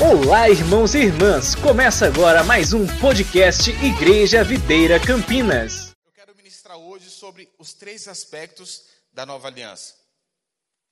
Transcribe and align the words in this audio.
Olá, 0.00 0.48
irmãos 0.48 0.94
e 0.94 0.98
irmãs! 0.98 1.56
Começa 1.56 2.06
agora 2.06 2.44
mais 2.44 2.72
um 2.72 2.86
podcast 3.00 3.68
Igreja 3.84 4.44
Videira 4.44 5.04
Campinas. 5.04 5.90
Eu 6.06 6.12
quero 6.12 6.36
ministrar 6.36 6.78
hoje 6.78 7.10
sobre 7.10 7.52
os 7.58 7.74
três 7.74 8.06
aspectos 8.06 8.84
da 9.12 9.26
nova 9.26 9.48
aliança. 9.48 9.96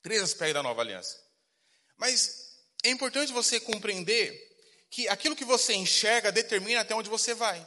Três 0.02 0.20
aspectos 0.20 0.54
da 0.54 0.62
nova 0.62 0.80
aliança. 0.80 1.16
Mas 1.96 2.56
é 2.82 2.90
importante 2.90 3.32
você 3.32 3.60
compreender 3.60 4.36
que 4.90 5.08
aquilo 5.08 5.36
que 5.36 5.44
você 5.44 5.72
enxerga 5.74 6.32
determina 6.32 6.80
até 6.80 6.92
onde 6.92 7.08
você 7.08 7.32
vai. 7.32 7.64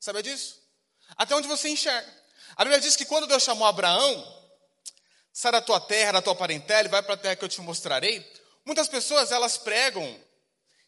Sabe 0.00 0.24
disso? 0.24 0.60
Até 1.16 1.36
onde 1.36 1.46
você 1.46 1.68
enxerga. 1.68 2.12
A 2.56 2.64
Bíblia 2.64 2.80
diz 2.80 2.96
que 2.96 3.04
quando 3.04 3.28
Deus 3.28 3.44
chamou 3.44 3.64
Abraão, 3.68 4.42
sai 5.32 5.52
da 5.52 5.62
tua 5.62 5.80
terra, 5.80 6.14
da 6.14 6.22
tua 6.22 6.34
parentela 6.34 6.88
e 6.88 6.90
vai 6.90 7.00
para 7.00 7.14
a 7.14 7.16
terra 7.16 7.36
que 7.36 7.44
eu 7.44 7.48
te 7.48 7.60
mostrarei. 7.60 8.28
Muitas 8.64 8.88
pessoas 8.88 9.30
elas 9.30 9.56
pregam 9.56 10.20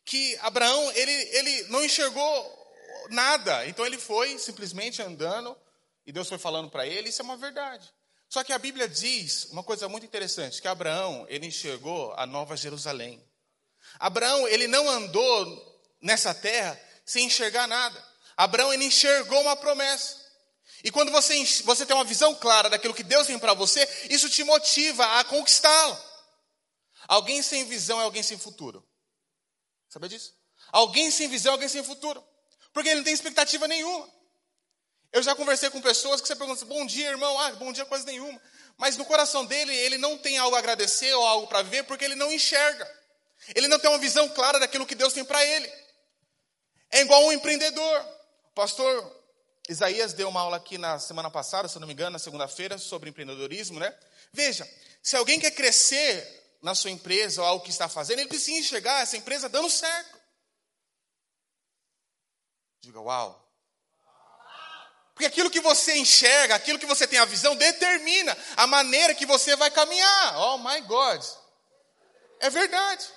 que 0.05 0.37
Abraão 0.43 0.93
ele, 0.93 1.13
ele 1.13 1.63
não 1.65 1.85
enxergou 1.85 2.65
nada, 3.11 3.67
então 3.67 3.85
ele 3.87 3.99
foi 3.99 4.39
simplesmente 4.39 5.03
andando 5.03 5.57
e 6.07 6.13
Deus 6.13 6.29
foi 6.29 6.39
falando 6.39 6.71
para 6.71 6.87
ele, 6.87 7.09
isso 7.09 7.23
é 7.23 7.25
uma 7.25 7.37
verdade. 7.37 7.93
Só 8.29 8.43
que 8.43 8.53
a 8.53 8.59
Bíblia 8.59 8.89
diz 8.89 9.47
uma 9.51 9.63
coisa 9.63 9.89
muito 9.89 10.05
interessante, 10.05 10.61
que 10.61 10.69
Abraão, 10.69 11.25
ele 11.29 11.47
enxergou 11.47 12.13
a 12.17 12.27
nova 12.27 12.57
Jerusalém. 12.57 13.23
Abraão, 13.99 14.49
ele 14.49 14.67
não 14.67 14.89
andou 14.89 15.81
nessa 16.01 16.35
terra 16.35 16.79
sem 17.07 17.27
enxergar 17.27 17.67
nada. 17.67 18.03
Abraão, 18.37 18.73
ele 18.73 18.85
enxergou 18.85 19.41
uma 19.41 19.57
promessa. 19.57 20.25
E 20.83 20.91
quando 20.91 21.13
você, 21.13 21.45
você 21.63 21.87
tem 21.87 21.95
uma 21.97 22.05
visão 22.05 22.35
clara 22.35 22.69
daquilo 22.69 22.95
que 22.95 23.03
Deus 23.03 23.27
tem 23.27 23.39
para 23.39 23.55
você, 23.55 23.89
isso 24.11 24.29
te 24.29 24.43
motiva 24.43 25.21
a 25.21 25.25
conquistá-lo. 25.25 25.97
Alguém 27.07 27.43
sem 27.43 27.65
visão 27.65 28.01
é 28.01 28.05
alguém 28.05 28.23
sem 28.23 28.37
futuro. 28.37 28.87
Sabe 29.95 30.09
disso? 30.09 30.35
Alguém 30.73 31.09
sem 31.09 31.29
visão 31.29 31.53
alguém 31.53 31.69
sem 31.69 31.85
futuro. 31.85 32.21
Porque 32.73 32.89
ele 32.89 32.97
não 32.97 33.05
tem 33.05 33.15
expectativa 33.15 33.69
nenhuma. 33.69 34.11
Eu 35.13 35.23
já 35.23 35.37
conversei 35.37 35.71
com 35.71 35.81
pessoas 35.81 36.21
que 36.21 36.27
você 36.27 36.35
pergunta, 36.35 36.65
assim, 36.65 36.69
bom 36.69 36.85
dia, 36.85 37.11
irmão, 37.11 37.39
ah, 37.39 37.53
bom 37.53 37.73
dia, 37.73 37.85
coisa 37.85 38.05
nenhuma. 38.05 38.43
Mas 38.77 38.97
no 38.97 39.05
coração 39.05 39.47
dele, 39.47 39.73
ele 39.73 39.97
não 39.97 40.19
tem 40.19 40.37
algo 40.37 40.57
a 40.57 40.59
agradecer 40.59 41.15
ou 41.15 41.25
algo 41.25 41.47
para 41.47 41.63
ver, 41.63 41.85
porque 41.85 42.05
ele 42.05 42.17
não 42.17 42.33
enxerga. 42.33 42.91
Ele 43.55 43.69
não 43.69 43.79
tem 43.79 43.89
uma 43.89 44.01
visão 44.01 44.29
clara 44.31 44.59
daquilo 44.59 44.85
que 44.85 44.97
Deus 44.97 45.13
tem 45.13 45.25
para 45.25 45.45
ele. 45.45 45.73
É 46.91 47.03
igual 47.03 47.25
um 47.27 47.33
empreendedor. 47.33 48.01
O 48.49 48.53
pastor 48.53 49.23
Isaías 49.69 50.13
deu 50.13 50.29
uma 50.29 50.41
aula 50.41 50.57
aqui 50.57 50.77
na 50.77 50.99
semana 50.99 51.31
passada, 51.31 51.69
se 51.69 51.79
não 51.79 51.87
me 51.87 51.93
engano, 51.93 52.11
na 52.11 52.19
segunda-feira, 52.19 52.79
sobre 52.79 53.11
empreendedorismo, 53.11 53.79
né? 53.79 53.97
Veja, 54.33 54.69
se 55.01 55.15
alguém 55.15 55.39
quer 55.39 55.53
crescer 55.53 56.34
na 56.65 56.75
sua 56.75 56.91
empresa 56.91 57.43
ou 57.43 57.47
algo 57.47 57.63
que 57.63 57.71
está 57.71 57.91
fazendo, 57.91 58.21
ele 58.21 58.29
precisa 58.29 58.59
enxergar 58.59 59.03
essa 59.03 59.19
empresa 59.19 59.51
dando 59.51 59.69
certo. 59.69 60.19
Diga, 62.81 62.99
uau. 63.01 63.39
Porque 65.13 65.27
aquilo 65.27 65.51
que 65.51 65.61
você 65.61 65.95
enxerga, 65.99 66.55
aquilo 66.55 66.79
que 66.79 66.87
você 66.87 67.07
tem 67.07 67.19
a 67.19 67.27
visão, 67.27 67.55
determina 67.55 68.35
a 68.57 68.67
maneira 68.67 69.15
que 69.15 69.27
você 69.27 69.55
vai 69.57 69.71
caminhar. 69.71 70.39
Oh 70.39 70.57
my 70.57 70.81
God. 70.81 71.23
É 72.41 72.49
verdade. 72.49 73.13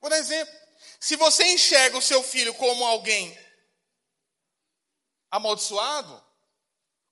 Por 0.00 0.10
exemplo, 0.10 0.54
se 0.98 1.14
você 1.14 1.44
enxerga 1.44 1.98
o 1.98 2.02
seu 2.02 2.22
filho 2.22 2.54
como 2.54 2.86
alguém 2.86 3.38
amaldiçoado, 5.30 6.24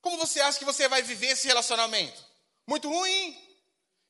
como 0.00 0.16
você 0.16 0.40
acha 0.40 0.58
que 0.58 0.64
você 0.64 0.88
vai 0.88 1.02
viver 1.02 1.32
esse 1.32 1.46
relacionamento? 1.46 2.24
Muito 2.66 2.88
ruim. 2.88 3.36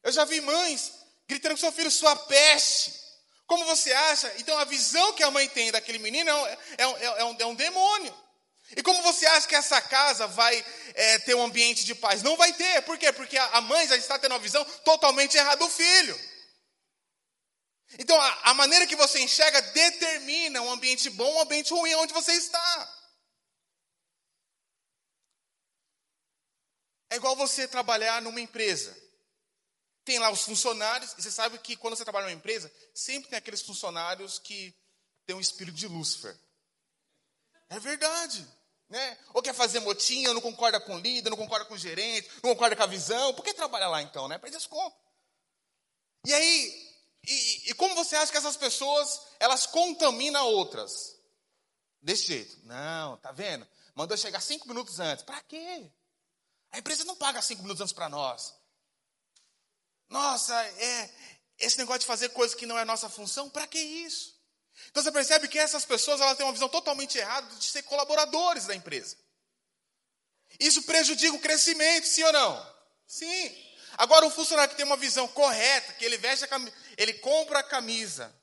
Eu 0.04 0.12
já 0.12 0.24
vi 0.24 0.40
mães 0.40 1.05
gritando 1.28 1.52
com 1.52 1.60
seu 1.60 1.72
filho, 1.72 1.90
sua 1.90 2.14
peste. 2.16 2.92
Como 3.46 3.64
você 3.64 3.92
acha? 3.92 4.32
Então 4.38 4.58
a 4.58 4.64
visão 4.64 5.12
que 5.12 5.22
a 5.22 5.30
mãe 5.30 5.48
tem 5.48 5.70
daquele 5.70 5.98
menino 5.98 6.28
é 6.28 6.34
um, 6.34 6.46
é, 6.46 6.58
é, 6.78 7.04
é 7.20 7.24
um, 7.24 7.36
é 7.38 7.46
um 7.46 7.54
demônio. 7.54 8.26
E 8.74 8.82
como 8.82 9.00
você 9.02 9.24
acha 9.26 9.46
que 9.46 9.54
essa 9.54 9.80
casa 9.80 10.26
vai 10.26 10.64
é, 10.94 11.18
ter 11.20 11.34
um 11.34 11.44
ambiente 11.44 11.84
de 11.84 11.94
paz? 11.94 12.22
Não 12.22 12.36
vai 12.36 12.52
ter. 12.52 12.82
Por 12.82 12.98
quê? 12.98 13.12
Porque 13.12 13.38
a, 13.38 13.60
mãe 13.60 13.86
já 13.86 13.96
está 13.96 14.18
tendo 14.18 14.32
uma 14.32 14.40
visão 14.40 14.64
totalmente 14.84 15.36
errada 15.36 15.64
do 15.64 15.70
filho. 15.70 16.18
Então 17.98 18.20
a, 18.20 18.50
a 18.50 18.54
maneira 18.54 18.86
que 18.86 18.96
você 18.96 19.20
enxerga 19.20 19.62
determina 19.62 20.60
um 20.62 20.70
ambiente 20.70 21.08
bom 21.10 21.32
um 21.34 21.40
ambiente 21.40 21.72
ruim 21.72 21.94
onde 21.94 22.12
você 22.12 22.32
está. 22.32 22.92
É 27.10 27.16
igual 27.16 27.36
você 27.36 27.68
trabalhar 27.68 28.20
numa 28.20 28.40
empresa. 28.40 29.05
Tem 30.06 30.20
lá 30.20 30.30
os 30.30 30.42
funcionários, 30.42 31.14
e 31.18 31.22
você 31.22 31.32
sabe 31.32 31.58
que 31.58 31.76
quando 31.76 31.96
você 31.96 32.04
trabalha 32.04 32.26
numa 32.26 32.36
empresa, 32.36 32.72
sempre 32.94 33.28
tem 33.28 33.36
aqueles 33.36 33.60
funcionários 33.60 34.38
que 34.38 34.72
têm 35.26 35.34
um 35.34 35.40
espírito 35.40 35.76
de 35.76 35.88
Lúcifer. 35.88 36.38
É 37.68 37.80
verdade. 37.80 38.46
Né? 38.88 39.18
Ou 39.34 39.42
quer 39.42 39.52
fazer 39.52 39.80
motinha, 39.80 40.32
não 40.32 40.40
concorda 40.40 40.80
com 40.80 40.94
o 40.94 41.00
líder, 41.00 41.28
não 41.28 41.36
concorda 41.36 41.64
com 41.64 41.74
o 41.74 41.78
gerente, 41.78 42.30
não 42.40 42.50
concorda 42.52 42.76
com 42.76 42.84
a 42.84 42.86
visão. 42.86 43.34
Por 43.34 43.44
que 43.44 43.52
trabalha 43.52 43.88
lá 43.88 44.00
então? 44.00 44.28
Né? 44.28 44.38
Para 44.38 44.48
desconto. 44.48 44.96
E 46.24 46.32
aí, 46.32 46.94
e, 47.26 47.70
e, 47.70 47.74
como 47.74 47.96
você 47.96 48.14
acha 48.14 48.30
que 48.30 48.38
essas 48.38 48.56
pessoas, 48.56 49.20
elas 49.40 49.66
contaminam 49.66 50.46
outras? 50.46 51.16
Desse 52.00 52.28
jeito. 52.28 52.64
Não, 52.64 53.16
tá 53.16 53.32
vendo? 53.32 53.66
Mandou 53.92 54.16
chegar 54.16 54.40
cinco 54.40 54.68
minutos 54.68 55.00
antes. 55.00 55.24
Para 55.24 55.42
quê? 55.42 55.90
A 56.70 56.78
empresa 56.78 57.02
não 57.02 57.16
paga 57.16 57.42
cinco 57.42 57.62
minutos 57.62 57.80
antes 57.80 57.92
para 57.92 58.08
nós. 58.08 58.54
Nossa, 60.08 60.54
é 60.62 61.10
esse 61.58 61.78
negócio 61.78 62.00
de 62.00 62.06
fazer 62.06 62.28
coisas 62.30 62.54
que 62.54 62.66
não 62.66 62.78
é 62.78 62.84
nossa 62.84 63.08
função, 63.08 63.48
para 63.48 63.66
que 63.66 63.78
isso? 63.78 64.36
Então 64.90 65.02
você 65.02 65.10
percebe 65.10 65.48
que 65.48 65.58
essas 65.58 65.84
pessoas 65.84 66.20
elas 66.20 66.36
têm 66.36 66.44
uma 66.44 66.52
visão 66.52 66.68
totalmente 66.68 67.16
errada 67.16 67.54
de 67.56 67.64
ser 67.64 67.82
colaboradores 67.82 68.66
da 68.66 68.74
empresa. 68.74 69.16
Isso 70.60 70.82
prejudica 70.82 71.34
o 71.34 71.40
crescimento, 71.40 72.06
sim 72.06 72.22
ou 72.24 72.32
não? 72.32 72.76
Sim. 73.06 73.66
Agora, 73.98 74.26
um 74.26 74.30
funcionário 74.30 74.70
que 74.70 74.76
tem 74.76 74.86
uma 74.86 74.96
visão 74.96 75.26
correta, 75.28 75.94
que 75.94 76.04
ele 76.04 76.18
veste 76.18 76.44
a 76.44 76.48
camisa, 76.48 76.72
ele 76.96 77.14
compra 77.14 77.60
a 77.60 77.62
camisa 77.62 78.34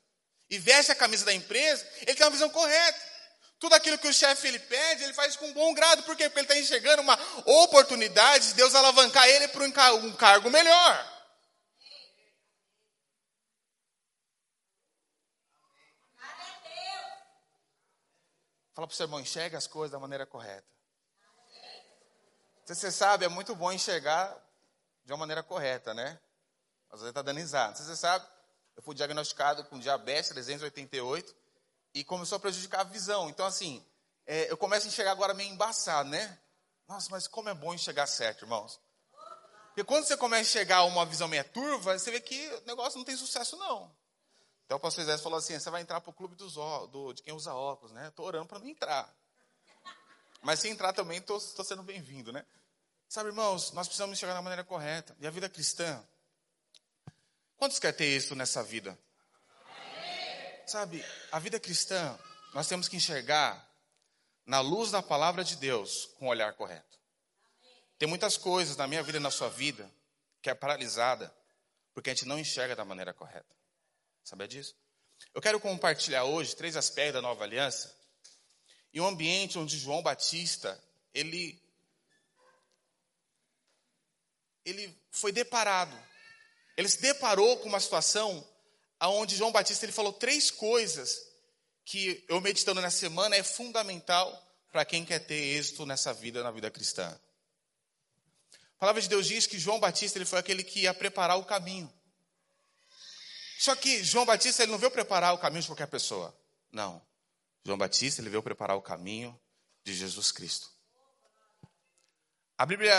e 0.50 0.58
veste 0.58 0.90
a 0.90 0.94
camisa 0.94 1.24
da 1.24 1.32
empresa, 1.32 1.86
ele 2.02 2.14
tem 2.14 2.24
uma 2.24 2.32
visão 2.32 2.50
correta. 2.50 3.14
Tudo 3.58 3.74
aquilo 3.74 3.96
que 3.98 4.08
o 4.08 4.12
chefe 4.12 4.48
ele 4.48 4.58
pede, 4.58 5.04
ele 5.04 5.14
faz 5.14 5.36
com 5.36 5.52
bom 5.52 5.72
grado. 5.72 6.02
Por 6.02 6.16
quê? 6.16 6.28
Porque 6.28 6.40
ele 6.40 6.46
está 6.46 6.58
enxergando 6.58 7.02
uma 7.02 7.18
oportunidade 7.46 8.48
de 8.48 8.54
Deus 8.54 8.74
alavancar 8.74 9.26
ele 9.28 9.48
para 9.48 9.64
um 9.94 10.12
cargo 10.12 10.50
melhor. 10.50 11.13
Fala 18.74 18.88
para 18.88 18.92
o 18.92 18.96
seu 18.96 19.04
irmão, 19.04 19.20
enxerga 19.20 19.56
as 19.56 19.66
coisas 19.68 19.92
da 19.92 20.00
maneira 20.00 20.26
correta. 20.26 20.66
Você 22.66 22.90
sabe, 22.90 23.24
é 23.24 23.28
muito 23.28 23.54
bom 23.54 23.70
enxergar 23.70 24.36
de 25.04 25.12
uma 25.12 25.18
maneira 25.18 25.42
correta, 25.42 25.94
né? 25.94 26.18
Às 26.90 27.00
vezes 27.00 27.10
está 27.10 27.22
dando 27.22 27.38
risada. 27.38 27.76
Você 27.76 27.94
sabe, 27.94 28.26
eu 28.76 28.82
fui 28.82 28.94
diagnosticado 28.94 29.64
com 29.64 29.78
diabetes 29.78 30.30
388 30.30 31.34
e 31.94 32.02
começou 32.02 32.36
a 32.36 32.40
prejudicar 32.40 32.80
a 32.80 32.84
visão. 32.84 33.30
Então, 33.30 33.46
assim, 33.46 33.84
é, 34.26 34.50
eu 34.50 34.56
começo 34.56 34.86
a 34.86 34.88
enxergar 34.88 35.12
agora 35.12 35.34
meio 35.34 35.52
embaçado, 35.52 36.08
né? 36.08 36.38
Nossa, 36.88 37.08
mas 37.10 37.28
como 37.28 37.48
é 37.48 37.54
bom 37.54 37.74
enxergar 37.74 38.06
certo, 38.06 38.44
irmãos. 38.44 38.80
Porque 39.68 39.84
quando 39.84 40.04
você 40.04 40.16
começa 40.16 40.40
a 40.40 40.42
enxergar 40.42 40.84
uma 40.84 41.04
visão 41.06 41.28
meio 41.28 41.44
turva, 41.50 41.98
você 41.98 42.10
vê 42.10 42.20
que 42.20 42.48
o 42.48 42.66
negócio 42.66 42.98
não 42.98 43.04
tem 43.04 43.16
sucesso, 43.16 43.56
não. 43.56 43.94
Então 44.64 44.76
o 44.78 44.80
pastor 44.80 45.04
José 45.04 45.18
falou 45.18 45.38
assim: 45.38 45.58
você 45.58 45.70
vai 45.70 45.82
entrar 45.82 46.00
para 46.00 46.10
o 46.10 46.14
clube 46.14 46.34
dos 46.34 46.54
do, 46.54 47.12
de 47.12 47.22
quem 47.22 47.34
usa 47.34 47.54
óculos, 47.54 47.92
né? 47.92 48.08
Estou 48.08 48.26
orando 48.26 48.46
para 48.46 48.58
não 48.58 48.68
entrar. 48.68 49.14
Mas 50.42 50.60
se 50.60 50.68
entrar 50.68 50.92
também, 50.92 51.18
estou 51.18 51.40
sendo 51.40 51.82
bem-vindo, 51.82 52.32
né? 52.32 52.44
Sabe, 53.08 53.28
irmãos, 53.28 53.72
nós 53.72 53.86
precisamos 53.86 54.16
enxergar 54.16 54.34
da 54.34 54.42
maneira 54.42 54.64
correta. 54.64 55.16
E 55.20 55.26
a 55.26 55.30
vida 55.30 55.48
cristã? 55.48 56.04
Quantos 57.56 57.78
quer 57.78 57.92
ter 57.92 58.16
isso 58.16 58.34
nessa 58.34 58.62
vida? 58.62 58.98
Sabe, 60.66 61.04
a 61.30 61.38
vida 61.38 61.60
cristã, 61.60 62.18
nós 62.52 62.66
temos 62.66 62.88
que 62.88 62.96
enxergar 62.96 63.70
na 64.46 64.60
luz 64.60 64.90
da 64.90 65.02
palavra 65.02 65.44
de 65.44 65.56
Deus 65.56 66.06
com 66.18 66.26
o 66.26 66.28
olhar 66.28 66.52
correto. 66.54 66.98
Tem 67.98 68.08
muitas 68.08 68.36
coisas 68.36 68.76
na 68.76 68.86
minha 68.86 69.02
vida 69.02 69.18
e 69.18 69.20
na 69.20 69.30
sua 69.30 69.48
vida 69.48 69.90
que 70.42 70.50
é 70.50 70.54
paralisada 70.54 71.34
porque 71.94 72.10
a 72.10 72.14
gente 72.14 72.26
não 72.26 72.38
enxerga 72.38 72.74
da 72.74 72.84
maneira 72.84 73.14
correta. 73.14 73.54
Sabia 74.24 74.48
disso? 74.48 74.74
Eu 75.34 75.42
quero 75.42 75.60
compartilhar 75.60 76.24
hoje 76.24 76.56
três 76.56 76.76
aspectos 76.76 77.14
da 77.14 77.22
nova 77.22 77.44
aliança 77.44 77.94
e 78.90 79.00
um 79.00 79.06
ambiente 79.06 79.58
onde 79.58 79.78
João 79.78 80.02
Batista, 80.02 80.82
ele 81.12 81.62
ele 84.64 84.98
foi 85.10 85.30
deparado. 85.30 85.94
Ele 86.74 86.88
se 86.88 87.00
deparou 87.02 87.58
com 87.58 87.68
uma 87.68 87.80
situação 87.80 88.48
aonde 88.98 89.36
João 89.36 89.52
Batista 89.52 89.84
ele 89.84 89.92
falou 89.92 90.12
três 90.12 90.50
coisas 90.50 91.28
que 91.84 92.24
eu 92.26 92.40
meditando 92.40 92.80
na 92.80 92.90
semana 92.90 93.36
é 93.36 93.42
fundamental 93.42 94.40
para 94.72 94.86
quem 94.86 95.04
quer 95.04 95.18
ter 95.18 95.34
êxito 95.34 95.84
nessa 95.84 96.14
vida, 96.14 96.42
na 96.42 96.50
vida 96.50 96.70
cristã. 96.70 97.06
A 98.76 98.78
palavra 98.78 99.02
de 99.02 99.08
Deus 99.08 99.26
diz 99.26 99.46
que 99.46 99.58
João 99.58 99.78
Batista 99.78 100.16
ele 100.16 100.24
foi 100.24 100.38
aquele 100.38 100.64
que 100.64 100.80
ia 100.80 100.94
preparar 100.94 101.38
o 101.38 101.44
caminho. 101.44 101.92
Só 103.64 103.74
que 103.74 104.04
João 104.04 104.26
Batista 104.26 104.62
ele 104.62 104.72
não 104.72 104.78
veio 104.78 104.90
preparar 104.90 105.32
o 105.32 105.38
caminho 105.38 105.62
de 105.62 105.68
qualquer 105.68 105.86
pessoa. 105.86 106.38
Não. 106.70 107.00
João 107.64 107.78
Batista 107.78 108.20
ele 108.20 108.28
veio 108.28 108.42
preparar 108.42 108.76
o 108.76 108.82
caminho 108.82 109.40
de 109.82 109.94
Jesus 109.94 110.30
Cristo. 110.30 110.70
A 112.58 112.66
Bíblia 112.66 112.92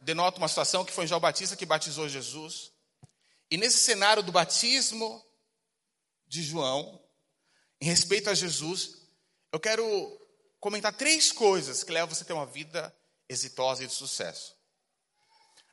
denota 0.00 0.38
uma 0.38 0.48
situação 0.48 0.84
que 0.84 0.92
foi 0.92 1.06
João 1.06 1.20
Batista 1.20 1.54
que 1.54 1.64
batizou 1.64 2.08
Jesus. 2.08 2.72
E 3.52 3.56
nesse 3.56 3.76
cenário 3.76 4.20
do 4.20 4.32
batismo 4.32 5.24
de 6.26 6.42
João, 6.42 7.00
em 7.80 7.84
respeito 7.84 8.28
a 8.28 8.34
Jesus, 8.34 8.96
eu 9.52 9.60
quero 9.60 9.86
comentar 10.58 10.92
três 10.92 11.30
coisas 11.30 11.84
que 11.84 11.92
levam 11.92 12.12
você 12.12 12.24
a 12.24 12.26
ter 12.26 12.32
uma 12.32 12.46
vida 12.46 12.92
exitosa 13.28 13.84
e 13.84 13.86
de 13.86 13.94
sucesso. 13.94 14.56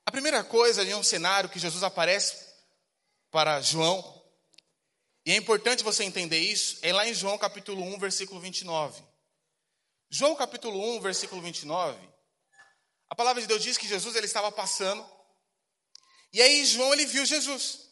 A 0.06 0.12
primeira 0.12 0.44
coisa 0.44 0.88
é 0.88 0.96
um 0.96 1.02
cenário 1.02 1.50
que 1.50 1.58
Jesus 1.58 1.82
aparece 1.82 2.38
para 3.32 3.60
João, 3.62 4.17
e 5.28 5.32
é 5.34 5.36
importante 5.36 5.84
você 5.84 6.06
entender 6.06 6.40
isso, 6.40 6.80
é 6.82 6.94
lá 6.94 7.06
em 7.06 7.14
João 7.14 7.38
capítulo 7.38 7.84
1, 7.84 8.00
versículo 8.00 8.40
29. 8.40 9.04
João 10.10 10.34
capítulo 10.38 10.80
1, 10.96 11.02
versículo 11.02 11.42
29, 11.42 12.00
a 13.10 13.14
palavra 13.14 13.42
de 13.42 13.48
Deus 13.50 13.62
diz 13.62 13.78
que 13.78 13.86
Jesus 13.86 14.16
ele 14.16 14.26
estava 14.26 14.50
passando, 14.54 15.06
e 16.32 16.42
aí 16.42 16.66
João 16.66 16.94
ele 16.94 17.06
viu 17.06 17.26
Jesus. 17.26 17.90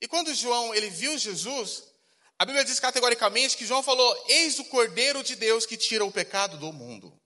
E 0.00 0.06
quando 0.06 0.32
João 0.32 0.72
ele 0.72 0.90
viu 0.90 1.18
Jesus, 1.18 1.92
a 2.38 2.44
Bíblia 2.44 2.64
diz 2.64 2.78
categoricamente 2.78 3.56
que 3.56 3.66
João 3.66 3.82
falou: 3.82 4.24
Eis 4.28 4.60
o 4.60 4.64
Cordeiro 4.66 5.24
de 5.24 5.34
Deus 5.34 5.66
que 5.66 5.76
tira 5.76 6.04
o 6.04 6.12
pecado 6.12 6.56
do 6.56 6.72
mundo. 6.72 7.20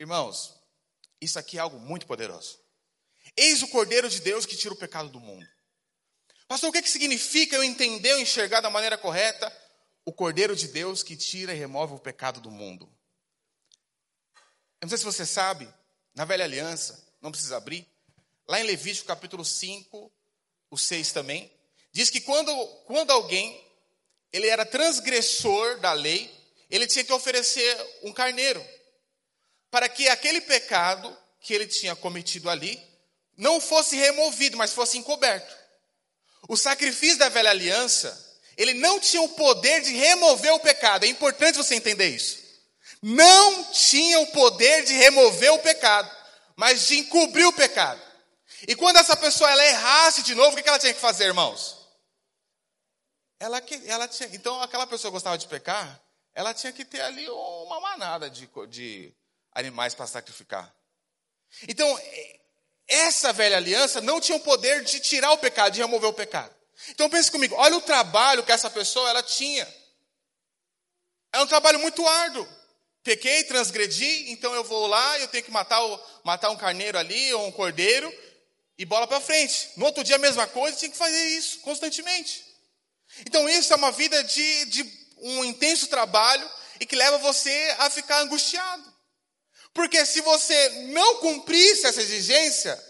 Irmãos, 0.00 0.58
isso 1.20 1.38
aqui 1.38 1.58
é 1.58 1.60
algo 1.60 1.78
muito 1.78 2.06
poderoso. 2.06 2.58
Eis 3.36 3.62
o 3.62 3.68
Cordeiro 3.68 4.08
de 4.08 4.22
Deus 4.22 4.46
que 4.46 4.56
tira 4.56 4.72
o 4.72 4.78
pecado 4.78 5.10
do 5.10 5.20
mundo. 5.20 5.46
Pastor, 6.48 6.70
o 6.70 6.72
que, 6.72 6.82
que 6.82 6.90
significa 6.90 7.56
eu 7.56 7.64
entender 7.64 8.14
ou 8.14 8.20
enxergar 8.20 8.60
da 8.60 8.70
maneira 8.70 8.96
correta 8.96 9.52
o 10.04 10.12
Cordeiro 10.12 10.54
de 10.54 10.68
Deus 10.68 11.02
que 11.02 11.16
tira 11.16 11.52
e 11.52 11.58
remove 11.58 11.94
o 11.94 11.98
pecado 11.98 12.40
do 12.40 12.50
mundo? 12.50 12.88
Eu 14.80 14.86
não 14.86 14.88
sei 14.88 14.98
se 14.98 15.04
você 15.04 15.26
sabe, 15.26 15.68
na 16.14 16.24
velha 16.24 16.44
aliança, 16.44 17.04
não 17.20 17.32
precisa 17.32 17.56
abrir, 17.56 17.86
lá 18.46 18.60
em 18.60 18.64
Levítico 18.64 19.08
capítulo 19.08 19.44
5, 19.44 20.12
o 20.70 20.78
6 20.78 21.12
também, 21.12 21.52
diz 21.90 22.10
que 22.10 22.20
quando, 22.20 22.54
quando 22.84 23.10
alguém 23.10 23.64
ele 24.32 24.46
era 24.48 24.64
transgressor 24.64 25.80
da 25.80 25.92
lei, 25.92 26.32
ele 26.70 26.86
tinha 26.86 27.04
que 27.04 27.12
oferecer 27.12 27.74
um 28.02 28.12
carneiro, 28.12 28.64
para 29.70 29.88
que 29.88 30.08
aquele 30.08 30.40
pecado 30.40 31.16
que 31.40 31.54
ele 31.54 31.66
tinha 31.66 31.96
cometido 31.96 32.48
ali 32.48 32.80
não 33.36 33.60
fosse 33.60 33.96
removido, 33.96 34.56
mas 34.56 34.72
fosse 34.72 34.98
encoberto. 34.98 35.55
O 36.48 36.56
sacrifício 36.56 37.18
da 37.18 37.28
velha 37.28 37.50
aliança, 37.50 38.24
ele 38.56 38.74
não 38.74 39.00
tinha 39.00 39.22
o 39.22 39.28
poder 39.30 39.80
de 39.82 39.92
remover 39.92 40.52
o 40.54 40.60
pecado. 40.60 41.04
É 41.04 41.08
importante 41.08 41.56
você 41.56 41.74
entender 41.74 42.08
isso. 42.08 42.44
Não 43.02 43.64
tinha 43.72 44.20
o 44.20 44.26
poder 44.28 44.84
de 44.84 44.92
remover 44.94 45.52
o 45.52 45.58
pecado, 45.58 46.10
mas 46.54 46.86
de 46.86 46.98
encobrir 46.98 47.46
o 47.46 47.52
pecado. 47.52 48.00
E 48.66 48.74
quando 48.74 48.96
essa 48.96 49.16
pessoa 49.16 49.50
ela 49.50 49.64
errasse 49.64 50.22
de 50.22 50.34
novo, 50.34 50.58
o 50.58 50.62
que 50.62 50.68
ela 50.68 50.78
tinha 50.78 50.94
que 50.94 51.00
fazer, 51.00 51.24
irmãos? 51.24 51.76
Ela, 53.38 53.62
ela 53.84 54.08
tinha, 54.08 54.28
então, 54.32 54.60
aquela 54.62 54.86
pessoa 54.86 55.10
gostava 55.10 55.36
de 55.36 55.46
pecar, 55.46 56.00
ela 56.34 56.54
tinha 56.54 56.72
que 56.72 56.84
ter 56.84 57.02
ali 57.02 57.28
uma 57.28 57.80
manada 57.80 58.30
de, 58.30 58.48
de 58.68 59.14
animais 59.52 59.94
para 59.94 60.06
sacrificar. 60.06 60.74
Então, 61.68 61.86
essa 62.88 63.32
velha 63.32 63.56
aliança 63.56 64.00
não 64.00 64.20
tinha 64.20 64.36
o 64.36 64.40
poder 64.40 64.84
de 64.84 65.00
tirar 65.00 65.32
o 65.32 65.38
pecado, 65.38 65.72
de 65.72 65.80
remover 65.80 66.08
o 66.08 66.14
pecado. 66.14 66.54
Então 66.90 67.10
pense 67.10 67.30
comigo, 67.30 67.54
olha 67.56 67.76
o 67.76 67.80
trabalho 67.80 68.42
que 68.44 68.52
essa 68.52 68.70
pessoa 68.70 69.08
ela 69.08 69.22
tinha. 69.22 69.66
É 71.32 71.40
um 71.40 71.46
trabalho 71.46 71.78
muito 71.80 72.06
árduo. 72.06 72.46
Pequei, 73.02 73.44
transgredi, 73.44 74.30
então 74.32 74.52
eu 74.54 74.64
vou 74.64 74.86
lá, 74.86 75.18
eu 75.20 75.28
tenho 75.28 75.44
que 75.44 75.50
matar, 75.50 75.80
o, 75.80 76.00
matar 76.24 76.50
um 76.50 76.56
carneiro 76.56 76.98
ali, 76.98 77.32
ou 77.34 77.46
um 77.46 77.52
cordeiro, 77.52 78.12
e 78.76 78.84
bola 78.84 79.06
para 79.06 79.20
frente. 79.20 79.70
No 79.76 79.86
outro 79.86 80.02
dia 80.02 80.16
a 80.16 80.18
mesma 80.18 80.46
coisa, 80.46 80.76
tinha 80.76 80.90
que 80.90 80.96
fazer 80.96 81.24
isso 81.28 81.60
constantemente. 81.60 82.44
Então 83.24 83.48
isso 83.48 83.72
é 83.72 83.76
uma 83.76 83.92
vida 83.92 84.22
de, 84.24 84.64
de 84.66 85.08
um 85.18 85.44
intenso 85.44 85.86
trabalho 85.86 86.48
e 86.80 86.86
que 86.86 86.96
leva 86.96 87.18
você 87.18 87.76
a 87.78 87.88
ficar 87.88 88.20
angustiado. 88.20 88.95
Porque 89.76 90.06
se 90.06 90.22
você 90.22 90.68
não 90.88 91.20
cumprisse 91.20 91.86
essa 91.86 92.00
exigência, 92.00 92.82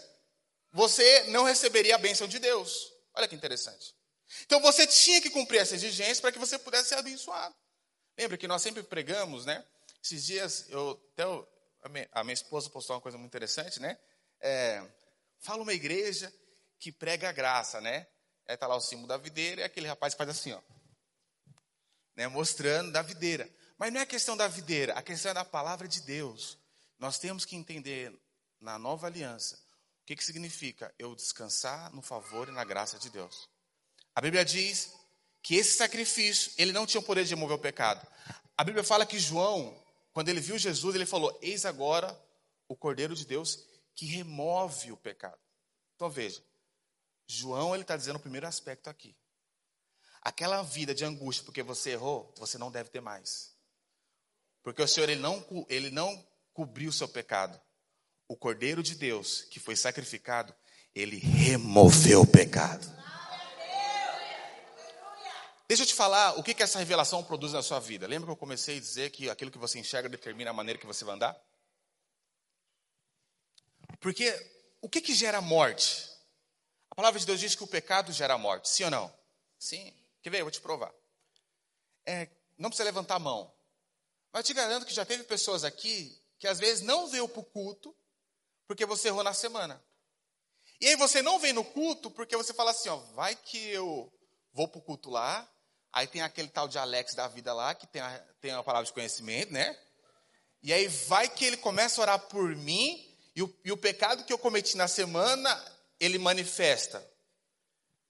você 0.71 1.23
não 1.23 1.43
receberia 1.43 1.95
a 1.95 1.97
bênção 1.97 2.29
de 2.29 2.39
Deus. 2.39 2.93
Olha 3.13 3.27
que 3.27 3.35
interessante. 3.35 3.93
Então 4.45 4.61
você 4.61 4.87
tinha 4.87 5.21
que 5.21 5.29
cumprir 5.29 5.59
essa 5.59 5.75
exigência 5.75 6.21
para 6.21 6.31
que 6.31 6.39
você 6.39 6.57
pudesse 6.57 6.87
ser 6.87 6.95
abençoado. 6.95 7.53
Lembra 8.17 8.37
que 8.37 8.47
nós 8.47 8.61
sempre 8.61 8.81
pregamos, 8.83 9.45
né? 9.45 9.65
Esses 10.01 10.25
dias, 10.25 10.65
eu, 10.69 10.91
até 11.11 11.25
eu, 11.25 11.45
a, 11.83 11.89
minha, 11.89 12.09
a, 12.13 12.23
minha, 12.23 12.33
esposa 12.33 12.69
postou 12.69 12.95
uma 12.95 13.01
coisa 13.01 13.17
muito 13.17 13.31
interessante, 13.31 13.81
né? 13.81 13.99
É, 14.39 14.81
fala 15.39 15.63
uma 15.63 15.73
igreja 15.73 16.33
que 16.79 16.89
prega 16.89 17.27
a 17.27 17.33
graça, 17.33 17.81
né? 17.81 18.07
Aí 18.47 18.55
está 18.55 18.65
lá 18.65 18.77
o 18.77 18.81
símbolo 18.81 19.09
da 19.09 19.17
videira 19.17 19.59
e 19.59 19.63
aquele 19.65 19.87
rapaz 19.87 20.13
faz 20.13 20.29
assim, 20.29 20.53
ó. 20.53 20.61
Né? 22.15 22.29
Mostrando 22.29 22.93
da 22.93 23.01
videira. 23.01 23.53
Mas 23.77 23.91
não 23.91 23.99
é 23.99 24.05
questão 24.05 24.37
da 24.37 24.47
videira, 24.47 24.93
a 24.93 25.01
questão 25.01 25.31
é 25.31 25.33
da 25.33 25.43
palavra 25.43 25.85
de 25.85 25.99
Deus. 26.01 26.57
Nós 26.99 27.17
temos 27.17 27.45
que 27.45 27.55
entender 27.55 28.13
na 28.59 28.79
nova 28.79 29.07
aliança 29.07 29.55
o 30.01 30.05
que, 30.05 30.15
que 30.15 30.23
significa 30.23 30.93
eu 30.97 31.15
descansar 31.15 31.93
no 31.93 32.01
favor 32.01 32.47
e 32.47 32.51
na 32.51 32.63
graça 32.63 32.97
de 32.97 33.09
Deus. 33.09 33.49
A 34.15 34.21
Bíblia 34.21 34.43
diz 34.43 34.93
que 35.43 35.55
esse 35.55 35.77
sacrifício, 35.77 36.51
ele 36.57 36.71
não 36.71 36.85
tinha 36.85 36.99
o 36.99 37.03
poder 37.03 37.23
de 37.23 37.29
remover 37.35 37.55
o 37.55 37.61
pecado. 37.61 38.05
A 38.57 38.63
Bíblia 38.63 38.83
fala 38.83 39.05
que 39.05 39.19
João, 39.19 39.77
quando 40.11 40.29
ele 40.29 40.39
viu 40.39 40.57
Jesus, 40.57 40.95
ele 40.95 41.05
falou: 41.05 41.37
Eis 41.41 41.65
agora 41.65 42.19
o 42.67 42.75
Cordeiro 42.75 43.15
de 43.15 43.25
Deus 43.25 43.63
que 43.95 44.05
remove 44.05 44.91
o 44.91 44.97
pecado. 44.97 45.39
Então 45.95 46.09
veja, 46.09 46.43
João 47.27 47.73
ele 47.73 47.83
está 47.83 47.97
dizendo 47.97 48.15
o 48.15 48.21
primeiro 48.21 48.47
aspecto 48.47 48.89
aqui. 48.89 49.15
Aquela 50.21 50.61
vida 50.61 50.93
de 50.93 51.05
angústia 51.05 51.45
porque 51.45 51.63
você 51.63 51.91
errou, 51.91 52.33
você 52.37 52.57
não 52.57 52.71
deve 52.71 52.89
ter 52.89 53.01
mais. 53.01 53.55
Porque 54.63 54.81
o 54.81 54.87
Senhor 54.87 55.09
ele 55.09 55.21
não, 55.21 55.45
ele 55.69 55.89
não 55.89 56.27
cobriu 56.57 56.89
o 56.89 56.91
seu 56.93 57.07
pecado. 57.07 57.61
O 58.27 58.35
Cordeiro 58.35 58.81
de 58.81 58.95
Deus, 58.95 59.43
que 59.43 59.59
foi 59.59 59.75
sacrificado, 59.75 60.55
ele 60.95 61.17
removeu 61.19 62.21
o 62.21 62.27
pecado. 62.27 62.83
Deixa 65.67 65.83
eu 65.83 65.87
te 65.87 65.93
falar 65.93 66.33
o 66.39 66.41
que, 66.41 66.55
que 66.55 66.63
essa 66.63 66.79
revelação 66.79 67.23
produz 67.23 67.53
na 67.53 67.61
sua 67.61 67.79
vida. 67.79 68.07
Lembra 68.07 68.25
que 68.25 68.31
eu 68.31 68.35
comecei 68.37 68.77
a 68.77 68.79
dizer 68.79 69.11
que 69.11 69.29
aquilo 69.29 69.51
que 69.51 69.57
você 69.59 69.77
enxerga 69.77 70.09
determina 70.09 70.49
a 70.49 70.53
maneira 70.53 70.79
que 70.79 70.87
você 70.87 71.05
vai 71.05 71.13
andar? 71.13 71.39
Porque 73.99 74.33
o 74.81 74.89
que, 74.89 74.99
que 74.99 75.13
gera 75.13 75.39
morte? 75.39 76.09
A 76.89 76.95
palavra 76.95 77.19
de 77.19 77.25
Deus 77.27 77.39
diz 77.39 77.53
que 77.53 77.63
o 77.63 77.67
pecado 77.67 78.11
gera 78.11 78.35
morte, 78.35 78.67
sim 78.67 78.83
ou 78.83 78.89
não? 78.89 79.13
Sim. 79.59 79.93
Quer 80.23 80.31
ver? 80.31 80.39
Eu 80.39 80.45
vou 80.45 80.51
te 80.51 80.59
provar. 80.61 80.91
É, 82.03 82.27
não 82.57 82.71
precisa 82.71 82.85
levantar 82.85 83.17
a 83.17 83.19
mão. 83.19 83.53
Mas 84.33 84.43
te 84.43 84.55
garanto 84.55 84.87
que 84.87 84.93
já 84.93 85.05
teve 85.05 85.23
pessoas 85.23 85.63
aqui 85.63 86.19
que 86.39 86.47
às 86.47 86.59
vezes 86.59 86.83
não 86.83 87.07
veio 87.07 87.27
para 87.27 87.41
o 87.41 87.45
culto 87.45 87.95
porque 88.67 88.85
você 88.85 89.07
errou 89.07 89.23
na 89.23 89.33
semana. 89.33 89.81
E 90.79 90.87
aí 90.87 90.95
você 90.95 91.21
não 91.21 91.39
vem 91.39 91.53
no 91.53 91.63
culto 91.63 92.11
porque 92.11 92.37
você 92.37 92.53
fala 92.53 92.71
assim, 92.71 92.89
ó, 92.89 92.97
vai 93.15 93.35
que 93.35 93.57
eu 93.69 94.11
vou 94.53 94.67
para 94.67 94.79
o 94.79 94.81
culto 94.81 95.09
lá, 95.09 95.47
aí 95.91 96.07
tem 96.07 96.21
aquele 96.21 96.49
tal 96.49 96.67
de 96.67 96.77
Alex 96.77 97.15
da 97.15 97.27
vida 97.27 97.53
lá, 97.53 97.73
que 97.73 97.87
tem 97.87 98.01
a, 98.01 98.19
tem 98.39 98.51
a 98.51 98.63
palavra 98.63 98.85
de 98.85 98.93
conhecimento, 98.93 99.51
né? 99.51 99.77
E 100.61 100.73
aí 100.73 100.87
vai 100.87 101.29
que 101.29 101.45
ele 101.45 101.57
começa 101.57 101.99
a 101.99 102.03
orar 102.03 102.19
por 102.27 102.55
mim, 102.55 103.03
e 103.35 103.41
o, 103.41 103.59
e 103.63 103.71
o 103.71 103.77
pecado 103.77 104.23
que 104.23 104.33
eu 104.33 104.37
cometi 104.37 104.75
na 104.75 104.87
semana, 104.87 105.63
ele 105.99 106.17
manifesta. 106.17 107.05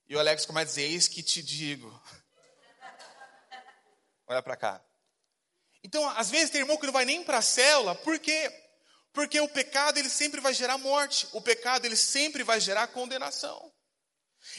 E 0.08 0.16
o 0.16 0.18
Alex 0.18 0.46
começa 0.46 0.64
a 0.64 0.68
dizer, 0.68 0.82
eis 0.82 1.06
que 1.06 1.22
te 1.22 1.42
digo. 1.42 1.88
Olha 4.26 4.42
para 4.42 4.56
cá. 4.56 4.87
Então, 5.88 6.06
às 6.10 6.28
vezes 6.28 6.50
tem 6.50 6.60
irmão 6.60 6.76
que 6.76 6.84
não 6.84 6.92
vai 6.92 7.06
nem 7.06 7.24
para 7.24 7.38
a 7.38 7.42
célula, 7.42 7.94
por 7.94 8.18
quê? 8.18 8.52
Porque 9.10 9.40
o 9.40 9.48
pecado 9.48 9.96
ele 9.96 10.10
sempre 10.10 10.38
vai 10.38 10.52
gerar 10.52 10.76
morte, 10.76 11.26
o 11.32 11.40
pecado 11.40 11.86
ele 11.86 11.96
sempre 11.96 12.42
vai 12.42 12.60
gerar 12.60 12.88
condenação. 12.88 13.72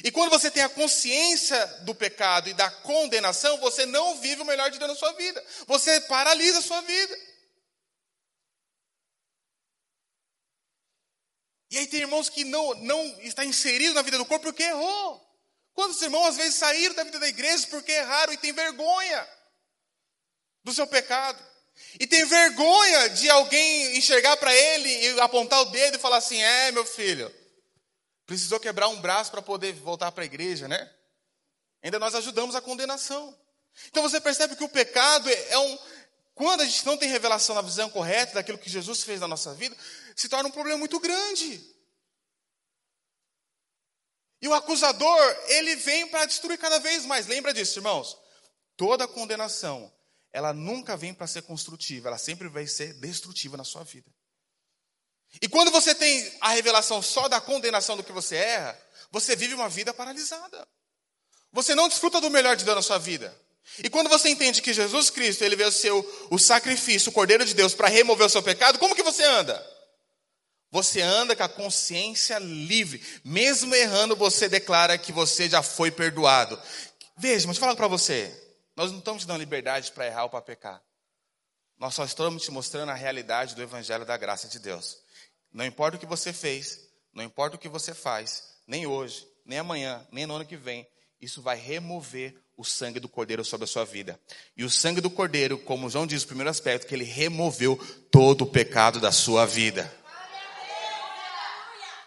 E 0.04 0.10
quando 0.10 0.32
você 0.32 0.50
tem 0.50 0.64
a 0.64 0.70
consciência 0.70 1.64
do 1.84 1.94
pecado 1.94 2.50
e 2.50 2.54
da 2.56 2.72
condenação, 2.72 3.60
você 3.60 3.86
não 3.86 4.20
vive 4.20 4.42
o 4.42 4.46
melhor 4.46 4.72
de 4.72 4.80
Deus 4.80 4.90
na 4.90 4.98
sua 4.98 5.14
vida. 5.14 5.46
Você 5.68 6.02
paralisa 6.02 6.58
a 6.58 6.64
sua 6.64 6.82
vida. 6.82 7.16
E 11.70 11.78
aí 11.78 11.86
tem 11.86 12.00
irmãos 12.00 12.28
que 12.28 12.44
não, 12.44 12.74
não 12.74 13.06
está 13.22 13.46
inserido 13.46 13.94
na 13.94 14.02
vida 14.02 14.18
do 14.18 14.26
corpo 14.26 14.46
porque 14.46 14.64
errou. 14.64 15.24
Quantos 15.76 16.02
irmãos 16.02 16.30
às 16.30 16.38
vezes 16.38 16.56
saíram 16.56 16.96
da 16.96 17.04
vida 17.04 17.20
da 17.20 17.28
igreja 17.28 17.68
porque 17.68 17.92
erraram 17.92 18.34
e 18.34 18.38
tem 18.38 18.52
vergonha? 18.52 19.39
Do 20.64 20.74
seu 20.74 20.88
pecado. 20.88 21.44
E 22.00 22.06
tem 22.06 22.26
vergonha 22.26 23.10
de 23.10 23.30
alguém 23.30 23.98
enxergar 23.98 24.38
para 24.38 24.54
ele 24.54 24.90
e 24.90 25.20
apontar 25.22 25.62
o 25.62 25.66
dedo 25.66 25.96
e 25.96 26.00
falar 26.00 26.18
assim: 26.18 26.42
é, 26.42 26.72
meu 26.72 26.86
filho, 26.86 27.34
precisou 28.26 28.60
quebrar 28.60 28.88
um 28.90 29.00
braço 29.00 29.32
para 29.32 29.42
poder 29.42 29.74
voltar 29.74 30.12
para 30.12 30.24
a 30.24 30.26
igreja, 30.26 30.68
né? 30.68 30.92
Ainda 31.82 31.98
nós 32.00 32.14
ajudamos 32.16 32.56
a 32.56 32.62
condenação. 32.62 33.38
Então 33.88 34.04
você 34.04 34.20
percebe 34.20 34.56
que 34.56 34.64
o 34.64 34.70
pecado 34.70 35.30
é 35.30 35.58
um. 35.58 35.80
Quando 36.36 36.62
a 36.62 36.66
gente 36.66 36.86
não 36.86 36.98
tem 36.98 37.10
revelação 37.10 37.56
na 37.56 37.62
visão 37.62 37.90
correta 37.90 38.34
daquilo 38.34 38.58
que 38.58 38.70
Jesus 38.70 39.04
fez 39.04 39.20
na 39.20 39.28
nossa 39.28 39.54
vida, 39.54 39.76
se 40.16 40.30
torna 40.30 40.50
um 40.50 40.52
problema 40.52 40.78
muito 40.78 41.00
grande. 41.00 41.76
E 44.42 44.48
o 44.48 44.54
acusador, 44.54 45.38
ele 45.48 45.76
vem 45.76 46.08
para 46.08 46.26
destruir 46.26 46.58
cada 46.58 46.80
vez 46.80 47.06
mais. 47.06 47.28
Lembra 47.28 47.54
disso, 47.54 47.80
irmãos? 47.80 48.18
Toda 48.78 49.08
condenação, 49.08 49.92
ela 50.32 50.54
nunca 50.54 50.96
vem 50.96 51.14
para 51.14 51.28
ser 51.28 51.42
construtiva, 51.44 52.10
ela 52.10 52.18
sempre 52.18 52.48
vai 52.48 52.68
ser 52.68 52.94
destrutiva 52.94 53.58
na 53.58 53.64
sua 53.64 53.84
vida. 53.84 54.10
E 55.42 55.48
quando 55.48 55.72
você 55.72 55.94
tem 55.94 56.32
a 56.42 56.50
revelação 56.50 57.02
só 57.02 57.28
da 57.28 57.40
condenação 57.40 57.96
do 57.96 58.04
que 58.04 58.12
você 58.12 58.36
erra, 58.36 58.80
você 59.12 59.36
vive 59.36 59.54
uma 59.54 59.70
vida 59.70 59.94
paralisada. 59.94 60.68
Você 61.52 61.76
não 61.76 61.88
desfruta 61.88 62.22
do 62.22 62.30
melhor 62.30 62.56
de 62.56 62.66
Deus 62.66 62.76
na 62.76 62.82
sua 62.82 62.98
vida. 62.98 63.36
E 63.84 63.90
quando 63.90 64.10
você 64.10 64.30
entende 64.30 64.62
que 64.62 64.74
Jesus 64.74 65.10
Cristo, 65.10 65.44
ele 65.44 65.56
veio 65.56 65.72
ser 65.72 65.92
o, 65.92 66.28
o 66.32 66.40
sacrifício, 66.40 67.10
o 67.10 67.14
Cordeiro 67.14 67.46
de 67.46 67.54
Deus, 67.54 67.74
para 67.74 67.88
remover 67.88 68.26
o 68.26 68.30
seu 68.30 68.42
pecado, 68.42 68.80
como 68.80 68.96
que 68.96 69.04
você 69.04 69.24
anda? 69.24 69.64
Você 70.72 71.02
anda 71.02 71.36
com 71.36 71.44
a 71.44 71.50
consciência 71.50 72.38
livre. 72.40 73.04
Mesmo 73.24 73.74
errando, 73.74 74.16
você 74.16 74.48
declara 74.48 74.98
que 74.98 75.12
você 75.12 75.50
já 75.50 75.64
foi 75.64 75.92
perdoado. 75.92 76.60
Veja, 77.18 77.48
mas 77.48 77.58
eu 77.58 77.62
falar 77.62 77.76
para 77.76 77.88
você. 77.88 78.32
Nós 78.80 78.92
não 78.92 79.00
estamos 79.00 79.24
te 79.24 79.28
dando 79.28 79.42
liberdade 79.42 79.92
para 79.92 80.08
errar 80.08 80.24
ou 80.24 80.30
para 80.30 80.42
pecar. 80.42 80.82
Nós 81.78 81.94
só 81.94 82.06
estamos 82.06 82.44
te 82.44 82.50
mostrando 82.50 82.88
a 82.88 82.96
realidade 82.96 83.54
do 83.54 83.62
Evangelho 83.62 84.06
da 84.06 84.16
graça 84.16 84.48
de 84.48 84.58
Deus. 84.58 84.96
Não 85.52 85.66
importa 85.66 85.98
o 85.98 86.00
que 86.00 86.06
você 86.06 86.32
fez, 86.32 86.80
não 87.14 87.22
importa 87.22 87.58
o 87.58 87.60
que 87.60 87.68
você 87.68 87.94
faz, 87.94 88.42
nem 88.66 88.88
hoje, 88.88 89.28
nem 89.46 89.60
amanhã, 89.60 90.08
nem 90.14 90.26
no 90.26 90.36
ano 90.36 90.46
que 90.46 90.56
vem, 90.56 90.88
isso 91.20 91.42
vai 91.42 91.58
remover 91.58 92.42
o 92.56 92.64
sangue 92.64 93.02
do 93.02 93.10
Cordeiro 93.10 93.44
sobre 93.44 93.66
a 93.66 93.68
sua 93.68 93.84
vida. 93.84 94.18
E 94.56 94.64
o 94.64 94.70
sangue 94.70 95.02
do 95.02 95.10
Cordeiro, 95.10 95.58
como 95.58 95.90
João 95.90 96.08
diz, 96.08 96.24
o 96.24 96.28
primeiro 96.28 96.50
aspecto, 96.50 96.88
que 96.88 96.96
ele 96.96 97.04
removeu 97.04 97.76
todo 98.10 98.46
o 98.46 98.50
pecado 98.50 99.02
da 99.02 99.12
sua 99.12 99.46
vida. 99.46 99.94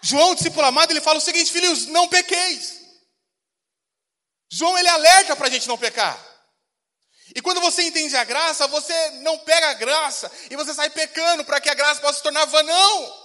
João, 0.00 0.34
discípulo 0.34 0.64
amado, 0.64 0.90
ele 0.90 1.02
fala 1.02 1.18
o 1.18 1.22
seguinte, 1.22 1.52
filhos, 1.52 1.84
não 1.88 2.08
pequeis. 2.08 2.80
João, 4.50 4.78
ele 4.78 4.88
alerta 4.88 5.36
para 5.36 5.48
a 5.48 5.50
gente 5.50 5.68
não 5.68 5.76
pecar. 5.76 6.31
E 7.34 7.40
quando 7.40 7.60
você 7.60 7.82
entende 7.82 8.16
a 8.16 8.24
graça, 8.24 8.66
você 8.66 9.10
não 9.22 9.38
pega 9.38 9.70
a 9.70 9.74
graça 9.74 10.30
e 10.50 10.56
você 10.56 10.74
sai 10.74 10.90
pecando 10.90 11.44
para 11.44 11.60
que 11.60 11.70
a 11.70 11.74
graça 11.74 12.00
possa 12.00 12.18
se 12.18 12.22
tornar 12.22 12.44
vã, 12.46 12.62
não. 12.62 13.22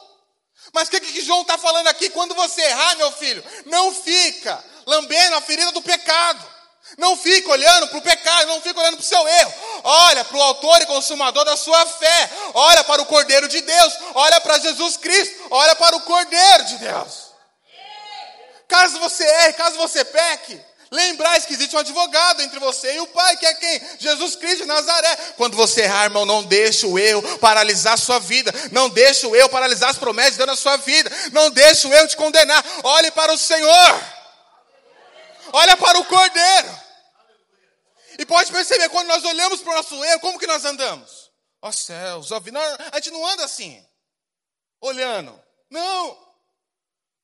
Mas 0.74 0.88
o 0.88 0.92
que, 0.92 1.00
que 1.00 1.22
João 1.22 1.42
está 1.42 1.58
falando 1.58 1.88
aqui? 1.88 2.10
Quando 2.10 2.34
você 2.36 2.62
errar, 2.62 2.96
meu 2.96 3.12
filho, 3.12 3.44
não 3.66 3.94
fica 3.94 4.64
lambendo 4.86 5.36
a 5.36 5.42
ferida 5.42 5.72
do 5.72 5.82
pecado. 5.82 6.58
Não 6.98 7.18
fica 7.18 7.50
olhando 7.50 7.88
para 7.90 7.98
o 7.98 8.02
pecado, 8.02 8.48
não 8.48 8.62
fica 8.62 8.80
olhando 8.80 8.96
para 8.96 9.04
o 9.04 9.06
seu 9.06 9.28
erro. 9.28 9.54
Olha 9.84 10.24
para 10.24 10.38
o 10.38 10.42
autor 10.42 10.82
e 10.82 10.86
consumador 10.86 11.44
da 11.44 11.58
sua 11.58 11.86
fé. 11.86 12.30
Olha 12.54 12.84
para 12.86 13.02
o 13.02 13.06
Cordeiro 13.06 13.48
de 13.50 13.60
Deus. 13.60 13.94
Olha 14.16 14.40
para 14.40 14.58
Jesus 14.60 14.96
Cristo. 14.96 15.48
Olha 15.50 15.76
para 15.76 15.98
o 15.98 16.02
Cordeiro 16.02 16.66
de 16.66 16.78
Deus. 16.78 17.28
Caso 18.68 19.00
você 19.00 19.24
erre, 19.24 19.54
caso 19.54 19.78
você 19.78 20.04
peque, 20.04 20.62
lembrar 20.92 21.40
que 21.42 21.54
existe 21.54 21.76
um 21.76 21.80
advogado 21.80 22.42
entre 22.42 22.60
você 22.60 22.96
e 22.96 23.00
o 23.00 23.08
Pai, 23.08 23.38
que 23.38 23.46
é 23.46 23.54
quem? 23.54 23.82
Jesus 24.00 24.36
Cristo 24.36 24.60
de 24.60 24.66
Nazaré. 24.66 25.16
Quando 25.38 25.56
você 25.56 25.82
errar, 25.82 26.06
irmão, 26.06 26.26
não 26.26 26.44
deixe 26.44 26.86
o 26.86 26.98
erro 26.98 27.38
paralisar 27.40 27.94
a 27.94 27.98
sua 27.98 28.20
vida. 28.20 28.54
Não 28.72 28.90
deixe 28.90 29.26
o 29.26 29.36
erro 29.36 29.50
paralisar 29.50 29.90
as 29.90 29.98
promessas 29.98 30.34
de 30.34 30.38
Deus 30.38 30.48
na 30.48 30.56
sua 30.56 30.78
vida. 30.78 31.12
Não 31.32 31.50
deixe 31.52 31.88
o 31.88 31.94
erro 31.94 32.08
te 32.08 32.18
condenar. 32.18 32.64
Olhe 32.84 33.12
para 33.12 33.34
o 33.34 33.38
Senhor. 33.38 34.02
Olha 35.54 35.78
para 35.78 36.00
o 36.00 36.06
Cordeiro. 36.06 36.88
E 38.20 38.26
pode 38.26 38.52
perceber, 38.52 38.90
quando 38.90 39.08
nós 39.08 39.24
olhamos 39.24 39.62
para 39.62 39.74
o 39.74 39.76
nosso 39.76 40.04
erro, 40.04 40.20
como 40.20 40.40
que 40.40 40.48
nós 40.48 40.66
andamos? 40.66 41.32
Ó 41.62 41.72
céus, 41.72 42.32
ó 42.32 42.40
vida. 42.40 42.60
a 42.92 42.96
gente 42.96 43.12
não 43.12 43.26
anda 43.26 43.44
assim, 43.44 43.84
olhando. 44.82 45.40
Não. 45.70 46.27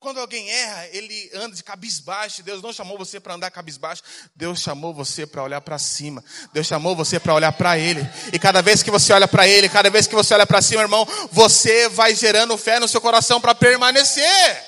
Quando 0.04 0.20
alguém 0.20 0.50
erra, 0.50 0.86
ele 0.88 1.30
anda 1.32 1.56
de 1.56 1.64
cabisbaixo. 1.64 2.42
Deus 2.42 2.60
não 2.60 2.74
chamou 2.74 2.98
você 2.98 3.18
para 3.18 3.32
andar 3.32 3.50
cabisbaixo. 3.50 4.02
Deus 4.36 4.60
chamou 4.60 4.92
você 4.92 5.26
para 5.26 5.42
olhar 5.42 5.62
para 5.62 5.78
cima. 5.78 6.22
Deus 6.52 6.66
chamou 6.66 6.94
você 6.94 7.18
para 7.18 7.32
olhar 7.32 7.50
para 7.52 7.78
Ele. 7.78 8.06
E 8.30 8.38
cada 8.38 8.60
vez 8.60 8.82
que 8.82 8.90
você 8.90 9.14
olha 9.14 9.26
para 9.26 9.48
Ele, 9.48 9.66
cada 9.66 9.88
vez 9.88 10.06
que 10.06 10.14
você 10.14 10.34
olha 10.34 10.46
para 10.46 10.60
cima, 10.60 10.82
irmão, 10.82 11.08
você 11.32 11.88
vai 11.88 12.14
gerando 12.14 12.58
fé 12.58 12.78
no 12.78 12.86
seu 12.86 13.00
coração 13.00 13.40
para 13.40 13.54
permanecer. 13.54 14.62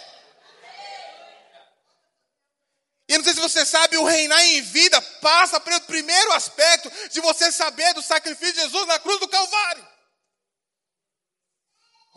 E 3.06 3.18
não 3.18 3.22
sei 3.22 3.34
se 3.34 3.40
você 3.40 3.66
sabe, 3.66 3.98
o 3.98 4.06
reinar 4.06 4.42
em 4.42 4.62
vida 4.62 4.98
passa 5.20 5.60
pelo 5.60 5.82
primeiro 5.82 6.32
aspecto 6.32 6.90
de 7.10 7.20
você 7.20 7.52
saber 7.52 7.92
do 7.92 8.00
sacrifício 8.00 8.54
de 8.54 8.60
Jesus 8.62 8.86
na 8.86 8.98
cruz 8.98 9.20
do 9.20 9.28
Calvário. 9.28 9.86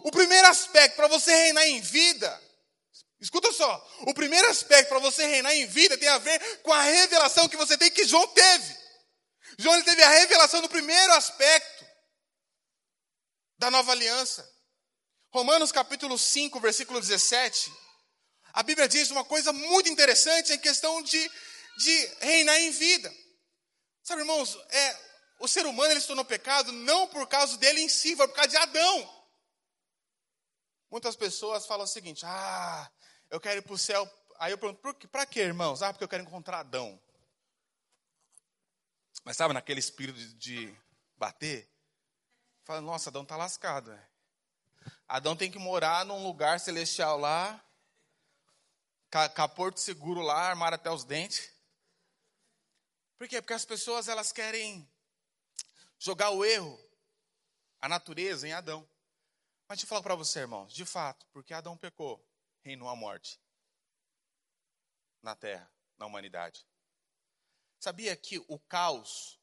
O 0.06 0.10
primeiro 0.10 0.48
aspecto 0.48 0.96
para 0.96 1.10
você 1.10 1.36
reinar 1.36 1.68
em 1.68 1.82
vida, 1.82 2.49
escuta 3.20 3.52
só, 3.52 3.90
o 4.02 4.14
primeiro 4.14 4.48
aspecto 4.50 4.90
para 4.90 5.00
você 5.00 5.26
reinar 5.26 5.54
em 5.54 5.66
vida 5.66 5.98
tem 5.98 6.08
a 6.08 6.18
ver 6.18 6.62
com 6.62 6.72
a 6.72 6.82
revelação 6.82 7.50
que 7.50 7.58
você 7.58 7.78
tem 7.78 7.92
que 7.92 8.06
João 8.06 8.28
teve. 8.28 8.78
João 9.58 9.82
teve 9.84 10.02
a 10.04 10.10
revelação 10.10 10.62
do 10.62 10.70
primeiro 10.70 11.14
aspecto 11.14 11.86
da 13.58 13.70
nova 13.70 13.92
aliança. 13.92 14.48
Romanos 15.32 15.72
capítulo 15.72 16.18
5, 16.18 16.60
versículo 16.60 17.00
17 17.00 17.72
a 18.54 18.64
Bíblia 18.64 18.88
diz 18.88 19.12
uma 19.12 19.24
coisa 19.24 19.54
muito 19.54 19.90
interessante 19.90 20.54
em 20.54 20.60
questão 20.60 21.02
de, 21.02 21.32
de 21.78 22.06
reinar 22.22 22.60
em 22.60 22.72
vida. 22.72 23.14
Sabe, 24.04 24.22
irmãos, 24.22 24.58
é, 24.70 25.00
o 25.40 25.48
ser 25.48 25.66
humano 25.66 25.92
ele 25.92 26.02
se 26.02 26.08
tornou 26.08 26.26
pecado 26.26 26.72
não 26.72 27.08
por 27.08 27.28
causa 27.28 27.58
dele 27.58 27.82
em 27.82 27.90
si, 27.90 28.16
foi 28.16 28.28
por 28.28 28.36
causa 28.36 28.50
de 28.50 28.58
Adão. 28.58 29.26
Muitas 30.92 31.16
pessoas 31.16 31.68
falam 31.68 31.86
o 31.86 31.88
seguinte: 31.88 32.26
ah, 32.26 32.92
eu 33.30 33.40
quero 33.40 33.60
ir 33.60 33.62
para 33.62 33.74
o 33.74 33.78
céu. 33.78 34.10
Aí 34.38 34.52
eu 34.52 34.58
pergunto, 34.58 35.08
para 35.08 35.26
quê, 35.26 35.42
irmãos? 35.42 35.82
Ah, 35.82 35.92
porque 35.92 36.04
eu 36.04 36.10
quero 36.10 36.24
encontrar 36.24 36.60
Adão. 36.60 37.00
Mas 39.24 39.38
sabe, 39.38 39.54
naquele 39.54 39.80
espírito 39.80 40.18
de, 40.36 40.76
bater, 41.18 41.70
fala, 42.64 42.80
nossa, 42.82 43.10
Adão 43.10 43.24
está 43.24 43.36
lascado. 43.36 43.92
Né? 43.92 44.08
Adão 45.08 45.36
tem 45.36 45.52
que 45.52 45.60
morar 45.60 46.06
num 46.06 46.24
lugar 46.24 46.60
celestial 46.60 47.18
lá, 47.18 47.64
caporto 49.36 49.80
seguro 49.80 50.22
lá, 50.22 50.50
armar 50.50 50.74
até 50.74 50.90
os 50.90 51.04
dentes. 51.04 51.52
Por 53.18 53.28
quê? 53.28 53.42
Porque 53.42 53.54
as 53.54 53.66
pessoas 53.66 54.08
elas 54.08 54.32
querem 54.32 54.90
jogar 55.98 56.30
o 56.30 56.46
erro, 56.46 56.80
a 57.82 57.90
natureza 57.90 58.48
em 58.48 58.54
Adão. 58.54 58.88
Mas 59.68 59.78
deixa 59.78 59.86
eu 59.86 59.90
falar 59.90 60.02
para 60.02 60.16
você, 60.16 60.40
irmãos, 60.40 60.74
de 60.74 60.86
fato, 60.86 61.28
porque 61.34 61.54
Adão 61.54 61.78
pecou, 61.78 62.26
reinou 62.70 62.88
a 62.88 62.96
morte 62.96 63.42
na 65.24 65.36
terra, 65.36 65.70
na 65.98 66.06
humanidade. 66.06 66.66
Sabia 67.80 68.16
que 68.16 68.38
o 68.48 68.60
caos, 68.60 69.40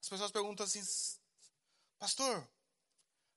as 0.00 0.08
pessoas 0.08 0.30
perguntam 0.30 0.64
assim, 0.64 0.80
pastor, 1.98 2.48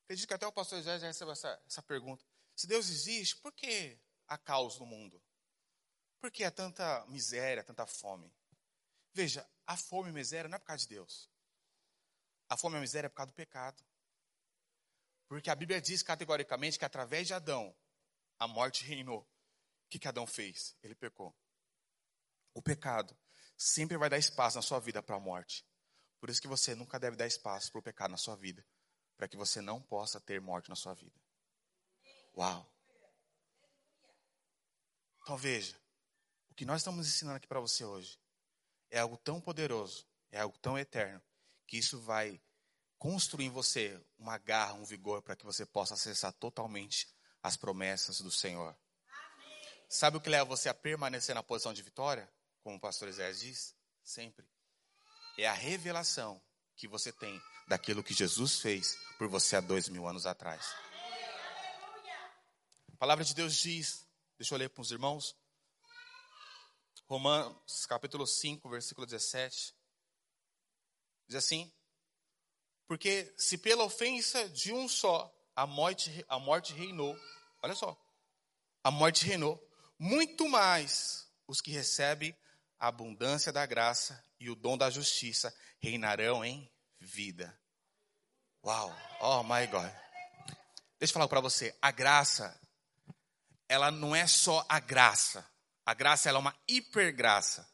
acredito 0.04 0.28
que 0.28 0.34
até 0.34 0.46
o 0.46 0.52
pastor 0.52 0.80
já 0.82 0.96
recebeu 0.98 1.32
essa, 1.32 1.60
essa 1.66 1.82
pergunta. 1.82 2.24
Se 2.54 2.66
Deus 2.66 2.88
existe, 2.88 3.36
por 3.36 3.52
que 3.52 3.98
há 4.28 4.38
caos 4.38 4.78
no 4.78 4.86
mundo? 4.86 5.20
Por 6.20 6.30
que 6.30 6.44
há 6.44 6.50
tanta 6.50 7.04
miséria, 7.06 7.64
tanta 7.64 7.86
fome? 7.86 8.32
Veja, 9.12 9.48
a 9.66 9.76
fome 9.76 10.08
e 10.08 10.10
a 10.10 10.14
miséria 10.14 10.48
não 10.48 10.56
é 10.56 10.58
por 10.58 10.66
causa 10.66 10.82
de 10.82 10.94
Deus. 10.94 11.28
A 12.48 12.56
fome 12.56 12.76
e 12.76 12.78
a 12.78 12.80
miséria 12.80 13.06
é 13.06 13.08
por 13.08 13.16
causa 13.16 13.32
do 13.32 13.34
pecado. 13.34 13.82
Porque 15.26 15.50
a 15.50 15.54
Bíblia 15.54 15.80
diz 15.80 16.02
categoricamente 16.02 16.78
que 16.78 16.84
através 16.84 17.26
de 17.26 17.34
Adão, 17.34 17.74
a 18.38 18.46
morte 18.46 18.84
reinou. 18.84 19.20
O 19.20 19.88
que, 19.90 19.98
que 19.98 20.08
Adão 20.08 20.26
fez? 20.26 20.76
Ele 20.82 20.94
pecou. 20.94 21.34
O 22.54 22.62
pecado 22.62 23.16
sempre 23.56 23.96
vai 23.96 24.08
dar 24.08 24.18
espaço 24.18 24.56
na 24.56 24.62
sua 24.62 24.78
vida 24.78 25.02
para 25.02 25.16
a 25.16 25.20
morte. 25.20 25.66
Por 26.20 26.30
isso 26.30 26.40
que 26.40 26.48
você 26.48 26.74
nunca 26.74 26.98
deve 26.98 27.16
dar 27.16 27.26
espaço 27.26 27.70
para 27.70 27.78
o 27.78 27.82
pecado 27.82 28.10
na 28.10 28.16
sua 28.16 28.36
vida. 28.36 28.66
Para 29.16 29.28
que 29.28 29.36
você 29.36 29.60
não 29.60 29.80
possa 29.80 30.20
ter 30.20 30.40
morte 30.40 30.68
na 30.68 30.76
sua 30.76 30.94
vida. 30.94 31.20
Uau! 32.36 32.70
Então 35.22 35.36
veja, 35.36 35.78
que 36.58 36.64
nós 36.64 36.80
estamos 36.80 37.06
ensinando 37.06 37.36
aqui 37.36 37.46
para 37.46 37.60
você 37.60 37.84
hoje 37.84 38.18
é 38.90 38.98
algo 38.98 39.16
tão 39.16 39.40
poderoso, 39.40 40.04
é 40.28 40.40
algo 40.40 40.58
tão 40.58 40.76
eterno, 40.76 41.22
que 41.68 41.78
isso 41.78 42.00
vai 42.00 42.42
construir 42.98 43.44
em 43.44 43.50
você 43.50 44.04
uma 44.18 44.36
garra, 44.38 44.72
um 44.72 44.84
vigor 44.84 45.22
para 45.22 45.36
que 45.36 45.44
você 45.44 45.64
possa 45.64 45.94
acessar 45.94 46.32
totalmente 46.32 47.06
as 47.48 47.56
promessas 47.56 48.20
do 48.20 48.30
Senhor. 48.30 48.76
Sabe 49.88 50.18
o 50.18 50.20
que 50.20 50.28
leva 50.28 50.44
você 50.44 50.68
a 50.68 50.74
permanecer 50.74 51.34
na 51.34 51.42
posição 51.42 51.72
de 51.72 51.82
vitória? 51.82 52.30
Como 52.62 52.76
o 52.76 52.80
pastor 52.80 53.08
Isaías 53.08 53.40
diz? 53.40 53.74
Sempre. 54.04 54.46
É 55.38 55.48
a 55.48 55.54
revelação 55.54 56.40
que 56.76 56.86
você 56.86 57.10
tem 57.10 57.40
daquilo 57.66 58.04
que 58.04 58.12
Jesus 58.12 58.60
fez 58.60 58.96
por 59.16 59.28
você 59.28 59.56
há 59.56 59.60
dois 59.60 59.88
mil 59.88 60.06
anos 60.06 60.26
atrás. 60.26 60.74
A 62.92 62.96
palavra 62.98 63.24
de 63.24 63.34
Deus 63.34 63.56
diz, 63.56 64.06
deixa 64.36 64.54
eu 64.54 64.58
ler 64.58 64.68
para 64.68 64.82
os 64.82 64.90
irmãos, 64.90 65.36
Romanos 67.06 67.86
capítulo 67.86 68.26
5, 68.26 68.68
versículo 68.68 69.06
17. 69.06 69.74
Diz 71.26 71.36
assim: 71.36 71.72
Porque 72.86 73.32
se 73.38 73.56
pela 73.56 73.84
ofensa 73.84 74.46
de 74.50 74.74
um 74.74 74.86
só 74.86 75.34
a 75.58 75.66
morte, 75.66 76.24
a 76.28 76.38
morte 76.38 76.72
reinou, 76.72 77.18
olha 77.62 77.74
só, 77.74 77.96
a 78.82 78.90
morte 78.90 79.24
reinou, 79.24 79.60
muito 79.98 80.48
mais 80.48 81.28
os 81.46 81.60
que 81.60 81.70
recebem 81.70 82.36
a 82.78 82.88
abundância 82.88 83.52
da 83.52 83.66
graça 83.66 84.24
e 84.38 84.48
o 84.48 84.54
dom 84.54 84.78
da 84.78 84.88
justiça 84.90 85.54
reinarão 85.80 86.44
em 86.44 86.70
vida. 87.00 87.58
Uau, 88.64 88.94
oh 89.20 89.42
my 89.42 89.66
God. 89.66 89.90
Deixa 90.98 91.10
eu 91.10 91.14
falar 91.14 91.28
para 91.28 91.40
você, 91.40 91.76
a 91.80 91.90
graça, 91.90 92.58
ela 93.68 93.90
não 93.90 94.14
é 94.14 94.26
só 94.26 94.64
a 94.68 94.80
graça. 94.80 95.48
A 95.84 95.94
graça 95.94 96.28
ela 96.28 96.38
é 96.38 96.40
uma 96.40 96.56
hipergraça. 96.66 97.68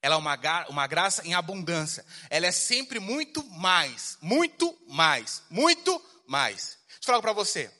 Ela 0.00 0.16
é 0.16 0.18
uma, 0.18 0.38
uma 0.68 0.86
graça 0.86 1.26
em 1.26 1.34
abundância. 1.34 2.04
Ela 2.28 2.46
é 2.46 2.52
sempre 2.52 3.00
muito 3.00 3.42
mais, 3.44 4.18
muito 4.20 4.78
mais, 4.88 5.42
muito 5.48 6.02
mais. 6.26 6.78
Deixa 6.86 7.00
eu 7.00 7.06
falar 7.06 7.22
para 7.22 7.32
você. 7.32 7.72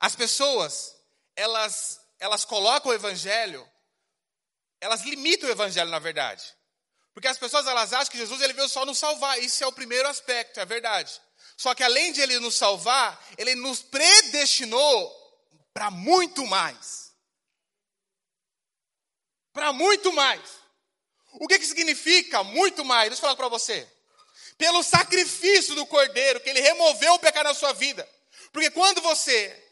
As 0.00 0.14
pessoas, 0.14 0.94
elas, 1.36 2.00
elas 2.18 2.44
colocam 2.44 2.90
o 2.90 2.94
evangelho, 2.94 3.68
elas 4.80 5.02
limitam 5.02 5.48
o 5.48 5.52
evangelho, 5.52 5.90
na 5.90 5.98
verdade. 5.98 6.44
Porque 7.14 7.28
as 7.28 7.38
pessoas 7.38 7.66
elas 7.66 7.92
acham 7.92 8.10
que 8.10 8.18
Jesus 8.18 8.40
ele 8.40 8.52
veio 8.52 8.68
só 8.68 8.84
nos 8.84 8.98
salvar. 8.98 9.38
Isso 9.38 9.62
é 9.62 9.66
o 9.66 9.72
primeiro 9.72 10.08
aspecto, 10.08 10.58
é 10.58 10.66
verdade. 10.66 11.20
Só 11.56 11.74
que 11.74 11.84
além 11.84 12.12
de 12.12 12.20
ele 12.20 12.40
nos 12.40 12.56
salvar, 12.56 13.24
ele 13.38 13.54
nos 13.54 13.80
predestinou 13.82 15.24
para 15.72 15.90
muito 15.90 16.44
mais. 16.44 17.12
Para 19.52 19.72
muito 19.72 20.12
mais. 20.12 20.42
O 21.34 21.46
que, 21.46 21.58
que 21.58 21.66
significa 21.66 22.42
muito 22.42 22.84
mais? 22.84 23.08
Deixa 23.08 23.20
eu 23.20 23.22
falar 23.22 23.36
para 23.36 23.48
você. 23.48 23.88
Pelo 24.58 24.82
sacrifício 24.82 25.74
do 25.76 25.86
cordeiro, 25.86 26.40
que 26.40 26.50
ele 26.50 26.60
removeu 26.60 27.14
o 27.14 27.18
pecado 27.18 27.46
da 27.46 27.54
sua 27.54 27.72
vida. 27.72 28.08
Porque 28.52 28.70
quando 28.70 29.00
você 29.00 29.63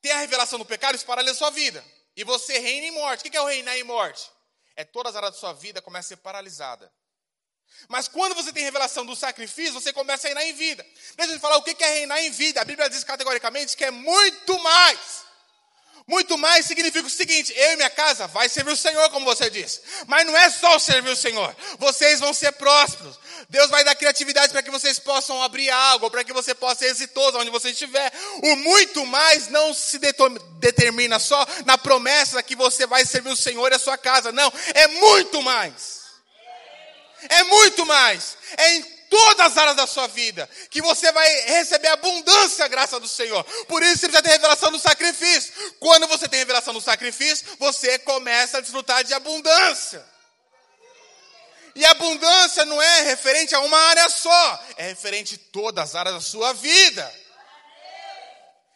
tem 0.00 0.12
a 0.12 0.18
revelação 0.18 0.58
do 0.58 0.64
pecado, 0.64 0.94
isso 0.94 1.06
paralisa 1.06 1.34
a 1.34 1.38
sua 1.38 1.50
vida. 1.50 1.84
E 2.16 2.24
você 2.24 2.58
reina 2.58 2.86
em 2.86 2.90
morte. 2.90 3.26
O 3.26 3.30
que 3.30 3.36
é 3.36 3.40
o 3.40 3.46
reinar 3.46 3.76
em 3.76 3.84
morte? 3.84 4.30
É 4.76 4.84
todas 4.84 5.10
as 5.10 5.16
áreas 5.16 5.34
da 5.34 5.38
sua 5.38 5.52
vida 5.52 5.82
começam 5.82 6.06
a 6.06 6.08
ser 6.08 6.16
paralisada. 6.16 6.90
Mas 7.88 8.08
quando 8.08 8.34
você 8.34 8.52
tem 8.52 8.64
revelação 8.64 9.06
do 9.06 9.14
sacrifício, 9.14 9.72
você 9.72 9.92
começa 9.92 10.26
a 10.26 10.28
reinar 10.28 10.44
em 10.44 10.52
vida. 10.52 10.84
Deixa 11.16 11.32
eu 11.32 11.38
te 11.38 11.40
falar 11.40 11.56
o 11.56 11.62
que 11.62 11.82
é 11.82 11.88
reinar 11.88 12.18
em 12.22 12.30
vida. 12.30 12.60
A 12.60 12.64
Bíblia 12.64 12.90
diz 12.90 13.04
categoricamente 13.04 13.76
que 13.76 13.84
é 13.84 13.90
muito 13.90 14.58
mais. 14.58 15.30
Muito 16.06 16.36
mais 16.36 16.66
significa 16.66 17.06
o 17.06 17.10
seguinte: 17.10 17.52
eu 17.56 17.72
e 17.72 17.76
minha 17.76 17.90
casa 17.90 18.26
vai 18.26 18.48
servir 18.48 18.72
o 18.72 18.76
Senhor, 18.76 19.08
como 19.10 19.24
você 19.24 19.48
disse. 19.48 19.80
Mas 20.06 20.26
não 20.26 20.36
é 20.36 20.50
só 20.50 20.78
servir 20.78 21.10
o 21.10 21.16
Senhor. 21.16 21.54
Vocês 21.78 22.18
vão 22.20 22.34
ser 22.34 22.52
prósperos. 22.52 23.18
Deus 23.50 23.68
vai 23.68 23.82
dar 23.82 23.96
criatividade 23.96 24.52
para 24.52 24.62
que 24.62 24.70
vocês 24.70 25.00
possam 25.00 25.42
abrir 25.42 25.68
algo, 25.70 26.08
para 26.08 26.22
que 26.22 26.32
você 26.32 26.54
possa 26.54 26.84
ser 26.84 26.86
exitoso 26.86 27.36
onde 27.36 27.50
você 27.50 27.70
estiver. 27.70 28.12
O 28.44 28.56
muito 28.56 29.04
mais 29.04 29.48
não 29.48 29.74
se 29.74 29.98
determina 30.60 31.18
só 31.18 31.44
na 31.66 31.76
promessa 31.76 32.44
que 32.44 32.54
você 32.54 32.86
vai 32.86 33.04
servir 33.04 33.30
o 33.30 33.36
Senhor 33.36 33.72
e 33.72 33.74
a 33.74 33.78
sua 33.78 33.98
casa. 33.98 34.30
Não, 34.30 34.52
é 34.72 34.86
muito 34.86 35.42
mais. 35.42 36.00
É 37.28 37.42
muito 37.42 37.84
mais. 37.84 38.36
É 38.56 38.76
em 38.76 38.82
todas 39.10 39.46
as 39.46 39.58
áreas 39.58 39.76
da 39.76 39.86
sua 39.88 40.06
vida 40.06 40.48
que 40.70 40.80
você 40.80 41.10
vai 41.10 41.28
receber 41.46 41.88
abundância 41.88 42.68
graça 42.68 43.00
do 43.00 43.08
Senhor. 43.08 43.42
Por 43.66 43.82
isso 43.82 43.98
você 43.98 44.06
precisa 44.06 44.22
ter 44.22 44.30
revelação 44.30 44.70
do 44.70 44.78
sacrifício. 44.78 45.52
Quando 45.80 46.06
você 46.06 46.28
tem 46.28 46.38
revelação 46.38 46.72
do 46.72 46.80
sacrifício, 46.80 47.44
você 47.58 47.98
começa 47.98 48.58
a 48.58 48.60
desfrutar 48.60 49.02
de 49.02 49.12
abundância. 49.12 50.08
E 51.74 51.84
abundância 51.84 52.64
não 52.64 52.80
é 52.80 53.02
referente 53.02 53.54
a 53.54 53.60
uma 53.60 53.78
área 53.78 54.08
só, 54.08 54.64
é 54.76 54.88
referente 54.88 55.34
a 55.36 55.52
todas 55.52 55.90
as 55.90 55.94
áreas 55.94 56.14
da 56.14 56.20
sua 56.20 56.52
vida. 56.52 57.20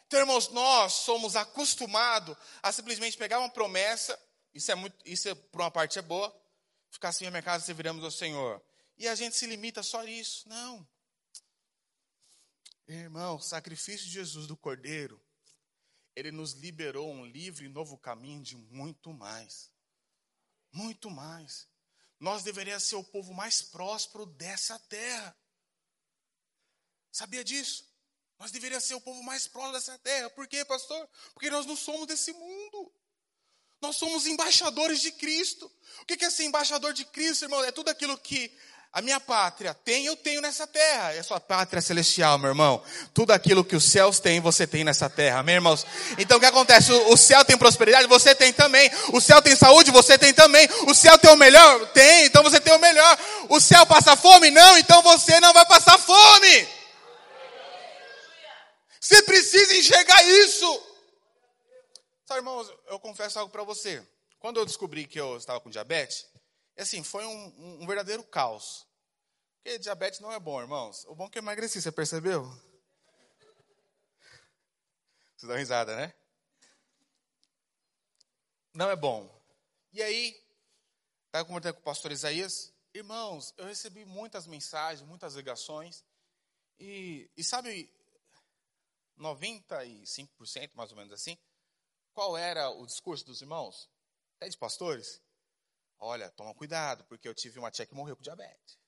Então, 0.07 0.20
irmãos, 0.20 0.48
nós 0.50 0.92
somos 0.92 1.35
acostumados 1.35 2.37
a 2.62 2.70
simplesmente 2.70 3.16
pegar 3.16 3.40
uma 3.40 3.50
promessa, 3.50 4.18
isso 4.54 4.70
é 4.70 4.74
muito, 4.74 4.96
isso 5.04 5.28
é, 5.28 5.35
por 5.35 5.61
uma 5.61 5.70
parte 5.70 5.98
é 5.98 6.02
boa, 6.02 6.33
ficar 6.90 7.09
assim 7.09 7.24
na 7.24 7.30
minha 7.30 7.42
casa, 7.42 7.64
serviremos 7.64 8.04
ao 8.04 8.11
Senhor. 8.11 8.62
E 8.96 9.09
a 9.09 9.14
gente 9.14 9.37
se 9.37 9.46
limita 9.46 9.83
só 9.83 10.00
a 10.00 10.04
isso. 10.04 10.48
Não. 10.48 10.87
Irmão, 12.87 13.37
o 13.37 13.40
sacrifício 13.40 14.07
de 14.07 14.12
Jesus 14.12 14.46
do 14.46 14.57
Cordeiro, 14.57 15.20
ele 16.14 16.30
nos 16.30 16.52
liberou 16.52 17.11
um 17.11 17.24
livre 17.24 17.66
e 17.66 17.68
novo 17.68 17.98
caminho 17.98 18.42
de 18.42 18.57
muito 18.57 19.12
mais. 19.12 19.72
Muito 20.70 21.11
mais. 21.11 21.66
Nós 22.24 22.42
deveríamos 22.42 22.84
ser 22.84 22.96
o 22.96 23.04
povo 23.04 23.34
mais 23.34 23.60
próspero 23.60 24.24
dessa 24.24 24.78
terra. 24.78 25.37
Sabia 27.12 27.44
disso? 27.44 27.87
Nós 28.38 28.50
deveríamos 28.50 28.87
ser 28.87 28.94
o 28.94 29.00
povo 29.02 29.22
mais 29.22 29.46
próspero 29.46 29.74
dessa 29.74 29.98
terra. 29.98 30.30
Por 30.30 30.48
quê, 30.48 30.64
pastor? 30.64 31.06
Porque 31.34 31.50
nós 31.50 31.66
não 31.66 31.76
somos 31.76 32.06
desse 32.06 32.32
mundo. 32.32 32.90
Nós 33.78 33.96
somos 33.96 34.26
embaixadores 34.26 35.02
de 35.02 35.12
Cristo. 35.12 35.70
O 36.00 36.06
que 36.06 36.24
é 36.24 36.30
ser 36.30 36.44
embaixador 36.44 36.94
de 36.94 37.04
Cristo, 37.04 37.44
irmão? 37.44 37.62
É 37.62 37.70
tudo 37.70 37.90
aquilo 37.90 38.16
que 38.16 38.58
a 38.94 39.02
minha 39.02 39.18
pátria 39.18 39.74
tem, 39.74 40.07
eu 40.07 40.14
tenho 40.14 40.40
nessa 40.40 40.68
terra. 40.68 41.12
É 41.14 41.20
sua 41.20 41.40
pátria 41.40 41.83
celestial, 41.83 42.38
meu 42.38 42.50
irmão. 42.50 42.80
Tudo 43.12 43.33
aquilo 43.33 43.64
que 43.64 43.74
os 43.74 43.83
céus 43.83 44.20
têm, 44.20 44.40
você 44.40 44.68
tem 44.68 44.85
nessa 44.85 45.11
terra, 45.11 45.40
amém, 45.40 45.57
irmãos? 45.57 45.85
Então 46.16 46.37
o 46.37 46.40
que 46.40 46.46
acontece? 46.46 46.92
O 46.92 47.16
céu 47.16 47.44
tem 47.44 47.59
prosperidade, 47.59 48.07
você 48.07 48.37
tem 48.37 48.52
também. 48.52 48.88
O 49.12 49.20
céu 49.20 49.42
tem 49.42 49.57
saúde, 49.57 49.90
você 49.90 50.16
tem 50.16 50.33
também. 50.33 50.68
O 50.87 50.94
céu 50.94 51.18
tem 51.18 51.28
o 51.28 51.37
melhor? 51.37 51.88
Tem, 51.88 52.26
então 52.26 52.40
você 52.44 52.61
tem 52.61 52.72
o 52.72 52.78
melhor. 52.78 53.18
O 53.48 53.61
céu 53.61 53.85
passa 53.85 54.16
fome? 54.16 54.52
Não, 54.52 54.78
então 54.78 55.02
você 55.02 55.40
não 55.40 55.52
vai 55.52 55.66
passar 55.66 55.98
fome. 55.98 56.68
Você 59.00 59.24
precisa 59.24 59.76
enxergar 59.76 60.22
isso. 60.22 60.83
Sabe, 62.26 62.38
irmãos, 62.38 62.72
eu 62.88 63.00
confesso 63.00 63.40
algo 63.40 63.50
para 63.50 63.64
você. 63.64 64.00
Quando 64.38 64.61
eu 64.61 64.64
descobri 64.64 65.04
que 65.04 65.20
eu 65.20 65.37
estava 65.37 65.59
com 65.59 65.68
diabetes, 65.68 66.26
assim, 66.82 67.02
foi 67.02 67.24
um, 67.24 67.82
um, 67.82 67.87
verdadeiro 67.87 68.24
caos. 68.24 68.87
Porque 69.56 69.78
diabetes 69.78 70.20
não 70.20 70.32
é 70.32 70.38
bom, 70.38 70.60
irmãos. 70.60 71.04
O 71.06 71.14
bom 71.14 71.26
é 71.26 71.30
que 71.30 71.38
eu 71.38 71.42
emagreci, 71.42 71.80
você 71.80 71.92
percebeu? 71.92 72.44
Você 75.37 75.46
dá 75.46 75.56
risada, 75.56 75.96
né? 75.96 76.14
Não 78.72 78.90
é 78.90 78.96
bom. 78.96 79.30
E 79.92 80.02
aí, 80.02 80.37
estava 81.26 81.44
conversando 81.44 81.74
com 81.74 81.80
o 81.80 81.84
pastor 81.84 82.10
Isaías. 82.12 82.72
Irmãos, 82.92 83.54
eu 83.56 83.66
recebi 83.66 84.04
muitas 84.04 84.46
mensagens, 84.46 85.06
muitas 85.06 85.34
ligações. 85.34 86.04
E, 86.78 87.30
e 87.37 87.44
sabe, 87.44 87.88
95% 89.18 90.70
mais 90.74 90.90
ou 90.90 90.96
menos 90.96 91.12
assim, 91.12 91.38
qual 92.12 92.37
era 92.37 92.70
o 92.70 92.87
discurso 92.87 93.24
dos 93.24 93.40
irmãos? 93.40 93.88
Até 94.37 94.48
de 94.48 94.56
pastores? 94.56 95.20
Olha, 96.06 96.28
toma 96.28 96.54
cuidado, 96.54 97.02
porque 97.04 97.26
eu 97.26 97.34
tive 97.34 97.58
uma 97.58 97.70
tia 97.70 97.86
que 97.86 97.94
morreu 97.94 98.14
com 98.14 98.22
diabetes. 98.22 98.78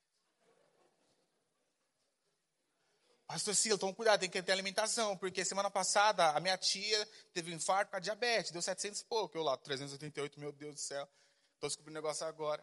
Pastor 3.27 3.55
Sila, 3.55 3.79
toma 3.79 3.95
cuidado, 3.95 4.21
tem 4.21 4.29
que 4.29 4.43
ter 4.43 4.53
alimentação, 4.53 5.17
porque 5.17 5.43
semana 5.43 5.71
passada 5.71 6.33
a 6.33 6.41
minha 6.41 6.59
tia 6.59 7.07
teve 7.33 7.51
um 7.51 7.57
infarto 7.57 7.91
com 7.91 7.97
a 7.97 8.01
diabetes, 8.01 8.51
deu 8.51 8.61
700 8.61 9.01
e 9.01 9.05
pouco, 9.07 9.35
eu 9.35 9.43
lá, 9.43 9.57
388, 9.57 10.39
meu 10.39 10.53
Deus 10.53 10.75
do 10.75 10.81
céu, 10.81 11.09
estou 11.55 11.71
descobrindo 11.71 11.99
o 11.99 12.03
negócio 12.03 12.27
agora. 12.27 12.63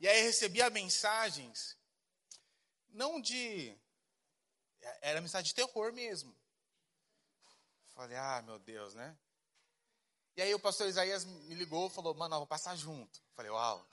E 0.00 0.08
aí 0.08 0.22
recebia 0.22 0.70
mensagens, 0.70 1.76
não 2.88 3.20
de, 3.20 3.78
era 5.02 5.20
mensagem 5.20 5.44
de 5.44 5.54
terror 5.54 5.92
mesmo. 5.92 6.34
Falei, 7.94 8.16
ah, 8.16 8.40
meu 8.40 8.58
Deus, 8.58 8.94
né? 8.94 9.14
E 10.40 10.42
aí 10.42 10.54
o 10.54 10.58
pastor 10.58 10.88
Isaías 10.88 11.26
me 11.26 11.54
ligou 11.54 11.86
e 11.86 11.90
falou, 11.90 12.14
mano, 12.14 12.38
vou 12.38 12.46
passar 12.46 12.74
junto. 12.74 13.22
Falei, 13.36 13.50
uau, 13.50 13.86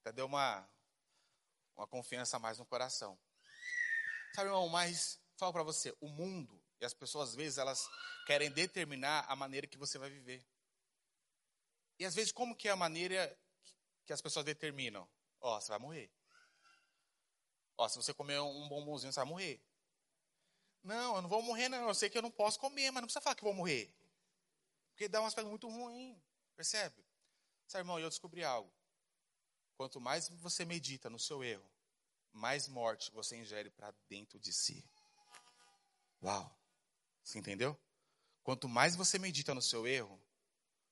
até 0.00 0.10
deu 0.10 0.26
uma, 0.26 0.68
uma 1.76 1.86
confiança 1.86 2.38
a 2.38 2.40
mais 2.40 2.58
no 2.58 2.66
coração. 2.66 3.16
Sabe, 4.34 4.48
irmão, 4.48 4.68
mas 4.68 5.20
falo 5.36 5.52
para 5.52 5.62
você, 5.62 5.96
o 6.00 6.08
mundo 6.08 6.60
e 6.80 6.84
as 6.84 6.92
pessoas, 6.92 7.28
às 7.28 7.34
vezes, 7.36 7.56
elas 7.56 7.88
querem 8.26 8.50
determinar 8.50 9.26
a 9.28 9.36
maneira 9.36 9.68
que 9.68 9.78
você 9.78 9.96
vai 9.96 10.10
viver. 10.10 10.44
E 12.00 12.04
às 12.04 12.16
vezes, 12.16 12.32
como 12.32 12.56
que 12.56 12.66
é 12.66 12.72
a 12.72 12.76
maneira 12.76 13.38
que 14.06 14.12
as 14.12 14.20
pessoas 14.20 14.44
determinam? 14.44 15.08
Ó, 15.40 15.56
oh, 15.56 15.60
você 15.60 15.68
vai 15.68 15.78
morrer. 15.78 16.10
Ó, 17.76 17.84
oh, 17.84 17.88
se 17.88 17.96
você 17.96 18.12
comer 18.12 18.40
um 18.40 18.68
bombonzinho, 18.68 19.12
você 19.12 19.20
vai 19.20 19.28
morrer. 19.28 19.62
Não, 20.82 21.14
eu 21.14 21.22
não 21.22 21.28
vou 21.28 21.42
morrer, 21.42 21.68
não. 21.68 21.86
Eu 21.86 21.94
sei 21.94 22.10
que 22.10 22.18
eu 22.18 22.22
não 22.22 22.30
posso 22.32 22.58
comer, 22.58 22.90
mas 22.90 23.02
não 23.02 23.06
precisa 23.06 23.20
falar 23.20 23.36
que 23.36 23.44
eu 23.44 23.48
vou 23.48 23.54
morrer. 23.54 23.88
Porque 24.98 25.08
dá 25.08 25.22
um 25.22 25.26
aspecto 25.26 25.48
muito 25.48 25.68
ruim, 25.68 26.20
percebe? 26.56 27.06
Sabe, 27.68 27.82
irmão, 27.82 28.00
eu 28.00 28.08
descobri 28.08 28.42
algo. 28.42 28.68
Quanto 29.76 30.00
mais 30.00 30.28
você 30.28 30.64
medita 30.64 31.08
no 31.08 31.20
seu 31.20 31.44
erro, 31.44 31.70
mais 32.32 32.66
morte 32.66 33.12
você 33.12 33.36
ingere 33.36 33.70
para 33.70 33.94
dentro 34.08 34.40
de 34.40 34.52
si. 34.52 34.84
Uau! 36.20 36.52
Você 37.22 37.38
entendeu? 37.38 37.80
Quanto 38.42 38.68
mais 38.68 38.96
você 38.96 39.20
medita 39.20 39.54
no 39.54 39.62
seu 39.62 39.86
erro, 39.86 40.20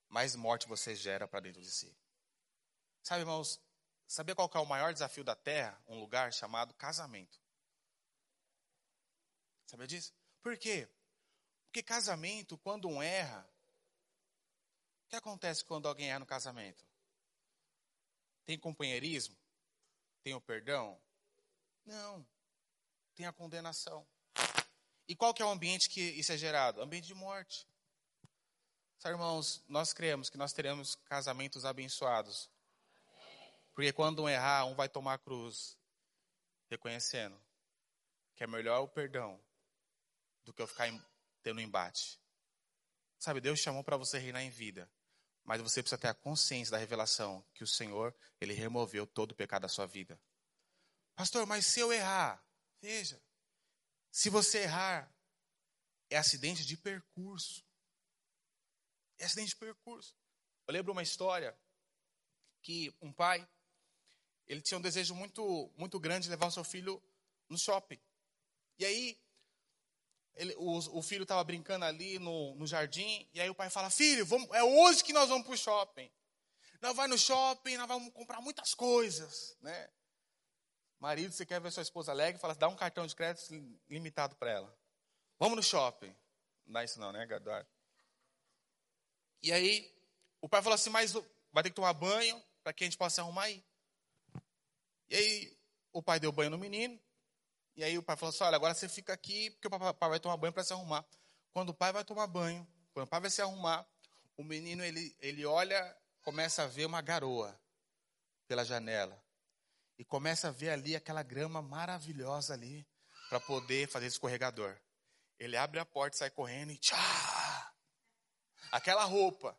mais 0.09 0.37
morte 0.37 0.69
você 0.69 0.95
gera 0.95 1.27
para 1.27 1.41
dentro 1.41 1.61
de 1.61 1.73
si. 1.73 1.93
Sabe, 3.03 3.23
irmãos, 3.23 3.61
sabia 4.07 4.37
qual 4.37 4.49
é 4.55 4.59
o 4.61 4.67
maior 4.67 4.93
desafio 4.93 5.25
da 5.25 5.35
terra? 5.35 5.83
Um 5.89 5.99
lugar 5.99 6.33
chamado 6.33 6.73
casamento. 6.75 7.41
Sabia 9.67 9.89
disso? 9.89 10.15
Por 10.41 10.57
quê? 10.57 10.89
Porque 11.65 11.83
casamento, 11.83 12.57
quando 12.59 12.87
um 12.87 13.03
erra, 13.03 13.56
o 15.07 15.09
que 15.09 15.17
acontece 15.17 15.65
quando 15.65 15.87
alguém 15.87 16.11
erra 16.11 16.19
no 16.19 16.27
casamento? 16.27 16.85
Tem 18.45 18.59
companheirismo? 18.59 19.37
Tem 20.23 20.35
o 20.35 20.41
perdão? 20.41 21.01
Não. 21.85 22.27
Tem 23.15 23.25
a 23.25 23.33
condenação. 23.33 24.07
E 25.09 25.15
qual 25.15 25.33
que 25.33 25.41
é 25.41 25.45
o 25.45 25.51
ambiente 25.51 25.89
que 25.89 26.01
isso 26.01 26.33
é 26.33 26.37
gerado? 26.37 26.83
Ambiente 26.83 27.07
de 27.07 27.15
morte. 27.15 27.67
Sabe, 28.99 29.15
irmãos, 29.15 29.63
nós 29.69 29.93
cremos 29.93 30.29
que 30.29 30.37
nós 30.37 30.53
teremos 30.53 30.97
casamentos 30.97 31.65
abençoados. 31.65 32.51
Porque 33.73 33.93
quando 33.93 34.25
um 34.25 34.29
errar, 34.29 34.65
um 34.65 34.75
vai 34.75 34.89
tomar 34.89 35.15
a 35.15 35.19
cruz, 35.19 35.79
reconhecendo 36.69 37.41
que 38.35 38.43
é 38.43 38.47
melhor 38.47 38.81
o 38.81 38.89
perdão 38.89 39.41
do 40.45 40.53
que 40.53 40.61
eu 40.61 40.67
ficar 40.67 40.89
tendo 41.43 41.59
um 41.59 41.63
embate. 41.63 42.21
Sabe, 43.19 43.41
Deus 43.41 43.61
chamou 43.61 43.85
para 43.85 43.97
você 43.97 44.19
reinar 44.19 44.43
em 44.43 44.51
vida, 44.51 44.91
mas 45.47 45.63
você 45.63 45.81
precisa 45.81 45.97
ter 45.97 46.09
a 46.09 46.15
consciência 46.15 46.73
da 46.73 46.77
revelação 46.77 47.47
que 47.55 47.63
o 47.63 47.67
Senhor, 47.67 48.15
ele 48.41 48.53
removeu 48.53 49.07
todo 49.07 49.31
o 49.31 49.35
pecado 49.35 49.63
da 49.63 49.69
sua 49.69 49.87
vida. 49.87 50.21
Pastor, 51.15 51.47
mas 51.47 51.65
se 51.67 51.79
eu 51.79 51.93
errar, 51.93 52.45
veja, 52.83 53.23
se 54.11 54.29
você 54.29 54.63
errar, 54.63 55.11
é 56.11 56.17
acidente 56.17 56.67
de 56.67 56.77
percurso. 56.77 57.65
É 59.19 59.25
acidente 59.25 59.51
de 59.51 59.57
percurso. 59.57 60.17
Eu 60.67 60.75
lembro 60.75 60.91
uma 60.93 61.03
história 61.03 61.57
que 62.61 62.93
um 63.01 63.13
pai, 63.13 63.49
ele 64.49 64.61
tinha 64.61 64.79
um 64.79 64.83
desejo 64.83 65.15
muito, 65.15 65.73
muito 65.77 66.01
grande 66.01 66.25
de 66.25 66.31
levar 66.31 66.49
o 66.49 66.53
seu 66.53 66.65
filho 66.65 67.01
no 67.49 67.57
shopping. 67.57 68.01
E 68.81 68.85
aí, 68.85 69.19
ele, 70.37 70.55
o, 70.59 70.99
o, 70.99 71.03
filho 71.03 71.23
estava 71.23 71.43
brincando 71.43 71.85
ali 71.85 72.19
no, 72.19 72.55
no, 72.55 72.67
jardim, 72.67 73.27
e 73.33 73.41
aí 73.41 73.49
o 73.49 73.55
pai 73.55 73.71
fala: 73.71 73.89
Filho, 73.89 74.25
vamos, 74.27 74.49
é 74.53 74.63
hoje 74.63 75.03
que 75.03 75.13
nós 75.13 75.29
vamos 75.29 75.47
para 75.47 75.55
o 75.55 75.59
shopping. 75.59 76.11
Nós 76.81 76.95
vamos 76.95 77.11
no 77.13 77.19
shopping, 77.19 77.77
nós 77.77 77.89
vamos 77.89 78.13
comprar 78.13 78.41
muitas 78.43 78.75
coisas. 78.75 79.57
Né? 79.61 79.89
Marido, 81.01 81.33
você 81.33 81.47
quer 81.47 81.61
ver 81.61 81.73
sua 81.73 81.83
esposa 81.83 82.13
alegre? 82.13 82.41
Fala, 82.41 82.55
dá 82.55 82.69
um 82.69 82.77
cartão 82.77 83.07
de 83.07 83.17
crédito 83.17 83.51
limitado 83.89 84.37
para 84.37 84.51
ela. 84.51 84.79
Vamos 85.39 85.57
no 85.57 85.63
shopping. 85.63 86.15
Não 86.67 86.75
dá 86.75 86.85
isso 86.85 87.01
não, 87.01 87.13
né, 87.13 87.23
Eduardo? 87.25 87.69
E 89.43 89.53
aí, 89.53 89.91
o 90.41 90.49
pai 90.49 90.61
falou 90.61 90.75
assim: 90.75 90.91
Mas 90.91 91.13
vai 91.51 91.63
ter 91.63 91.71
que 91.71 91.77
tomar 91.77 91.95
banho 91.95 92.43
para 92.63 92.73
que 92.75 92.85
a 92.85 92.87
gente 92.87 92.99
possa 92.99 93.23
arrumar 93.23 93.45
aí. 93.45 93.65
E 95.09 95.17
aí, 95.17 95.59
o 95.93 96.03
pai 96.03 96.21
deu 96.21 96.31
banho 96.31 96.51
no 96.51 96.59
menino, 96.59 97.01
e 97.77 97.85
aí 97.85 97.99
o 97.99 98.03
pai 98.03 98.17
falou 98.17 98.31
assim: 98.31 98.45
olha, 98.45 98.57
agora 98.57 98.75
você 98.75 98.89
fica 98.89 99.13
aqui, 99.13 99.51
porque 99.51 99.69
o 99.69 99.95
pai 99.95 100.09
vai 100.09 100.19
tomar 100.19 100.37
banho 100.37 100.53
para 100.53 100.65
se 100.65 100.73
arrumar. 100.73 101.05
Quando 101.53 101.71
o 101.71 101.75
pai 101.75 101.93
vai 101.93 102.05
tomar 102.05 102.27
banho, 102.27 102.67
quando 102.93 103.07
o 103.07 103.09
pai 103.09 103.21
vai 103.21 103.31
se 103.31 103.43
arrumar, 103.43 103.87
o 104.37 104.43
menino 104.43 104.83
ele, 104.83 105.15
ele 105.21 105.45
olha, 105.45 105.97
começa 106.23 106.63
a 106.63 106.67
ver 106.67 106.87
uma 106.87 107.03
garoa 107.03 107.59
pela 108.49 108.65
janela. 108.65 109.23
E 109.99 110.05
começa 110.05 110.49
a 110.49 110.51
ver 110.51 110.71
ali 110.71 110.97
aquela 110.97 111.23
grama 111.23 111.63
maravilhosa 111.63 112.55
ali 112.55 112.87
para 113.29 113.41
poder 113.41 113.89
fazer 113.89 114.07
escorregador. 114.07 114.77
Ele 115.39 115.57
abre 115.57 115.79
a 115.79 115.85
porta, 115.85 116.17
sai 116.17 116.31
correndo 116.31 116.73
e 116.73 116.79
tchá! 116.79 117.73
Aquela 118.73 119.05
roupa 119.05 119.57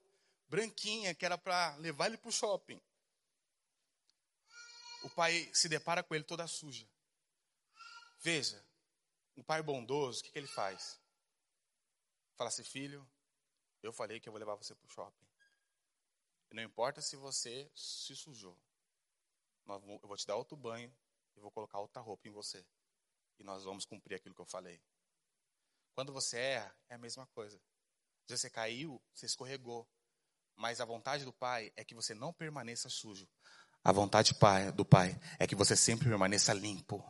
branquinha 0.47 1.13
que 1.13 1.25
era 1.25 1.37
para 1.37 1.75
levar 1.77 2.07
ele 2.07 2.17
para 2.17 2.29
o 2.29 2.31
shopping. 2.31 2.81
O 5.03 5.09
pai 5.11 5.49
se 5.53 5.69
depara 5.69 6.03
com 6.03 6.15
ele 6.15 6.23
toda 6.23 6.47
suja. 6.47 6.87
Veja, 8.19 8.63
um 9.35 9.43
pai 9.43 9.61
bondoso, 9.61 10.19
o 10.19 10.23
que, 10.23 10.31
que 10.31 10.39
ele 10.39 10.47
faz? 10.47 10.99
Fala 12.35 12.49
assim, 12.49 12.63
filho, 12.63 13.07
eu 13.81 13.93
falei 13.93 14.19
que 14.19 14.27
eu 14.27 14.33
vou 14.33 14.39
levar 14.39 14.55
você 14.55 14.75
para 14.75 14.85
o 14.85 14.89
shopping. 14.89 15.27
Não 16.51 16.63
importa 16.63 17.01
se 17.01 17.15
você 17.15 17.69
se 17.75 18.15
sujou. 18.15 18.57
Eu 19.67 20.07
vou 20.07 20.17
te 20.17 20.25
dar 20.25 20.35
outro 20.35 20.55
banho 20.55 20.95
e 21.35 21.39
vou 21.39 21.51
colocar 21.51 21.79
outra 21.79 22.01
roupa 22.01 22.27
em 22.27 22.31
você. 22.31 22.65
E 23.37 23.43
nós 23.43 23.63
vamos 23.63 23.85
cumprir 23.85 24.15
aquilo 24.15 24.33
que 24.33 24.41
eu 24.41 24.45
falei. 24.45 24.81
Quando 25.93 26.13
você 26.13 26.37
erra, 26.37 26.75
é 26.89 26.95
a 26.95 26.97
mesma 26.97 27.27
coisa. 27.27 27.61
Você 28.27 28.49
caiu, 28.49 29.01
você 29.13 29.25
escorregou. 29.25 29.87
Mas 30.55 30.81
a 30.81 30.85
vontade 30.85 31.23
do 31.23 31.33
Pai 31.33 31.71
é 31.75 31.83
que 31.83 31.93
você 31.93 32.13
não 32.15 32.33
permaneça 32.33 32.89
sujo. 32.89 33.29
A 33.83 33.91
vontade 33.91 34.33
do 34.73 34.85
Pai 34.85 35.19
é 35.39 35.45
que 35.45 35.55
você 35.55 35.75
sempre 35.75 36.07
permaneça 36.07 36.53
limpo. 36.53 37.03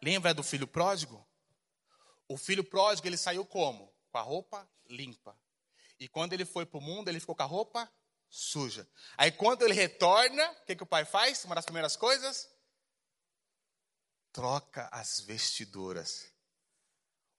Lembra 0.00 0.32
do 0.32 0.42
filho 0.42 0.66
pródigo? 0.66 1.26
O 2.28 2.36
filho 2.36 2.62
pródigo, 2.62 3.06
ele 3.06 3.16
saiu 3.16 3.44
como? 3.44 3.92
Com 4.10 4.18
a 4.18 4.22
roupa 4.22 4.68
limpa. 4.88 5.38
E 5.98 6.08
quando 6.08 6.32
ele 6.32 6.44
foi 6.44 6.64
para 6.64 6.78
o 6.78 6.82
mundo, 6.82 7.08
ele 7.08 7.20
ficou 7.20 7.34
com 7.34 7.42
a 7.42 7.46
roupa 7.46 7.90
suja. 8.28 8.88
Aí 9.16 9.32
quando 9.32 9.62
ele 9.62 9.74
retorna, 9.74 10.50
o 10.52 10.64
que, 10.64 10.76
que 10.76 10.82
o 10.82 10.86
pai 10.86 11.04
faz? 11.04 11.44
Uma 11.44 11.54
das 11.54 11.64
primeiras 11.64 11.96
coisas? 11.96 12.48
Troca 14.32 14.88
as 14.92 15.20
vestiduras. 15.20 16.32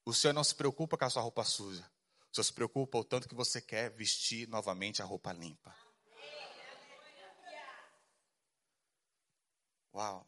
O 0.03 0.13
Senhor 0.13 0.33
não 0.33 0.43
se 0.43 0.55
preocupa 0.55 0.97
com 0.97 1.05
a 1.05 1.09
sua 1.09 1.21
roupa 1.21 1.43
suja. 1.43 1.89
O 2.31 2.35
Senhor 2.35 2.43
se 2.43 2.53
preocupa 2.53 2.97
o 2.97 3.03
tanto 3.03 3.29
que 3.29 3.35
você 3.35 3.61
quer 3.61 3.91
vestir 3.91 4.47
novamente 4.47 5.01
a 5.01 5.05
roupa 5.05 5.31
limpa. 5.31 5.75
Uau, 9.93 10.27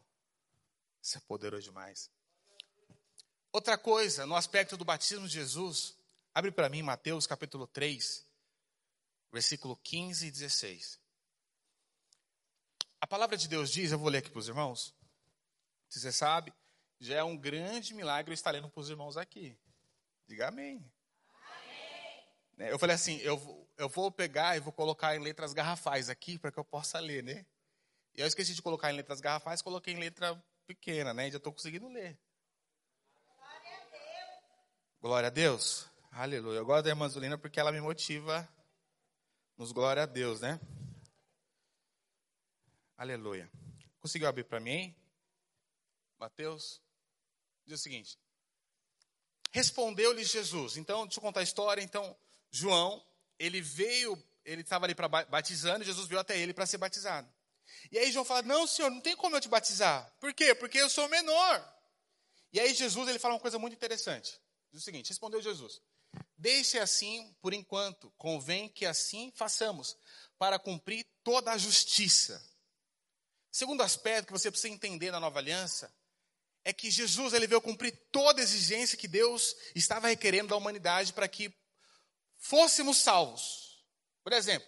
isso 1.01 1.17
é 1.17 1.21
poderoso 1.21 1.63
demais. 1.63 2.09
Outra 3.53 3.77
coisa, 3.77 4.25
no 4.25 4.35
aspecto 4.35 4.77
do 4.77 4.85
batismo 4.85 5.27
de 5.27 5.33
Jesus, 5.33 5.97
abre 6.33 6.51
para 6.51 6.69
mim 6.69 6.81
Mateus 6.81 7.27
capítulo 7.27 7.67
3, 7.67 8.25
versículo 9.29 9.75
15 9.75 10.27
e 10.27 10.31
16. 10.31 10.97
A 13.01 13.07
palavra 13.07 13.35
de 13.35 13.49
Deus 13.49 13.69
diz, 13.69 13.91
eu 13.91 13.99
vou 13.99 14.07
ler 14.07 14.19
aqui 14.19 14.29
para 14.29 14.39
os 14.39 14.47
irmãos. 14.47 14.95
Se 15.89 15.99
você 15.99 16.13
sabe, 16.13 16.53
já 16.97 17.15
é 17.15 17.23
um 17.23 17.35
grande 17.35 17.93
milagre 17.93 18.33
estar 18.33 18.51
lendo 18.51 18.69
para 18.69 18.79
os 18.79 18.89
irmãos 18.89 19.17
aqui. 19.17 19.57
Diga 20.25 20.47
amém. 20.47 20.89
amém. 22.53 22.69
Eu 22.69 22.79
falei 22.79 22.95
assim, 22.95 23.17
eu, 23.17 23.67
eu 23.75 23.89
vou 23.89 24.09
pegar 24.09 24.55
e 24.55 24.61
vou 24.61 24.71
colocar 24.71 25.13
em 25.13 25.19
letras 25.19 25.51
garrafais 25.51 26.09
aqui 26.09 26.39
para 26.39 26.53
que 26.53 26.57
eu 26.57 26.63
possa 26.63 27.01
ler, 27.01 27.21
né? 27.21 27.45
E 28.15 28.21
eu 28.21 28.27
esqueci 28.27 28.53
de 28.53 28.61
colocar 28.61 28.93
em 28.93 28.95
letras 28.95 29.19
garrafais, 29.19 29.61
coloquei 29.61 29.93
em 29.93 29.99
letra 29.99 30.41
pequena, 30.65 31.13
né? 31.13 31.27
E 31.27 31.31
já 31.31 31.37
estou 31.37 31.51
conseguindo 31.51 31.89
ler. 31.89 32.17
Glória 35.01 35.27
a 35.27 35.31
Deus. 35.31 35.87
Aleluia. 36.11 36.59
Eu 36.59 36.65
gosto 36.65 36.83
da 36.83 36.91
irmã 36.91 37.09
Zulina 37.09 37.35
porque 37.35 37.59
ela 37.59 37.71
me 37.71 37.81
motiva 37.81 38.47
nos 39.57 39.71
glória 39.71 40.03
a 40.03 40.05
Deus, 40.05 40.41
né? 40.41 40.59
Aleluia. 42.95 43.49
Conseguiu 43.99 44.27
abrir 44.27 44.43
para 44.43 44.59
mim? 44.59 44.95
Mateus 46.19 46.79
diz 47.65 47.79
o 47.79 47.81
seguinte: 47.81 48.15
Respondeu-lhe 49.49 50.23
Jesus. 50.23 50.77
Então, 50.77 51.07
deixa 51.07 51.17
eu 51.17 51.23
contar 51.23 51.39
a 51.39 51.43
história. 51.43 51.81
Então, 51.81 52.15
João, 52.51 53.03
ele 53.39 53.59
veio, 53.59 54.15
ele 54.45 54.61
estava 54.61 54.85
ali 54.85 54.93
para 54.93 55.07
batizando, 55.07 55.83
e 55.83 55.87
Jesus 55.87 56.07
veio 56.07 56.21
até 56.21 56.37
ele 56.37 56.53
para 56.53 56.67
ser 56.67 56.77
batizado. 56.77 57.27
E 57.91 57.97
aí 57.97 58.11
João 58.11 58.23
fala: 58.23 58.43
Não, 58.43 58.67
senhor, 58.67 58.91
não 58.91 59.01
tem 59.01 59.15
como 59.15 59.35
eu 59.35 59.41
te 59.41 59.49
batizar. 59.49 60.15
Por 60.19 60.31
quê? 60.31 60.53
Porque 60.53 60.77
eu 60.77 60.91
sou 60.91 61.09
menor. 61.09 61.81
E 62.53 62.59
aí 62.59 62.71
Jesus 62.71 63.09
ele 63.09 63.17
fala 63.17 63.33
uma 63.33 63.39
coisa 63.39 63.57
muito 63.57 63.73
interessante. 63.73 64.39
Diz 64.71 64.81
o 64.81 64.85
seguinte: 64.85 65.09
respondeu 65.09 65.41
Jesus: 65.41 65.81
Deixe 66.37 66.79
assim 66.79 67.35
por 67.41 67.53
enquanto, 67.53 68.11
convém 68.17 68.69
que 68.69 68.85
assim 68.85 69.31
façamos, 69.35 69.97
para 70.37 70.57
cumprir 70.57 71.05
toda 71.23 71.51
a 71.51 71.57
justiça. 71.57 72.43
Segundo 73.51 73.83
aspecto 73.83 74.27
que 74.27 74.33
você 74.33 74.49
precisa 74.49 74.73
entender 74.73 75.11
na 75.11 75.19
nova 75.19 75.39
aliança 75.39 75.93
é 76.63 76.71
que 76.71 76.89
Jesus 76.89 77.33
ele 77.33 77.47
veio 77.47 77.61
cumprir 77.61 77.91
toda 78.11 78.39
a 78.39 78.43
exigência 78.43 78.97
que 78.97 79.07
Deus 79.07 79.55
estava 79.75 80.07
requerendo 80.07 80.49
da 80.49 80.55
humanidade 80.55 81.11
para 81.11 81.27
que 81.27 81.53
fôssemos 82.37 82.97
salvos. 82.97 83.83
Por 84.23 84.31
exemplo, 84.31 84.67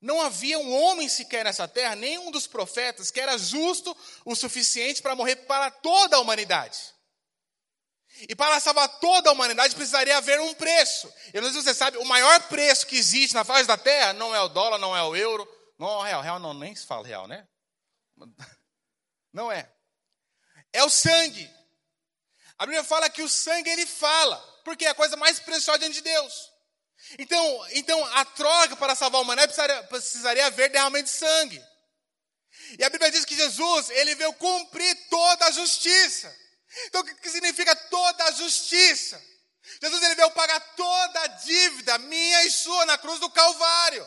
não 0.00 0.20
havia 0.20 0.58
um 0.58 0.72
homem 0.72 1.08
sequer 1.08 1.44
nessa 1.44 1.66
terra, 1.66 1.96
nenhum 1.96 2.30
dos 2.30 2.46
profetas, 2.46 3.10
que 3.10 3.20
era 3.20 3.36
justo 3.36 3.96
o 4.24 4.34
suficiente 4.34 5.02
para 5.02 5.16
morrer 5.16 5.36
para 5.36 5.70
toda 5.70 6.16
a 6.16 6.20
humanidade. 6.20 6.95
E 8.28 8.34
para 8.34 8.58
salvar 8.60 8.88
toda 8.98 9.28
a 9.28 9.32
humanidade 9.32 9.74
precisaria 9.74 10.16
haver 10.16 10.40
um 10.40 10.54
preço. 10.54 11.12
Eu 11.34 11.42
não 11.42 11.50
sei 11.50 11.60
se 11.60 11.64
você 11.66 11.74
sabe, 11.74 11.98
o 11.98 12.04
maior 12.04 12.40
preço 12.48 12.86
que 12.86 12.96
existe 12.96 13.34
na 13.34 13.44
face 13.44 13.66
da 13.66 13.76
terra 13.76 14.12
não 14.14 14.34
é 14.34 14.40
o 14.40 14.48
dólar, 14.48 14.78
não 14.78 14.96
é 14.96 15.02
o 15.02 15.14
euro, 15.14 15.46
não 15.78 15.88
é 15.88 15.96
o 15.96 16.02
real. 16.02 16.22
Real 16.22 16.38
não, 16.38 16.54
nem 16.54 16.74
se 16.74 16.86
fala 16.86 17.06
real, 17.06 17.26
né? 17.26 17.46
Não 19.32 19.52
é. 19.52 19.70
É 20.72 20.82
o 20.82 20.88
sangue. 20.88 21.50
A 22.58 22.64
Bíblia 22.64 22.82
fala 22.82 23.10
que 23.10 23.20
o 23.20 23.28
sangue 23.28 23.68
ele 23.68 23.84
fala, 23.84 24.38
porque 24.64 24.86
é 24.86 24.88
a 24.88 24.94
coisa 24.94 25.14
mais 25.14 25.38
preciosa 25.38 25.80
diante 25.80 25.96
de 25.96 26.00
Deus. 26.00 26.50
Então, 27.18 27.66
então 27.72 28.02
a 28.14 28.24
troca 28.24 28.76
para 28.76 28.94
salvar 28.94 29.18
a 29.18 29.22
humanidade 29.22 29.52
precisaria, 29.52 29.82
precisaria 29.84 30.46
haver 30.46 30.70
derramamento 30.70 31.10
de 31.10 31.16
sangue. 31.16 31.62
E 32.78 32.84
a 32.84 32.88
Bíblia 32.88 33.10
diz 33.10 33.26
que 33.26 33.36
Jesus, 33.36 33.90
ele 33.90 34.14
veio 34.14 34.32
cumprir 34.34 35.08
toda 35.08 35.46
a 35.46 35.50
justiça. 35.50 36.34
Então, 36.84 37.00
o 37.00 37.04
que 37.04 37.30
significa 37.30 37.74
toda 37.74 38.24
a 38.24 38.30
justiça? 38.32 39.22
Jesus 39.80 40.02
ele 40.02 40.14
veio 40.14 40.30
pagar 40.30 40.60
toda 40.76 41.20
a 41.20 41.26
dívida 41.26 41.98
minha 41.98 42.44
e 42.44 42.50
sua 42.50 42.86
na 42.86 42.98
cruz 42.98 43.18
do 43.18 43.30
Calvário. 43.30 44.06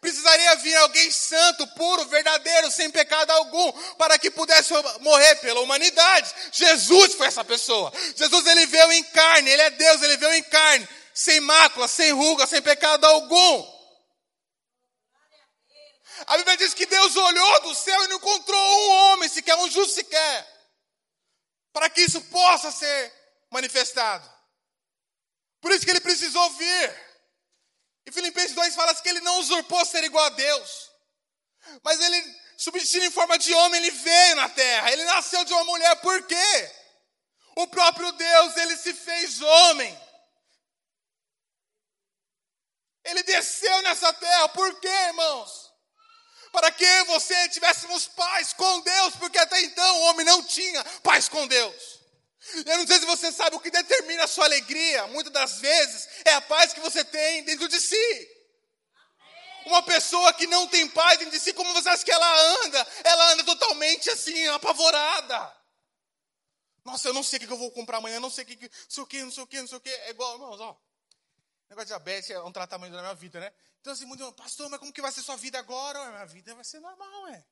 Precisaria 0.00 0.56
vir 0.56 0.74
alguém 0.76 1.10
santo, 1.10 1.66
puro, 1.68 2.04
verdadeiro, 2.06 2.70
sem 2.70 2.90
pecado 2.90 3.30
algum, 3.30 3.72
para 3.96 4.18
que 4.18 4.30
pudesse 4.30 4.72
morrer 5.00 5.36
pela 5.36 5.60
humanidade. 5.60 6.32
Jesus 6.52 7.14
foi 7.14 7.26
essa 7.26 7.44
pessoa. 7.44 7.92
Jesus 8.14 8.46
ele 8.46 8.66
veio 8.66 8.92
em 8.92 9.02
carne, 9.04 9.50
ele 9.50 9.62
é 9.62 9.70
Deus, 9.70 10.02
ele 10.02 10.16
veio 10.16 10.34
em 10.34 10.42
carne, 10.44 10.88
sem 11.12 11.40
mácula, 11.40 11.88
sem 11.88 12.12
ruga, 12.12 12.46
sem 12.46 12.62
pecado 12.62 13.04
algum. 13.04 13.74
A 16.26 16.36
Bíblia 16.38 16.56
diz 16.56 16.72
que 16.72 16.86
Deus 16.86 17.16
olhou 17.16 17.60
do 17.62 17.74
céu 17.74 18.04
e 18.04 18.08
não 18.08 18.16
encontrou 18.16 18.60
um 18.60 18.90
homem 18.90 19.28
sequer, 19.28 19.56
um 19.56 19.70
justo 19.70 19.94
sequer, 19.94 20.53
para 21.74 21.90
que 21.90 22.02
isso 22.02 22.20
possa 22.22 22.70
ser 22.70 23.12
manifestado. 23.50 24.32
Por 25.60 25.72
isso 25.72 25.84
que 25.84 25.90
ele 25.90 26.00
precisou 26.00 26.48
vir. 26.50 27.04
E 28.06 28.12
Filipenses 28.12 28.54
2 28.54 28.74
fala 28.74 28.94
que 28.94 29.08
ele 29.08 29.20
não 29.20 29.40
usurpou 29.40 29.84
ser 29.84 30.04
igual 30.04 30.24
a 30.24 30.30
Deus, 30.30 30.90
mas 31.82 31.98
ele, 31.98 32.40
substituindo 32.56 33.06
em 33.06 33.10
forma 33.10 33.36
de 33.38 33.52
homem, 33.54 33.80
ele 33.80 33.90
veio 33.90 34.36
na 34.36 34.48
terra, 34.50 34.92
ele 34.92 35.04
nasceu 35.04 35.42
de 35.44 35.52
uma 35.52 35.64
mulher, 35.64 35.96
por 35.96 36.22
quê? 36.26 36.72
O 37.56 37.66
próprio 37.66 38.12
Deus, 38.12 38.56
ele 38.58 38.76
se 38.76 38.92
fez 38.92 39.40
homem. 39.40 40.00
Ele 43.04 43.22
desceu 43.22 43.82
nessa 43.82 44.12
terra, 44.12 44.48
por 44.50 44.80
quê, 44.80 44.88
irmãos? 44.88 45.72
Para 46.54 46.70
que 46.70 47.02
você 47.02 47.48
tivéssemos 47.48 48.06
paz 48.06 48.52
com 48.52 48.80
Deus, 48.82 49.16
porque 49.16 49.36
até 49.36 49.60
então 49.62 49.96
o 49.96 50.02
homem 50.02 50.24
não 50.24 50.40
tinha 50.40 50.84
paz 51.02 51.28
com 51.28 51.44
Deus. 51.48 51.98
Eu 52.64 52.78
não 52.78 52.86
sei 52.86 53.00
se 53.00 53.06
você 53.06 53.32
sabe 53.32 53.56
o 53.56 53.60
que 53.60 53.72
determina 53.72 54.22
a 54.22 54.28
sua 54.28 54.44
alegria, 54.44 55.04
muitas 55.08 55.32
das 55.32 55.58
vezes, 55.58 56.08
é 56.24 56.32
a 56.34 56.40
paz 56.40 56.72
que 56.72 56.78
você 56.78 57.04
tem 57.04 57.42
dentro 57.42 57.66
de 57.66 57.80
si. 57.80 58.30
Uma 59.66 59.82
pessoa 59.82 60.32
que 60.32 60.46
não 60.46 60.68
tem 60.68 60.88
paz 60.88 61.18
dentro 61.18 61.36
de 61.36 61.40
si, 61.40 61.52
como 61.52 61.74
você 61.74 61.88
acha 61.88 62.04
que 62.04 62.12
ela 62.12 62.64
anda? 62.64 62.86
Ela 63.02 63.32
anda 63.32 63.42
totalmente 63.42 64.08
assim, 64.10 64.46
apavorada. 64.48 65.56
Nossa, 66.84 67.08
eu 67.08 67.14
não 67.14 67.24
sei 67.24 67.40
o 67.40 67.48
que 67.48 67.52
eu 67.52 67.58
vou 67.58 67.72
comprar 67.72 67.96
amanhã, 67.96 68.20
não 68.20 68.30
sei 68.30 68.44
o 68.44 68.46
que, 68.46 68.56
não 68.62 68.70
sei 68.88 69.02
o 69.02 69.06
que, 69.08 69.22
não 69.24 69.32
sei 69.32 69.42
o 69.42 69.46
que, 69.48 69.60
não 69.60 69.66
sei 69.66 69.78
o 69.78 69.80
que. 69.80 69.90
É 69.90 70.10
igual, 70.10 70.34
irmãos, 70.34 70.60
ó. 70.60 70.78
Negócio 71.68 71.86
de 71.86 71.94
diabetes 71.94 72.30
é 72.30 72.40
um 72.42 72.52
tratamento 72.52 72.92
da 72.92 73.00
minha 73.00 73.14
vida, 73.14 73.40
né? 73.40 73.52
Então, 73.80 73.92
assim, 73.92 74.04
muito, 74.04 74.32
pastor, 74.32 74.68
mas 74.70 74.78
como 74.78 74.92
que 74.92 75.02
vai 75.02 75.12
ser 75.12 75.22
sua 75.22 75.36
vida 75.36 75.58
agora? 75.58 75.98
Ué, 76.00 76.10
minha 76.10 76.26
vida 76.26 76.54
vai 76.54 76.64
ser 76.64 76.80
normal, 76.80 77.28
é. 77.28 77.44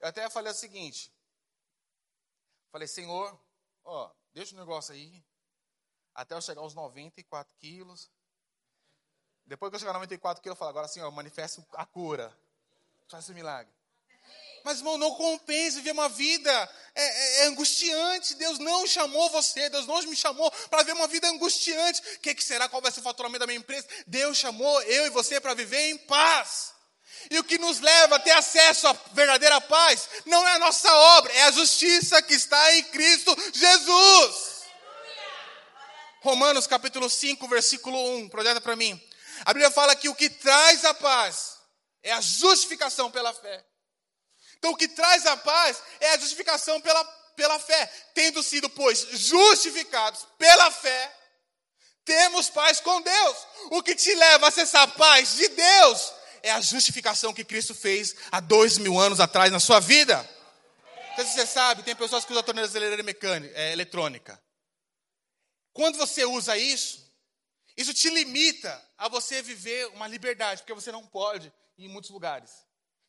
Eu 0.00 0.08
até 0.08 0.28
falei 0.30 0.52
o 0.52 0.54
seguinte: 0.54 1.12
Falei, 2.70 2.86
Senhor, 2.86 3.38
ó, 3.84 4.10
deixa 4.32 4.54
o 4.54 4.58
negócio 4.58 4.94
aí, 4.94 5.24
até 6.14 6.34
eu 6.34 6.40
chegar 6.40 6.60
aos 6.60 6.74
94 6.74 7.52
quilos. 7.58 8.10
Depois 9.44 9.70
que 9.70 9.76
eu 9.76 9.80
chegar 9.80 9.90
aos 9.90 9.96
94 9.96 10.42
quilos, 10.42 10.56
eu 10.56 10.58
falo, 10.58 10.70
agora 10.70 10.88
ó, 11.02 11.10
manifesta 11.10 11.66
a 11.72 11.84
cura. 11.84 12.36
Faz 13.08 13.24
esse 13.24 13.34
milagre. 13.34 13.74
Mas, 14.64 14.78
irmão, 14.78 14.98
não 14.98 15.14
compensa 15.14 15.76
viver 15.76 15.92
uma 15.92 16.08
vida 16.08 16.70
é, 16.94 17.02
é, 17.02 17.42
é, 17.42 17.46
angustiante. 17.46 18.34
Deus 18.34 18.58
não 18.58 18.86
chamou 18.86 19.30
você, 19.30 19.68
Deus 19.68 19.86
não 19.86 20.02
me 20.02 20.16
chamou 20.16 20.50
para 20.68 20.82
viver 20.82 20.92
uma 20.92 21.06
vida 21.06 21.28
angustiante. 21.28 22.00
O 22.16 22.20
que, 22.20 22.34
que 22.34 22.44
será? 22.44 22.68
Qual 22.68 22.82
vai 22.82 22.90
ser 22.90 23.00
o 23.00 23.04
faturamento 23.04 23.40
da 23.40 23.46
minha 23.46 23.58
empresa? 23.58 23.86
Deus 24.06 24.36
chamou 24.36 24.82
eu 24.82 25.06
e 25.06 25.10
você 25.10 25.40
para 25.40 25.54
viver 25.54 25.90
em 25.90 25.98
paz. 25.98 26.72
E 27.30 27.38
o 27.38 27.44
que 27.44 27.58
nos 27.58 27.80
leva 27.80 28.16
a 28.16 28.20
ter 28.20 28.30
acesso 28.30 28.88
à 28.88 28.92
verdadeira 29.12 29.60
paz 29.60 30.08
não 30.24 30.46
é 30.46 30.54
a 30.54 30.58
nossa 30.58 30.92
obra, 31.18 31.32
é 31.32 31.42
a 31.42 31.50
justiça 31.50 32.22
que 32.22 32.34
está 32.34 32.76
em 32.76 32.84
Cristo 32.84 33.36
Jesus. 33.52 34.60
Romanos 36.22 36.66
capítulo 36.66 37.08
5, 37.08 37.48
versículo 37.48 37.98
1, 38.16 38.28
projeta 38.28 38.60
para 38.60 38.76
mim. 38.76 39.00
A 39.44 39.52
Bíblia 39.54 39.70
fala 39.70 39.96
que 39.96 40.08
o 40.08 40.14
que 40.14 40.28
traz 40.28 40.84
a 40.84 40.92
paz 40.92 41.58
é 42.02 42.12
a 42.12 42.20
justificação 42.20 43.10
pela 43.10 43.32
fé. 43.32 43.64
Então, 44.60 44.72
o 44.72 44.76
que 44.76 44.86
traz 44.86 45.24
a 45.24 45.38
paz 45.38 45.82
é 46.00 46.10
a 46.10 46.18
justificação 46.18 46.80
pela, 46.82 47.02
pela 47.34 47.58
fé. 47.58 47.86
Tendo 48.14 48.42
sido, 48.42 48.68
pois, 48.68 49.00
justificados 49.10 50.26
pela 50.36 50.70
fé, 50.70 51.16
temos 52.04 52.50
paz 52.50 52.78
com 52.78 53.00
Deus. 53.00 53.36
O 53.70 53.82
que 53.82 53.94
te 53.94 54.14
leva 54.14 54.44
a 54.44 54.48
acessar 54.50 54.82
a 54.82 54.88
paz 54.88 55.36
de 55.36 55.48
Deus 55.48 56.12
é 56.42 56.50
a 56.50 56.60
justificação 56.60 57.32
que 57.32 57.42
Cristo 57.42 57.74
fez 57.74 58.14
há 58.30 58.38
dois 58.38 58.76
mil 58.76 59.00
anos 59.00 59.18
atrás 59.18 59.50
na 59.50 59.58
sua 59.58 59.80
vida. 59.80 60.28
Então, 61.14 61.24
você 61.24 61.46
sabe, 61.46 61.82
tem 61.82 61.96
pessoas 61.96 62.26
que 62.26 62.32
usam 62.32 62.42
a 62.42 62.44
tornozeleira 62.44 63.02
mecânica, 63.02 63.58
é, 63.58 63.72
eletrônica. 63.72 64.38
Quando 65.72 65.96
você 65.96 66.26
usa 66.26 66.54
isso, 66.58 67.10
isso 67.78 67.94
te 67.94 68.10
limita 68.10 68.86
a 68.98 69.08
você 69.08 69.40
viver 69.40 69.86
uma 69.94 70.06
liberdade, 70.06 70.60
porque 70.60 70.74
você 70.74 70.92
não 70.92 71.06
pode 71.06 71.50
ir 71.78 71.86
em 71.86 71.88
muitos 71.88 72.10
lugares. 72.10 72.50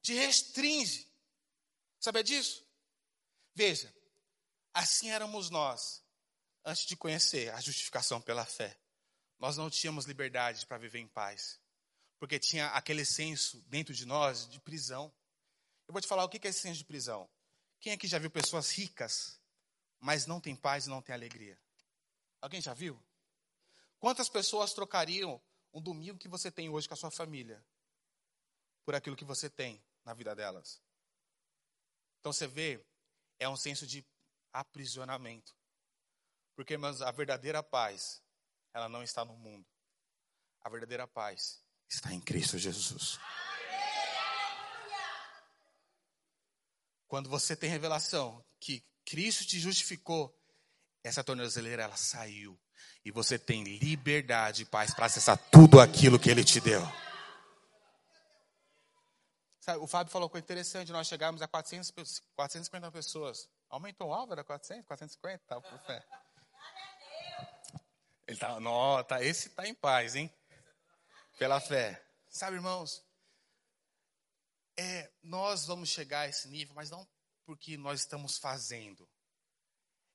Te 0.02 0.14
restringe. 0.14 1.11
Sabe 2.02 2.22
disso? 2.22 2.68
Veja, 3.56 3.96
assim 4.74 5.10
éramos 5.10 5.50
nós 5.50 6.04
antes 6.66 6.86
de 6.86 6.98
conhecer 6.98 7.54
a 7.54 7.62
justificação 7.62 8.20
pela 8.20 8.44
fé. 8.44 8.78
Nós 9.40 9.56
não 9.56 9.70
tínhamos 9.70 10.04
liberdade 10.04 10.66
para 10.66 10.78
viver 10.78 11.00
em 11.00 11.08
paz 11.08 11.62
porque 12.22 12.38
tinha 12.38 12.68
aquele 12.68 13.04
senso 13.04 13.60
dentro 13.64 13.96
de 13.96 14.06
nós 14.06 14.48
de 14.48 14.60
prisão. 14.60 15.12
Eu 15.88 15.92
vou 15.92 16.00
te 16.00 16.08
falar 16.08 16.24
o 16.24 16.30
que 16.30 16.38
é 16.46 16.52
esse 16.52 16.60
senso 16.60 16.78
de 16.78 16.86
prisão. 16.86 17.28
Quem 17.80 17.94
aqui 17.94 18.08
já 18.08 18.20
viu 18.20 18.30
pessoas 18.30 18.70
ricas, 18.70 19.42
mas 20.00 20.28
não 20.28 20.40
tem 20.40 20.56
paz 20.56 20.86
e 20.86 20.90
não 20.90 21.02
tem 21.02 21.16
alegria? 21.16 21.60
Alguém 22.40 22.62
já 22.62 22.76
viu? 22.76 23.04
Quantas 24.00 24.30
pessoas 24.30 24.72
trocariam 24.72 25.42
um 25.74 25.82
domingo 25.82 26.20
que 26.20 26.28
você 26.28 26.52
tem 26.52 26.70
hoje 26.70 26.88
com 26.88 26.94
a 26.94 26.98
sua 26.98 27.10
família 27.10 27.66
por 28.86 28.94
aquilo 28.94 29.16
que 29.16 29.26
você 29.26 29.50
tem 29.50 29.84
na 30.06 30.14
vida 30.14 30.36
delas? 30.36 30.80
Então 32.22 32.32
você 32.32 32.48
vê, 32.48 32.80
é 33.40 33.50
um 33.50 33.58
senso 33.58 33.86
de 33.88 34.06
aprisionamento. 34.54 35.56
Porque, 36.56 36.74
irmãos, 36.74 37.02
a 37.02 37.12
verdadeira 37.12 37.64
paz, 37.64 38.22
ela 38.74 38.88
não 38.88 39.02
está 39.02 39.26
no 39.26 39.36
mundo. 39.36 39.66
A 40.62 40.70
verdadeira 40.70 41.08
paz 41.08 41.64
está 41.90 42.14
em 42.14 42.22
Cristo 42.22 42.60
Jesus. 42.60 43.20
Quando 47.08 47.28
você 47.28 47.56
tem 47.56 47.70
revelação 47.70 48.46
que 48.60 48.86
Cristo 49.04 49.44
te 49.44 49.60
justificou, 49.60 50.34
essa 51.04 51.24
tornozeleira 51.24 51.84
ela 51.84 51.98
saiu 51.98 52.58
e 53.04 53.10
você 53.10 53.40
tem 53.40 53.64
liberdade 53.64 54.62
e 54.62 54.66
paz 54.66 54.94
para 54.94 55.08
acessar 55.08 55.38
tudo 55.50 55.80
aquilo 55.80 56.20
que 56.20 56.30
ele 56.30 56.44
te 56.44 56.62
deu. 56.62 56.82
Sabe, 59.62 59.78
o 59.78 59.86
Fábio 59.86 60.12
falou 60.12 60.28
coisa 60.28 60.44
interessante, 60.44 60.92
nós 60.92 61.06
chegamos 61.08 61.40
a 61.40 61.48
400, 61.48 61.92
450 62.36 62.92
pessoas. 62.92 63.48
Aumentou 63.70 64.10
o 64.10 64.14
alvo, 64.14 64.34
era 64.34 64.44
400, 64.44 64.88
450, 64.88 65.44
tá, 65.46 65.62
por 65.62 65.80
fé. 65.82 66.04
Ele 68.28 68.38
tá, 68.38 68.60
nota, 68.60 69.24
esse 69.24 69.50
tá 69.52 69.68
em 69.68 69.76
paz, 69.76 70.16
hein? 70.16 70.34
Pela 71.38 71.60
fé. 71.60 72.04
Sabe, 72.28 72.56
irmãos? 72.56 73.06
É, 74.76 75.12
nós 75.22 75.68
vamos 75.68 75.90
chegar 75.90 76.22
a 76.22 76.28
esse 76.28 76.48
nível, 76.48 76.74
mas 76.74 76.90
não 76.90 77.08
porque 77.46 77.78
nós 77.78 78.00
estamos 78.00 78.40
fazendo. 78.40 79.08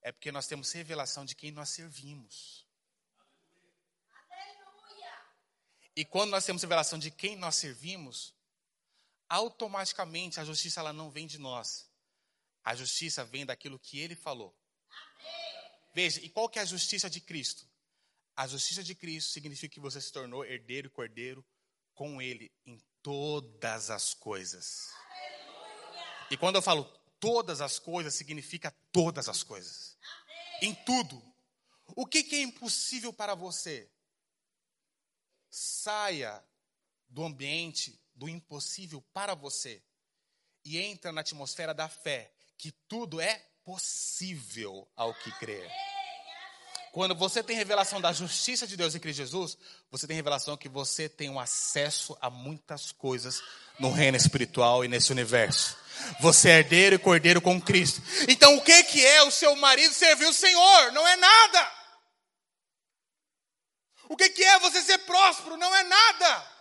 É 0.03 0.11
porque 0.11 0.33
nós 0.33 0.49
temos 0.49 0.73
revelação 0.73 1.25
de 1.25 1.37
quem 1.37 1.53
nós 1.53 1.69
servimos. 1.69 2.67
E 5.95 6.05
quando 6.05 6.31
nós 6.31 6.45
temos 6.45 6.63
revelação 6.63 6.99
de 6.99 7.13
quem 7.13 7.37
nós 7.37 7.55
servimos, 7.55 8.36
automaticamente 9.29 10.41
a 10.41 10.45
justiça 10.45 10.81
ela 10.81 10.93
não 10.93 11.11
vem 11.11 11.27
de 11.27 11.39
nós. 11.39 11.91
A 12.65 12.75
justiça 12.75 13.25
vem 13.25 13.47
daquilo 13.47 13.79
que 13.79 13.99
ele 13.99 14.15
falou. 14.15 14.57
Veja, 15.95 16.21
e 16.21 16.29
qual 16.29 16.49
que 16.49 16.59
é 16.59 16.63
a 16.63 16.67
justiça 16.67 17.09
de 17.09 17.21
Cristo? 17.21 17.67
A 18.37 18.47
justiça 18.47 18.85
de 18.85 18.95
Cristo 18.95 19.31
significa 19.31 19.73
que 19.73 19.81
você 19.81 20.01
se 20.01 20.13
tornou 20.13 20.45
herdeiro 20.45 20.89
e 20.89 20.91
cordeiro 20.91 21.45
com 21.95 22.21
Ele 22.21 22.53
em 22.67 22.79
todas 23.03 23.89
as 23.89 24.13
coisas. 24.13 24.91
E 26.31 26.37
quando 26.37 26.57
eu 26.57 26.63
falo 26.63 26.85
todas 27.19 27.61
as 27.61 27.79
coisas, 27.79 28.15
significa 28.15 28.71
todas 28.93 29.29
as 29.29 29.43
coisas. 29.43 29.97
Em 30.61 30.75
tudo. 30.75 31.23
O 31.95 32.07
que, 32.07 32.23
que 32.23 32.37
é 32.37 32.43
impossível 32.43 33.13
para 33.13 33.35
você? 33.35 33.91
Saia 35.49 36.45
do 37.09 37.25
ambiente 37.25 37.99
do 38.17 38.29
impossível 38.29 39.05
para 39.13 39.35
você 39.35 39.83
e 40.65 40.79
entra 40.79 41.13
na 41.13 41.21
atmosfera 41.21 41.73
da 41.73 41.89
fé, 41.89 42.33
que 42.59 42.73
tudo 42.89 43.21
é 43.21 43.41
possível 43.63 44.89
ao 44.97 45.15
que 45.15 45.31
crer. 45.39 45.71
quando 46.93 47.15
você 47.15 47.43
tem 47.43 47.55
revelação 47.55 48.01
da 48.01 48.11
justiça 48.11 48.67
de 48.67 48.75
Deus 48.75 48.95
em 48.95 48.99
Cristo 48.99 49.19
Jesus, 49.19 49.59
você 49.91 50.07
tem 50.07 50.17
revelação 50.17 50.57
que 50.57 50.69
você 50.69 51.11
tem 51.11 51.29
um 51.29 51.39
acesso 51.39 52.17
a 52.23 52.31
muitas 52.31 52.91
coisas 52.91 53.43
no 53.79 53.93
reino 53.93 54.17
espiritual 54.17 54.83
e 54.83 54.89
nesse 54.89 55.13
universo. 55.13 55.77
Você 56.21 56.49
é 56.49 56.59
herdeiro 56.59 56.97
e 56.97 56.99
cordeiro 56.99 57.43
com 57.43 57.61
Cristo. 57.61 58.01
Então 58.29 58.57
o 58.57 58.63
que, 58.63 58.83
que 58.85 59.05
é 59.05 59.23
o 59.25 59.31
seu 59.31 59.55
marido 59.57 59.93
servir 59.93 60.27
o 60.27 60.33
Senhor? 60.33 60.93
Não 60.93 61.07
é 61.07 61.17
nada. 61.17 61.73
O 64.09 64.17
que, 64.17 64.31
que 64.31 64.43
é 64.43 64.59
você 64.59 64.81
ser 64.83 64.99
próspero? 64.99 65.57
Não 65.57 65.75
é 65.75 65.85
nada. 65.85 66.56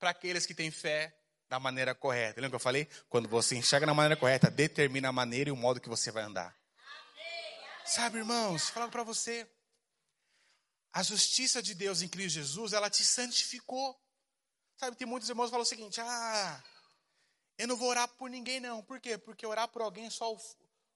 Para 0.00 0.10
aqueles 0.10 0.46
que 0.46 0.54
têm 0.54 0.70
fé 0.70 1.16
da 1.48 1.60
maneira 1.60 1.94
correta. 1.94 2.40
Lembra 2.40 2.50
que 2.50 2.56
eu 2.56 2.60
falei? 2.60 2.88
Quando 3.08 3.28
você 3.28 3.56
enxerga 3.56 3.86
na 3.86 3.94
maneira 3.94 4.16
correta, 4.16 4.50
determina 4.50 5.10
a 5.10 5.12
maneira 5.12 5.50
e 5.50 5.52
o 5.52 5.56
modo 5.56 5.80
que 5.80 5.88
você 5.88 6.10
vai 6.10 6.24
andar. 6.24 6.56
Sabe, 7.84 8.18
irmãos, 8.18 8.70
falando 8.70 8.90
para 8.90 9.02
você, 9.02 9.48
a 10.92 11.02
justiça 11.02 11.62
de 11.62 11.74
Deus 11.74 12.02
em 12.02 12.08
Cristo 12.08 12.36
Jesus, 12.36 12.72
ela 12.72 12.88
te 12.88 13.04
santificou. 13.04 14.00
Sabe, 14.76 14.96
tem 14.96 15.06
muitos 15.06 15.28
irmãos 15.28 15.46
que 15.46 15.50
falam 15.50 15.64
o 15.64 15.66
seguinte: 15.66 16.00
ah, 16.00 16.64
eu 17.58 17.68
não 17.68 17.76
vou 17.76 17.88
orar 17.88 18.08
por 18.08 18.30
ninguém, 18.30 18.60
não. 18.60 18.82
Por 18.82 19.00
quê? 19.00 19.18
Porque 19.18 19.44
orar 19.44 19.68
por 19.68 19.82
alguém 19.82 20.08
só 20.08 20.32
o, 20.32 20.38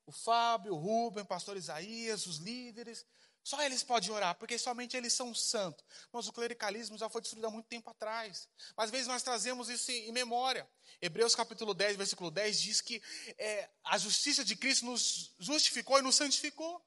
o 0.06 0.12
Fábio, 0.12 0.72
o 0.72 0.78
Rubem, 0.78 1.22
o 1.22 1.26
pastor 1.26 1.56
Isaías, 1.56 2.26
os 2.26 2.38
líderes, 2.38 3.04
só 3.44 3.62
eles 3.62 3.82
podem 3.82 4.10
orar, 4.10 4.34
porque 4.36 4.58
somente 4.58 4.96
eles 4.96 5.12
são 5.12 5.34
santos. 5.34 5.84
Mas 6.10 6.26
o 6.26 6.32
clericalismo 6.32 6.96
já 6.96 7.10
foi 7.10 7.20
destruído 7.20 7.46
há 7.46 7.50
muito 7.50 7.66
tempo 7.66 7.90
atrás. 7.90 8.48
Mas 8.74 8.86
às 8.86 8.90
vezes 8.90 9.06
nós 9.06 9.22
trazemos 9.22 9.68
isso 9.68 9.90
em 9.90 10.10
memória. 10.12 10.66
Hebreus 10.98 11.34
capítulo 11.34 11.74
10, 11.74 11.98
versículo 11.98 12.30
10 12.30 12.58
diz 12.58 12.80
que 12.80 13.02
é, 13.36 13.70
a 13.84 13.98
justiça 13.98 14.42
de 14.42 14.56
Cristo 14.56 14.86
nos 14.86 15.34
justificou 15.38 15.98
e 15.98 16.02
nos 16.02 16.16
santificou. 16.16 16.82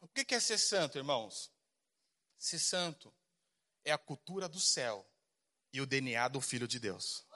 O 0.00 0.06
que 0.06 0.34
é 0.34 0.38
ser 0.38 0.58
santo, 0.58 0.98
irmãos? 0.98 1.50
Ser 2.38 2.58
santo 2.58 3.14
é 3.82 3.90
a 3.90 3.96
cultura 3.96 4.50
do 4.50 4.60
céu 4.60 5.08
e 5.72 5.80
o 5.80 5.86
DNA 5.86 6.28
do 6.28 6.42
Filho 6.42 6.68
de 6.68 6.78
Deus. 6.78 7.26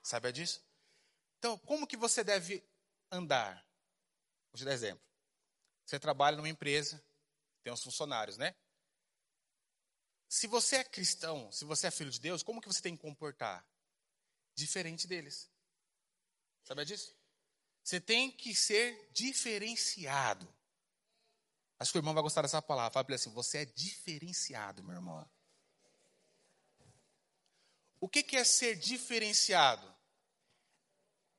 Sabe 0.00 0.30
disso? 0.30 0.64
Então, 1.38 1.58
como 1.58 1.88
que 1.88 1.96
você 1.96 2.22
deve 2.22 2.64
andar? 3.10 3.66
Vou 4.52 4.58
te 4.58 4.64
dar 4.64 4.72
exemplo. 4.72 5.04
Você 5.84 5.98
trabalha 5.98 6.36
numa 6.36 6.48
empresa, 6.48 7.02
tem 7.62 7.72
uns 7.72 7.82
funcionários, 7.82 8.36
né? 8.36 8.54
Se 10.28 10.46
você 10.46 10.76
é 10.76 10.84
cristão, 10.84 11.50
se 11.52 11.64
você 11.64 11.86
é 11.86 11.90
filho 11.90 12.10
de 12.10 12.20
Deus, 12.20 12.42
como 12.42 12.60
que 12.60 12.66
você 12.66 12.82
tem 12.82 12.96
que 12.96 13.02
comportar? 13.02 13.64
Diferente 14.54 15.06
deles. 15.06 15.50
Sabe 16.64 16.84
disso? 16.84 17.14
Você 17.82 18.00
tem 18.00 18.30
que 18.30 18.54
ser 18.54 19.10
diferenciado. 19.12 20.48
Acho 21.78 21.92
que 21.92 21.98
o 21.98 22.00
irmão 22.00 22.14
vai 22.14 22.22
gostar 22.22 22.42
dessa 22.42 22.62
palavra. 22.62 22.90
Fala 22.90 23.04
para 23.04 23.12
ele 23.12 23.20
assim: 23.20 23.32
você 23.32 23.58
é 23.58 23.64
diferenciado, 23.64 24.82
meu 24.82 24.94
irmão. 24.94 25.28
O 28.00 28.08
que, 28.08 28.22
que 28.22 28.36
é 28.36 28.44
ser 28.44 28.76
diferenciado? 28.76 29.94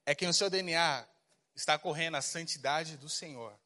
É 0.05 0.13
que 0.13 0.25
no 0.25 0.33
seu 0.33 0.49
DNA 0.49 1.07
está 1.55 1.79
correndo 1.79 2.15
a 2.15 2.21
santidade 2.21 2.97
do 2.97 3.09
Senhor. 3.09 3.59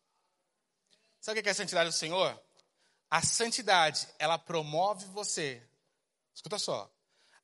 Sabe 1.20 1.40
o 1.40 1.44
que 1.44 1.50
é 1.50 1.52
a 1.52 1.56
santidade 1.56 1.90
do 1.90 1.96
Senhor? 1.96 2.42
A 3.10 3.22
santidade, 3.22 4.08
ela 4.18 4.38
promove 4.38 5.06
você. 5.06 5.68
Escuta 6.34 6.58
só. 6.58 6.90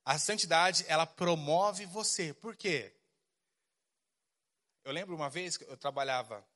A 0.03 0.17
santidade, 0.17 0.85
ela 0.87 1.05
promove 1.05 1.85
você. 1.85 2.33
Por 2.33 2.55
quê? 2.55 2.95
Eu 4.83 4.91
lembro 4.91 5.15
uma 5.15 5.29
vez 5.29 5.57
que 5.57 5.63
eu 5.63 5.75
trabalhava 5.75 6.47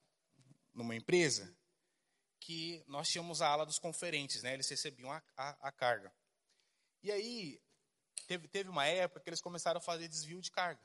numa 0.74 0.96
empresa 0.96 1.54
que 2.40 2.84
nós 2.88 3.10
tínhamos 3.10 3.42
a 3.42 3.48
ala 3.48 3.66
dos 3.66 3.80
conferentes, 3.80 4.44
né? 4.44 4.54
Eles 4.54 4.70
recebiam 4.70 5.12
a, 5.12 5.22
a, 5.36 5.68
a 5.68 5.72
carga. 5.72 6.14
E 7.02 7.12
aí, 7.12 7.62
teve, 8.28 8.48
teve 8.48 8.70
uma 8.70 8.86
época 8.86 9.22
que 9.22 9.30
eles 9.30 9.42
começaram 9.42 9.80
a 9.80 9.82
fazer 9.82 10.08
desvio 10.08 10.42
de 10.42 10.52
carga. 10.52 10.82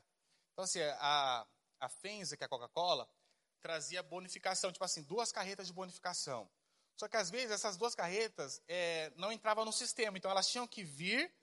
Então, 0.51 0.65
assim, 0.65 0.81
a, 0.81 1.47
a 1.79 1.89
Fenza, 1.89 2.35
que 2.35 2.43
é 2.43 2.45
a 2.45 2.49
Coca-Cola, 2.49 3.07
trazia 3.65 4.03
bonificação, 4.03 4.71
tipo 4.71 4.85
assim, 4.85 5.01
duas 5.01 5.31
carretas 5.31 5.65
de 5.65 5.73
bonificação. 5.73 6.47
Só 6.95 7.07
que 7.07 7.17
às 7.17 7.31
vezes 7.31 7.49
essas 7.49 7.75
duas 7.75 7.95
carretas 7.95 8.61
é, 8.67 9.11
não 9.15 9.31
entravam 9.31 9.65
no 9.65 9.73
sistema, 9.73 10.19
então 10.19 10.29
elas 10.29 10.47
tinham 10.47 10.67
que 10.67 10.83
vir 10.83 11.33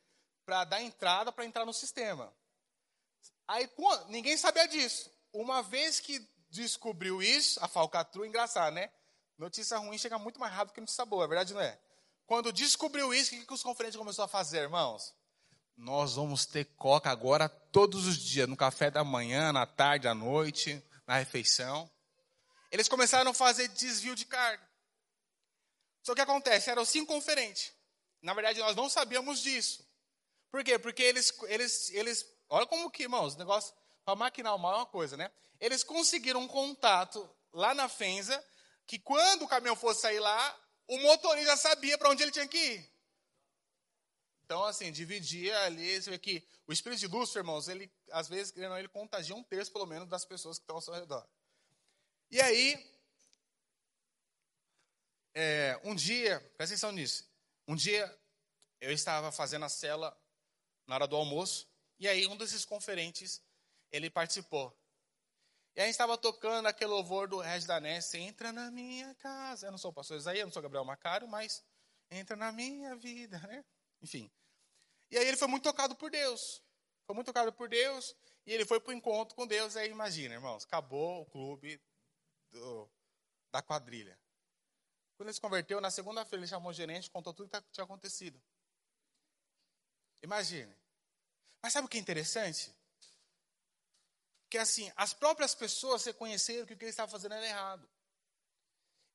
para 0.47 0.63
dar 0.63 0.81
entrada 0.81 1.33
para 1.33 1.45
entrar 1.45 1.67
no 1.67 1.73
sistema. 1.73 2.33
Aí 3.49 3.69
ninguém 4.07 4.37
sabia 4.37 4.69
disso. 4.69 5.11
Uma 5.33 5.65
vez 5.65 5.99
que 5.99 6.25
descobriu 6.49 7.21
isso, 7.21 7.59
a 7.61 7.67
falcatrua, 7.67 8.25
engraçado, 8.25 8.73
né? 8.73 8.93
Notícia 9.37 9.77
ruim 9.79 9.99
chega 9.99 10.17
muito 10.17 10.39
mais 10.39 10.53
rápido 10.53 10.75
que 10.75 10.81
notícia 10.81 11.05
boa, 11.05 11.25
é 11.25 11.29
verdade 11.29 11.53
não 11.53 11.61
é? 11.61 11.77
Quando 12.25 12.53
descobriu 12.53 13.13
isso, 13.13 13.35
o 13.35 13.39
que, 13.41 13.47
que 13.47 13.53
os 13.53 13.65
conferentes 13.65 13.99
começaram 13.99 14.27
a 14.27 14.29
fazer, 14.29 14.61
irmãos? 14.61 15.13
Nós 15.77 16.15
vamos 16.15 16.47
ter 16.47 16.67
coca 16.77 17.11
agora 17.11 17.49
todos 17.49 18.07
os 18.07 18.17
dias, 18.17 18.49
no 18.49 18.57
café 18.57 18.93
da 18.93 19.03
manhã, 19.03 19.53
na 19.53 19.67
tarde, 19.67 20.07
à 20.07 20.15
noite, 20.15 20.81
na 21.05 21.17
refeição. 21.19 21.91
Eles 22.73 22.89
começaram 22.89 23.31
a 23.31 23.35
fazer 23.35 23.69
desvio 23.69 24.17
de 24.17 24.25
carga. 24.25 24.67
Só 26.03 26.15
que 26.15 26.23
acontece, 26.23 26.71
eram 26.71 26.87
cinco 26.87 27.13
conferentes. 27.13 27.71
Na 28.23 28.33
verdade, 28.33 28.61
nós 28.61 28.75
não 28.75 28.89
sabíamos 28.89 29.41
disso. 29.41 29.87
Por 30.51 30.65
quê? 30.65 30.79
Porque 30.79 31.03
eles, 31.03 31.33
eles, 31.43 31.91
eles 31.91 32.27
olha 32.49 32.67
como 32.67 32.91
que, 32.91 33.03
irmãos, 33.03 33.35
o 33.35 33.39
negócio, 33.39 33.75
para 34.07 34.17
maquinar 34.17 34.55
o 34.55 34.59
mal 34.59 34.73
é 34.73 34.77
uma 34.79 34.87
coisa, 34.87 35.19
né? 35.19 35.31
Eles 35.61 35.85
conseguiram 35.85 36.41
um 36.41 36.49
contato 36.49 37.29
lá 37.53 37.75
na 37.75 37.91
Fenza, 37.91 38.43
que 38.87 38.99
quando 38.99 39.43
o 39.43 39.49
caminhão 39.49 39.77
fosse 39.77 40.01
sair 40.01 40.19
lá, 40.19 40.61
o 40.89 40.99
motorista 40.99 41.57
sabia 41.59 41.99
para 41.99 42.09
onde 42.09 42.23
ele 42.23 42.33
tinha 42.33 42.49
que 42.49 42.59
ir. 42.59 42.93
Então, 44.45 44.65
assim, 44.65 44.91
dividia 44.91 45.59
ali, 45.65 46.01
você 46.01 46.11
vê 46.11 46.19
que 46.19 46.47
o 46.67 46.73
espírito 46.73 47.01
de 47.01 47.07
luz, 47.07 47.35
irmãos, 47.35 47.69
ele, 47.69 47.93
às 48.11 48.29
vezes, 48.29 48.55
ele 48.57 48.89
contagia 48.89 49.37
um 49.37 49.45
terço, 49.45 49.71
pelo 49.71 49.87
menos, 49.87 50.09
das 50.09 50.25
pessoas 50.25 50.57
que 50.59 50.63
estão 50.63 50.77
ao 50.77 50.83
seu 50.83 50.95
redor. 50.95 51.27
E 52.33 52.41
aí, 52.41 52.83
é, 55.35 55.79
um 55.85 55.95
dia, 55.95 56.41
presta 56.57 56.73
atenção 56.73 56.91
nisso, 56.91 57.31
um 57.69 57.77
dia 57.77 58.11
eu 58.81 58.91
estava 58.91 59.31
fazendo 59.31 59.67
a 59.67 59.69
cela 59.69 60.19
na 60.87 60.95
hora 60.95 61.07
do 61.07 61.15
almoço, 61.15 61.69
e 61.99 62.09
aí 62.09 62.27
um 62.27 62.35
desses 62.35 62.65
conferentes, 62.65 63.43
ele 63.91 64.09
participou. 64.09 64.75
E 65.77 65.81
aí 65.81 65.85
a 65.85 65.87
gente 65.89 65.93
estava 65.93 66.17
tocando 66.17 66.69
aquele 66.69 66.89
louvor 66.89 67.29
do 67.29 67.39
Regis 67.39 67.67
Danese, 67.67 68.17
entra 68.17 68.51
na 68.51 68.71
minha 68.71 69.15
casa. 69.17 69.67
Eu 69.67 69.71
não 69.71 69.79
sou 69.79 69.91
o 69.91 69.95
pastor 69.95 70.17
Isaías, 70.17 70.47
não 70.47 70.53
sou 70.53 70.63
Gabriel 70.63 70.87
Macário, 70.87 71.29
mas 71.29 71.63
entra 72.11 72.35
na 72.35 72.51
minha 72.51 72.97
vida, 72.97 73.39
né? 73.41 73.63
Enfim. 74.01 74.33
E 75.11 75.19
aí 75.19 75.29
ele 75.29 75.37
foi 75.37 75.49
muito 75.49 75.65
tocado 75.65 75.95
por 75.95 76.11
Deus. 76.11 76.63
Foi 77.05 77.15
muito 77.15 77.27
tocado 77.27 77.53
por 77.53 77.69
Deus, 77.69 78.17
e 78.47 78.55
ele 78.55 78.65
foi 78.65 78.81
para 78.81 78.91
o 78.91 78.95
encontro 78.95 79.37
com 79.37 79.47
Deus. 79.47 79.77
Aí 79.77 79.91
imagina, 79.91 80.33
irmãos, 80.35 80.65
acabou 80.65 81.21
o 81.21 81.27
clube, 81.27 81.79
do, 82.53 82.89
da 83.51 83.63
quadrilha. 83.63 84.19
Quando 85.17 85.29
ele 85.29 85.35
se 85.35 85.41
converteu, 85.41 85.81
na 85.81 85.91
segunda-feira 85.91 86.43
ele 86.43 86.49
chamou 86.49 86.71
o 86.71 86.75
gerente, 86.75 87.11
contou 87.11 87.35
tudo 87.35 87.51
que 87.51 87.71
tinha 87.73 87.85
acontecido. 87.85 88.41
Imagine. 90.23 90.77
Mas 91.63 91.73
sabe 91.73 91.87
o 91.87 91.89
que 91.89 91.97
é 91.97 92.01
interessante? 92.01 92.75
Que 94.51 94.59
assim, 94.59 94.93
as 94.97 95.15
próprias 95.15 95.55
pessoas 95.55 96.05
reconheceram 96.05 96.67
que 96.67 96.75
o 96.75 96.77
que 96.77 96.85
ele 96.85 96.91
estava 96.91 97.11
fazendo 97.11 97.35
era 97.35 97.47
errado. 97.47 97.89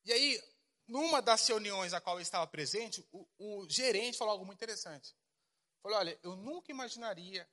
E 0.05 0.11
aí, 0.13 0.41
numa 0.87 1.21
das 1.21 1.45
reuniões 1.47 1.93
a 1.93 2.01
qual 2.01 2.15
ele 2.15 2.23
estava 2.23 2.47
presente, 2.47 3.05
o, 3.11 3.27
o 3.37 3.69
gerente 3.69 4.17
falou 4.17 4.31
algo 4.31 4.45
muito 4.45 4.57
interessante. 4.57 5.15
Falou, 5.83 5.97
olha, 5.97 6.17
eu 6.23 6.35
nunca 6.35 6.71
imaginaria 6.71 7.47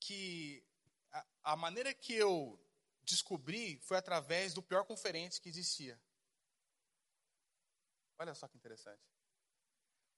que 0.00 0.64
a, 1.10 1.26
a 1.42 1.56
maneira 1.56 1.92
que 1.92 2.14
eu 2.14 2.58
descobri 3.04 3.78
foi 3.80 3.96
através 3.96 4.54
do 4.54 4.62
pior 4.62 4.84
conferente 4.84 5.40
que 5.40 5.48
existia. 5.48 6.00
Olha 8.18 8.34
só 8.34 8.46
que 8.46 8.56
interessante. 8.56 9.02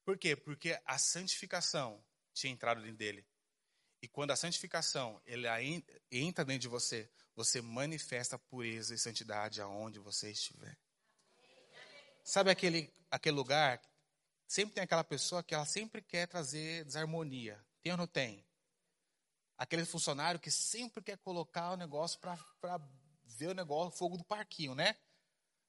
Por 0.05 0.18
quê? 0.18 0.37
Porque 0.37 0.78
a 0.85 0.99
santificação 0.99 2.05
tinha 2.32 2.53
entrado 2.53 2.82
dentro 2.82 2.99
dele. 2.99 3.26
E 4.03 4.09
quando 4.09 4.32
a 4.32 4.37
santificação 4.37 5.20
ele 5.24 5.47
entra 6.11 6.45
dentro 6.45 6.61
de 6.61 6.68
você, 6.68 7.11
você 7.35 7.62
manifesta 7.62 8.39
pureza 8.39 8.95
e 8.95 8.99
santidade 8.99 9.62
aonde 9.62 9.99
você 9.99 10.30
estiver. 10.30 10.78
Sabe 12.22 12.51
aquele, 12.51 12.93
aquele 13.11 13.35
lugar? 13.35 13.80
Sempre 14.47 14.74
tem 14.74 14.85
aquela 14.85 15.05
pessoa 15.05 15.43
que 15.43 15.55
ela 15.55 15.64
sempre 15.64 16.03
quer 16.03 16.26
trazer 16.26 16.85
desarmonia. 16.85 17.64
Tem 17.82 17.93
ou 17.93 17.99
não 17.99 18.07
tem? 18.07 18.45
Aquele 19.65 19.85
funcionário 19.85 20.39
que 20.39 20.51
sempre 20.51 21.03
quer 21.03 21.19
colocar 21.19 21.73
o 21.73 21.77
negócio 21.77 22.21
para 22.21 22.39
ver 23.25 23.49
o 23.49 23.55
negócio, 23.55 23.89
o 23.89 23.97
fogo 23.97 24.17
do 24.17 24.25
parquinho, 24.25 24.75
né? 24.75 24.97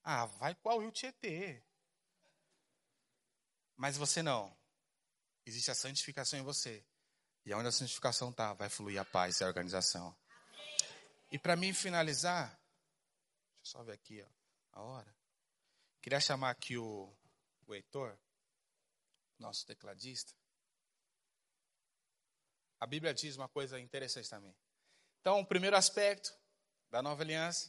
Ah, 0.04 0.26
vai 0.26 0.54
qual 0.54 0.78
Rio 0.78 0.92
Tietê. 0.92 1.62
Mas 3.74 3.96
você 3.96 4.22
não. 4.22 4.56
Existe 5.44 5.70
a 5.70 5.74
santificação 5.74 6.38
em 6.38 6.42
você. 6.42 6.84
E 7.44 7.54
onde 7.54 7.68
a 7.68 7.72
santificação 7.72 8.30
está, 8.30 8.52
vai 8.52 8.68
fluir 8.68 9.00
a 9.00 9.04
paz 9.04 9.40
e 9.40 9.44
a 9.44 9.46
organização. 9.46 10.16
E 11.30 11.38
para 11.38 11.56
mim 11.56 11.72
finalizar, 11.72 12.48
deixa 12.48 13.76
eu 13.76 13.80
só 13.80 13.82
ver 13.82 13.92
aqui 13.92 14.22
ó, 14.22 14.78
a 14.78 14.82
hora. 14.82 15.16
Queria 16.02 16.20
chamar 16.20 16.50
aqui 16.50 16.76
o, 16.76 17.12
o 17.66 17.74
Heitor, 17.74 18.16
nosso 19.38 19.66
tecladista. 19.66 20.32
A 22.86 22.88
Bíblia 22.88 23.12
diz 23.12 23.36
uma 23.36 23.48
coisa 23.48 23.80
interessante 23.80 24.30
também. 24.30 24.54
Então, 25.20 25.40
o 25.40 25.44
primeiro 25.44 25.76
aspecto 25.76 26.32
da 26.88 27.02
nova 27.02 27.20
aliança 27.20 27.68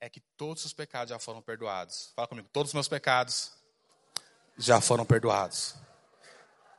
é 0.00 0.08
que 0.08 0.20
todos 0.38 0.64
os 0.64 0.72
pecados 0.72 1.10
já 1.10 1.18
foram 1.18 1.42
perdoados. 1.42 2.14
Fala 2.16 2.26
comigo, 2.26 2.48
todos 2.50 2.70
os 2.70 2.74
meus 2.74 2.88
pecados 2.88 3.52
já 4.56 4.80
foram 4.80 5.04
perdoados. 5.04 5.74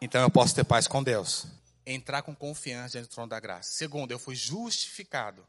Então 0.02 0.20
eu 0.24 0.32
posso 0.32 0.56
ter 0.56 0.64
paz 0.64 0.88
com 0.88 1.04
Deus. 1.04 1.46
Entrar 1.86 2.24
com 2.24 2.36
confiança 2.36 2.94
diante 2.94 3.10
do 3.10 3.14
trono 3.14 3.30
da 3.30 3.40
graça. 3.40 3.72
Segundo, 3.72 4.12
eu 4.12 4.18
fui 4.18 4.34
justificado. 4.34 5.48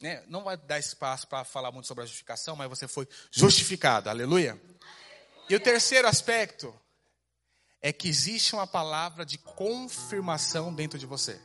Né? 0.00 0.22
Não 0.28 0.44
vai 0.44 0.56
dar 0.56 0.78
espaço 0.78 1.26
para 1.26 1.44
falar 1.44 1.72
muito 1.72 1.88
sobre 1.88 2.04
a 2.04 2.06
justificação, 2.06 2.54
mas 2.54 2.68
você 2.68 2.86
foi 2.86 3.08
justificado. 3.32 4.08
Aleluia. 4.08 4.62
E 5.48 5.56
o 5.56 5.60
terceiro 5.60 6.06
aspecto 6.06 6.72
é 7.80 7.92
que 7.92 8.08
existe 8.08 8.54
uma 8.54 8.66
palavra 8.66 9.24
de 9.24 9.38
confirmação 9.38 10.74
dentro 10.74 10.98
de 10.98 11.06
você. 11.06 11.40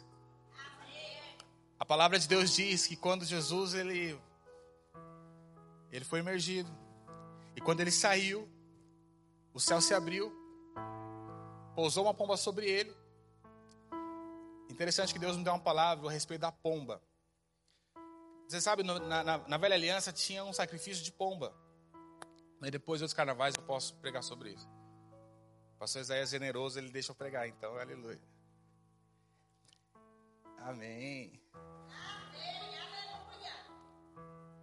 A 1.79 1.85
palavra 1.85 2.17
de 2.19 2.27
Deus 2.27 2.53
diz 2.53 2.87
que 2.87 2.95
quando 2.95 3.25
Jesus 3.25 3.73
ele 3.73 4.19
ele 5.91 6.03
foi 6.03 6.19
emergido 6.19 6.69
e 7.55 7.61
quando 7.61 7.79
ele 7.79 7.91
saiu, 7.91 8.49
o 9.53 9.59
céu 9.59 9.79
se 9.79 9.93
abriu, 9.93 10.33
pousou 11.73 12.03
uma 12.03 12.13
pomba 12.13 12.35
sobre 12.35 12.69
ele. 12.69 12.93
Interessante 14.69 15.13
que 15.13 15.19
Deus 15.19 15.37
me 15.37 15.43
deu 15.43 15.53
uma 15.53 15.59
palavra 15.59 16.09
a 16.09 16.11
respeito 16.11 16.41
da 16.41 16.51
pomba. 16.51 17.01
Você 18.47 18.59
sabe, 18.59 18.83
na, 18.83 19.23
na, 19.23 19.37
na 19.37 19.57
velha 19.57 19.75
aliança 19.75 20.11
tinha 20.11 20.43
um 20.43 20.51
sacrifício 20.51 21.03
de 21.03 21.11
pomba. 21.11 21.55
Mas 22.59 22.71
depois 22.71 22.99
dos 22.99 23.13
carnavais 23.13 23.55
eu 23.55 23.63
posso 23.63 23.95
pregar 23.95 24.23
sobre 24.23 24.51
isso. 24.51 24.67
O 25.75 25.77
pastor 25.77 26.01
Isaías 26.01 26.29
é 26.29 26.31
generoso, 26.31 26.79
ele 26.79 26.89
deixa 26.89 27.11
eu 27.11 27.15
pregar, 27.15 27.47
então, 27.47 27.77
aleluia. 27.77 28.19
Amém. 30.59 31.39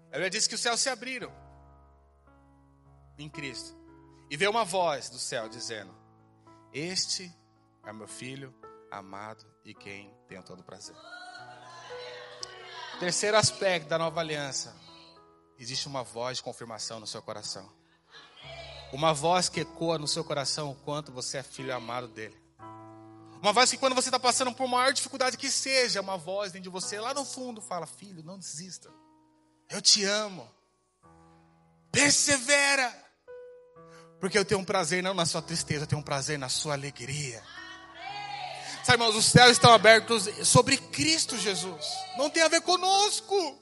A 0.09 0.13
Bíblia 0.13 0.31
diz 0.31 0.47
que 0.47 0.55
os 0.55 0.61
céus 0.61 0.81
se 0.81 0.89
abriram 0.89 1.33
em 3.17 3.29
Cristo. 3.29 3.77
E 4.31 4.37
veio 4.37 4.51
uma 4.51 4.65
voz 4.65 5.09
do 5.11 5.19
céu 5.19 5.49
dizendo: 5.49 5.95
Este 6.73 7.33
é 7.85 7.93
meu 7.93 8.09
filho 8.09 8.55
amado 8.91 9.45
e 9.65 9.75
quem 9.75 10.15
tem 10.27 10.41
todo 10.43 10.65
prazer. 10.65 10.97
Terceiro 12.99 13.37
aspecto 13.37 13.89
da 13.89 13.99
nova 13.99 14.21
aliança: 14.21 14.75
existe 15.59 15.87
uma 15.87 16.03
voz 16.03 16.39
de 16.39 16.43
confirmação 16.43 16.99
no 16.99 17.07
seu 17.07 17.23
coração. 17.23 17.82
Uma 18.93 19.15
voz 19.15 19.49
que 19.49 19.61
ecoa 19.61 19.99
no 19.99 20.07
seu 20.07 20.23
coração 20.23 20.71
o 20.71 20.75
quanto 20.75 21.11
você 21.11 21.39
é 21.39 21.43
filho 21.43 21.75
amado 21.75 22.09
dele. 22.09 22.37
Uma 23.41 23.53
voz 23.53 23.71
que 23.71 23.79
quando 23.79 23.95
você 23.95 24.09
está 24.09 24.21
passando 24.21 24.53
por 24.53 24.69
maior 24.69 24.93
dificuldade 24.93 25.37
que 25.37 25.51
seja, 25.51 26.01
uma 26.01 26.17
voz 26.17 26.53
dentro 26.53 26.65
de 26.65 26.69
você 26.69 27.01
lá 27.01 27.13
no 27.15 27.25
fundo 27.25 27.61
fala: 27.61 27.87
Filho, 27.87 28.23
não 28.23 28.39
desista. 28.39 28.89
Eu 29.69 29.81
te 29.81 30.05
amo. 30.05 30.49
Persevera. 31.91 32.95
Porque 34.21 34.39
eu 34.39 34.45
tenho 34.45 34.61
um 34.61 34.65
prazer 34.65 35.03
não 35.03 35.15
na 35.15 35.27
sua 35.27 35.43
tristeza, 35.43 35.85
eu 35.85 35.87
tenho 35.89 36.01
um 36.01 36.05
prazer 36.05 36.39
na 36.39 36.49
sua 36.49 36.75
alegria. 36.75 37.43
Sabe, 38.85 39.03
irmãos, 39.03 39.17
os 39.17 39.25
céus 39.25 39.53
estão 39.53 39.73
abertos 39.73 40.29
sobre 40.45 40.77
Cristo 40.77 41.37
Jesus. 41.39 41.87
Não 42.17 42.29
tem 42.29 42.43
a 42.43 42.49
ver 42.49 42.61
conosco. 42.61 43.59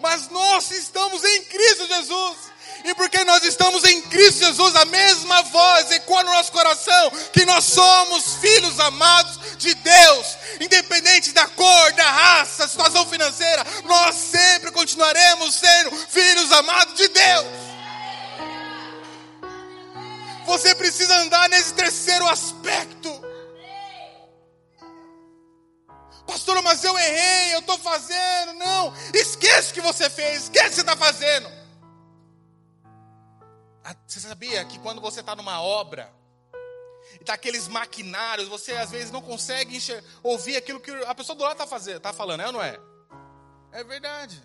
Mas 0.00 0.28
nós 0.30 0.70
estamos 0.70 1.24
em 1.24 1.44
Cristo 1.44 1.86
Jesus. 1.86 2.36
E 2.84 2.94
porque 2.94 3.24
nós 3.24 3.42
estamos 3.44 3.84
em 3.84 4.00
Cristo 4.02 4.44
Jesus, 4.44 4.74
a 4.76 4.84
mesma 4.84 5.42
voz 5.42 5.90
ecoa 5.90 6.22
no 6.22 6.32
nosso 6.32 6.52
coração 6.52 7.10
que 7.32 7.44
nós 7.44 7.64
somos 7.64 8.34
filhos 8.36 8.78
amados 8.80 9.38
de 9.58 9.74
Deus, 9.74 10.26
independente 10.60 11.32
da 11.32 11.46
cor, 11.48 11.92
da 11.92 12.10
raça, 12.10 12.68
situação 12.68 13.04
financeira, 13.06 13.66
nós 13.84 14.14
sempre 14.14 14.70
continuaremos 14.70 15.54
sendo 15.54 15.90
filhos 16.08 16.52
amados 16.52 16.94
de 16.94 17.08
Deus. 17.08 17.46
Você 20.46 20.74
precisa 20.74 21.14
andar 21.18 21.48
nesse 21.50 21.74
terceiro 21.74 22.26
aspecto. 22.26 23.28
Pastor, 26.26 26.62
mas 26.62 26.82
eu 26.84 26.98
errei, 26.98 27.54
eu 27.54 27.60
estou 27.60 27.78
fazendo. 27.78 28.54
Não, 28.54 28.94
esquece 29.12 29.70
o 29.70 29.74
que 29.74 29.80
você 29.80 30.08
fez, 30.08 30.44
esquece 30.44 30.66
o 30.66 30.70
que 30.70 30.74
você 30.76 30.80
está 30.80 30.96
fazendo. 30.96 31.57
Você 34.06 34.20
sabia 34.20 34.64
que 34.64 34.78
quando 34.78 35.00
você 35.00 35.20
está 35.20 35.34
numa 35.36 35.60
obra, 35.62 36.12
e 37.20 37.24
tá 37.24 37.34
aqueles 37.34 37.68
maquinários, 37.68 38.48
você 38.48 38.72
às 38.72 38.90
vezes 38.90 39.10
não 39.10 39.22
consegue 39.22 39.78
ouvir 40.22 40.56
aquilo 40.56 40.80
que 40.80 40.90
a 40.90 41.14
pessoa 41.14 41.36
do 41.36 41.42
lado 41.42 41.52
está 41.52 41.66
fazendo, 41.66 42.00
tá 42.00 42.12
falando, 42.12 42.40
é 42.40 42.46
ou 42.46 42.52
não 42.52 42.62
é? 42.62 42.78
É 43.72 43.84
verdade. 43.84 44.42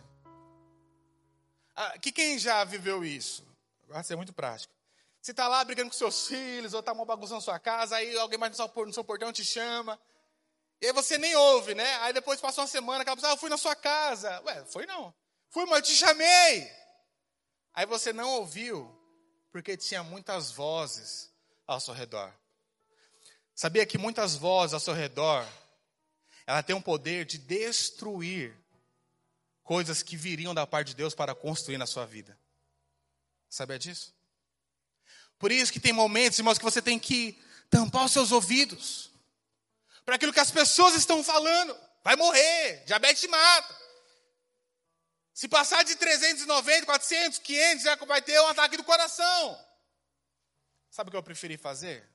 Ah, 1.75 1.97
que 1.97 2.11
quem 2.11 2.37
já 2.37 2.63
viveu 2.63 3.03
isso? 3.03 3.45
Vai 3.87 4.03
ser 4.03 4.15
muito 4.15 4.33
prático. 4.33 4.73
Você 5.21 5.31
está 5.31 5.47
lá 5.47 5.63
brigando 5.63 5.89
com 5.89 5.97
seus 5.97 6.27
filhos, 6.27 6.73
ou 6.73 6.81
está 6.81 6.91
uma 6.91 7.05
bagunça 7.05 7.33
na 7.33 7.41
sua 7.41 7.57
casa, 7.57 7.95
aí 7.95 8.17
alguém 8.17 8.37
mais 8.37 8.57
no 8.57 8.93
seu 8.93 9.03
portão 9.03 9.31
te 9.31 9.43
chama. 9.43 9.99
E 10.81 10.87
aí 10.87 10.91
você 10.91 11.17
nem 11.17 11.33
ouve, 11.35 11.73
né? 11.73 11.95
Aí 12.01 12.11
depois 12.11 12.41
passa 12.41 12.61
uma 12.61 12.67
semana, 12.67 13.01
aquela 13.01 13.15
pessoa, 13.15 13.31
ah, 13.31 13.35
eu 13.35 13.37
fui 13.37 13.49
na 13.49 13.57
sua 13.57 13.75
casa. 13.75 14.41
Ué, 14.45 14.65
foi 14.65 14.85
não. 14.85 15.13
Fui, 15.49 15.65
mas 15.65 15.77
eu 15.77 15.81
te 15.83 15.95
chamei. 15.95 16.69
Aí 17.73 17.85
você 17.85 18.11
não 18.11 18.29
ouviu, 18.31 18.93
porque 19.53 19.77
tinha 19.77 20.01
muitas 20.01 20.49
vozes 20.49 21.31
ao 21.67 21.79
seu 21.79 21.93
redor. 21.93 22.33
Sabia 23.53 23.85
que 23.85 23.99
muitas 23.99 24.35
vozes 24.35 24.73
ao 24.73 24.79
seu 24.79 24.95
redor, 24.95 25.47
ela 26.47 26.63
tem 26.63 26.75
um 26.75 26.81
poder 26.81 27.23
de 27.23 27.37
destruir 27.37 28.57
coisas 29.63 30.01
que 30.01 30.17
viriam 30.17 30.55
da 30.55 30.65
parte 30.65 30.87
de 30.87 30.95
Deus 30.95 31.13
para 31.13 31.35
construir 31.35 31.77
na 31.77 31.85
sua 31.85 32.03
vida. 32.03 32.35
Sabia 33.47 33.77
disso? 33.77 34.11
Por 35.37 35.51
isso 35.51 35.71
que 35.71 35.79
tem 35.79 35.93
momentos, 35.93 36.39
irmãos, 36.39 36.57
que 36.57 36.63
você 36.63 36.81
tem 36.81 36.97
que 36.97 37.39
tampar 37.69 38.05
os 38.05 38.11
seus 38.11 38.31
ouvidos 38.31 39.11
para 40.03 40.15
aquilo 40.15 40.33
que 40.33 40.39
as 40.39 40.49
pessoas 40.49 40.95
estão 40.95 41.23
falando. 41.23 41.77
Vai 42.03 42.15
morrer, 42.15 42.83
diabetes 42.87 43.29
mata. 43.29 43.82
Se 45.33 45.47
passar 45.47 45.83
de 45.83 45.95
390, 45.95 46.85
400, 46.85 47.39
500, 47.39 47.83
já 47.83 47.95
vai 47.95 48.21
ter 48.21 48.39
um 48.39 48.47
ataque 48.47 48.77
do 48.77 48.83
coração. 48.83 49.59
Sabe 50.91 51.07
o 51.07 51.11
que 51.11 51.17
eu 51.17 51.23
preferi 51.23 51.57
fazer? 51.57 52.07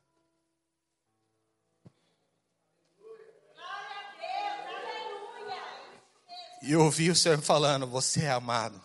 E 6.62 6.72
eu 6.72 6.80
ouvi 6.82 7.10
o 7.10 7.16
Senhor 7.16 7.40
falando: 7.42 7.86
Você 7.86 8.24
é 8.24 8.30
amado. 8.30 8.82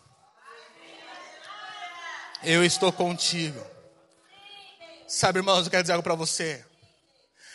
Eu 2.44 2.64
estou 2.64 2.92
contigo. 2.92 3.64
Sabe, 5.08 5.40
irmãos, 5.40 5.66
eu 5.66 5.72
quero 5.72 5.84
dizer 5.84 5.94
algo 5.94 6.04
para 6.04 6.16
você. 6.16 6.66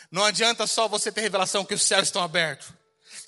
Não 0.09 0.23
adianta 0.23 0.65
só 0.65 0.87
você 0.87 1.11
ter 1.11 1.21
revelação 1.21 1.65
que 1.65 1.73
os 1.73 1.83
céus 1.83 2.03
estão 2.03 2.23
abertos. 2.23 2.78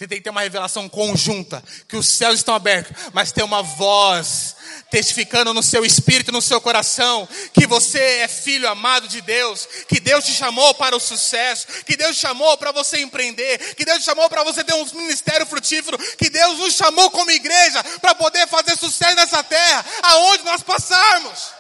Você 0.01 0.07
tem 0.07 0.17
que 0.17 0.23
ter 0.23 0.31
uma 0.31 0.41
revelação 0.41 0.89
conjunta, 0.89 1.63
que 1.87 1.95
os 1.95 2.07
céus 2.07 2.39
estão 2.39 2.55
abertos, 2.55 2.91
mas 3.13 3.31
tem 3.31 3.43
uma 3.43 3.61
voz 3.61 4.55
testificando 4.89 5.53
no 5.53 5.61
seu 5.61 5.85
espírito, 5.85 6.31
no 6.31 6.41
seu 6.41 6.59
coração, 6.59 7.29
que 7.53 7.67
você 7.67 7.99
é 7.99 8.27
filho 8.27 8.67
amado 8.67 9.07
de 9.07 9.21
Deus, 9.21 9.67
que 9.87 9.99
Deus 9.99 10.25
te 10.25 10.33
chamou 10.33 10.73
para 10.73 10.95
o 10.95 10.99
sucesso, 10.99 11.67
que 11.85 11.95
Deus 11.95 12.15
te 12.15 12.21
chamou 12.21 12.57
para 12.57 12.71
você 12.71 12.99
empreender, 12.99 13.75
que 13.75 13.85
Deus 13.85 13.99
te 13.99 14.05
chamou 14.05 14.27
para 14.27 14.43
você 14.43 14.63
ter 14.63 14.73
um 14.73 14.85
ministério 14.95 15.45
frutífero, 15.45 15.99
que 16.17 16.31
Deus 16.31 16.57
nos 16.57 16.73
chamou 16.73 17.11
como 17.11 17.29
igreja 17.29 17.83
para 18.01 18.15
poder 18.15 18.47
fazer 18.47 18.75
sucesso 18.79 19.15
nessa 19.15 19.43
terra, 19.43 19.85
aonde 20.01 20.43
nós 20.43 20.63
passarmos. 20.63 21.51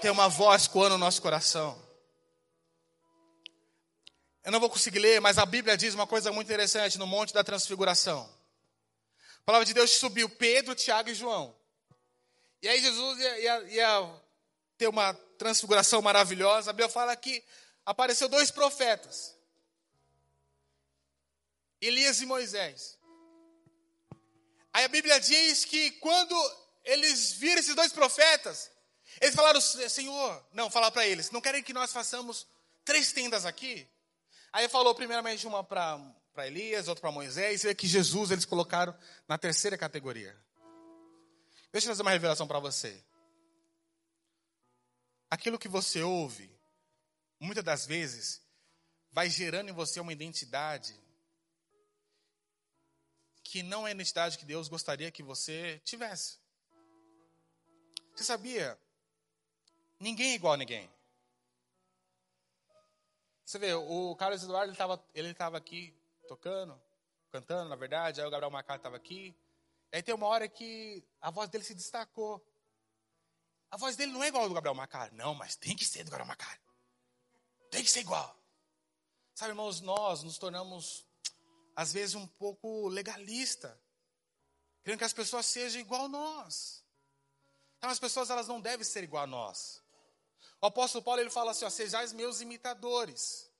Tem 0.00 0.10
uma 0.10 0.30
voz 0.30 0.66
coando 0.66 0.96
no 0.96 1.04
nosso 1.04 1.20
coração. 1.20 1.91
Eu 4.44 4.50
não 4.50 4.58
vou 4.58 4.68
conseguir 4.68 4.98
ler, 4.98 5.20
mas 5.20 5.38
a 5.38 5.46
Bíblia 5.46 5.76
diz 5.76 5.94
uma 5.94 6.06
coisa 6.06 6.32
muito 6.32 6.48
interessante 6.48 6.98
no 6.98 7.06
Monte 7.06 7.32
da 7.32 7.44
Transfiguração. 7.44 8.28
A 9.38 9.44
palavra 9.44 9.64
de 9.64 9.72
Deus 9.72 9.92
subiu 9.92 10.28
Pedro, 10.28 10.74
Tiago 10.74 11.10
e 11.10 11.14
João. 11.14 11.54
E 12.60 12.68
aí 12.68 12.80
Jesus 12.80 13.18
ia, 13.18 13.38
ia, 13.40 13.62
ia 13.72 14.20
ter 14.76 14.88
uma 14.88 15.14
transfiguração 15.38 16.02
maravilhosa. 16.02 16.70
A 16.70 16.72
Bíblia 16.72 16.88
fala 16.88 17.14
que 17.14 17.42
apareceu 17.86 18.28
dois 18.28 18.50
profetas. 18.50 19.36
Elias 21.80 22.20
e 22.20 22.26
Moisés. 22.26 22.98
Aí 24.72 24.84
a 24.84 24.88
Bíblia 24.88 25.20
diz 25.20 25.64
que 25.64 25.90
quando 25.92 26.34
eles 26.84 27.32
viram 27.32 27.60
esses 27.60 27.74
dois 27.74 27.92
profetas, 27.92 28.70
eles 29.20 29.34
falaram, 29.34 29.60
Senhor, 29.60 30.46
não, 30.52 30.70
falar 30.70 30.90
para 30.90 31.06
eles, 31.06 31.30
não 31.30 31.40
querem 31.40 31.62
que 31.62 31.72
nós 31.72 31.92
façamos 31.92 32.46
três 32.84 33.12
tendas 33.12 33.44
aqui? 33.44 33.88
Aí 34.52 34.68
falou 34.68 34.94
primeiramente 34.94 35.46
uma 35.46 35.64
para 35.64 36.46
Elias, 36.46 36.88
outra 36.88 37.00
para 37.00 37.10
Moisés, 37.12 37.64
e 37.64 37.74
que 37.74 37.86
Jesus 37.86 38.30
eles 38.30 38.44
colocaram 38.44 38.96
na 39.26 39.38
terceira 39.38 39.78
categoria. 39.78 40.36
Deixa 41.72 41.86
eu 41.86 41.92
fazer 41.92 42.02
uma 42.02 42.10
revelação 42.10 42.46
para 42.46 42.58
você. 42.58 43.02
aquilo 45.32 45.58
que 45.58 45.66
você 45.66 46.02
ouve, 46.02 46.54
muitas 47.40 47.64
das 47.64 47.86
vezes, 47.86 48.42
vai 49.10 49.30
gerando 49.30 49.70
em 49.70 49.72
você 49.72 49.98
uma 49.98 50.12
identidade 50.12 50.94
que 53.42 53.62
não 53.62 53.86
é 53.86 53.92
a 53.92 53.94
identidade 53.94 54.36
que 54.36 54.44
Deus 54.44 54.68
gostaria 54.68 55.10
que 55.10 55.22
você 55.22 55.80
tivesse. 55.86 56.38
Você 58.14 58.24
sabia? 58.24 58.78
Ninguém 59.98 60.32
é 60.32 60.34
igual 60.34 60.52
a 60.52 60.58
ninguém. 60.58 60.90
Você 63.52 63.58
vê, 63.58 63.74
o 63.74 64.16
Carlos 64.16 64.42
Eduardo 64.42 64.68
ele 64.68 64.72
estava 64.72 65.06
ele 65.12 65.34
tava 65.34 65.58
aqui 65.58 65.94
tocando, 66.26 66.80
cantando, 67.30 67.68
na 67.68 67.76
verdade, 67.76 68.18
aí 68.18 68.26
o 68.26 68.30
Gabriel 68.30 68.50
Macari 68.50 68.78
estava 68.78 68.96
aqui. 68.96 69.36
Aí 69.92 70.02
tem 70.02 70.14
uma 70.14 70.26
hora 70.26 70.48
que 70.48 71.06
a 71.20 71.30
voz 71.30 71.50
dele 71.50 71.62
se 71.62 71.74
destacou. 71.74 72.42
A 73.70 73.76
voz 73.76 73.94
dele 73.94 74.10
não 74.10 74.24
é 74.24 74.28
igual 74.28 74.44
ao 74.44 74.48
do 74.48 74.54
Gabriel 74.54 74.74
Macari. 74.74 75.14
Não, 75.14 75.34
mas 75.34 75.54
tem 75.54 75.76
que 75.76 75.84
ser 75.84 76.02
do 76.02 76.10
Gabriel 76.10 76.28
Macari. 76.28 76.62
Tem 77.70 77.84
que 77.84 77.90
ser 77.90 78.00
igual. 78.00 78.34
Sabe, 79.34 79.50
irmãos, 79.50 79.82
nós 79.82 80.22
nos 80.22 80.38
tornamos, 80.38 81.06
às 81.76 81.92
vezes, 81.92 82.14
um 82.14 82.26
pouco 82.26 82.88
legalista. 82.88 83.78
Querendo 84.82 85.00
que 85.00 85.04
as 85.04 85.12
pessoas 85.12 85.44
sejam 85.44 85.82
igual 85.82 86.06
a 86.06 86.08
nós. 86.08 86.82
Então, 87.76 87.90
as 87.90 87.98
pessoas 87.98 88.30
elas 88.30 88.48
não 88.48 88.62
devem 88.62 88.82
ser 88.82 89.04
igual 89.04 89.24
a 89.24 89.26
nós. 89.26 89.81
O 90.62 90.66
apóstolo 90.66 91.02
Paulo 91.02 91.20
ele 91.20 91.28
fala 91.28 91.50
assim: 91.50 91.64
ó, 91.64 91.70
sejais 91.70 92.12
meus 92.12 92.40
imitadores. 92.40 93.50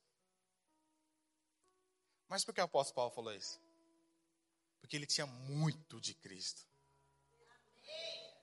Mas 2.29 2.45
por 2.45 2.55
que 2.55 2.61
o 2.61 2.65
apóstolo 2.65 2.95
Paulo 2.95 3.11
falou 3.11 3.35
isso? 3.35 3.61
Porque 4.81 4.97
ele 4.97 5.05
tinha 5.05 5.27
muito 5.27 6.01
de 6.01 6.15
Cristo. 6.15 6.63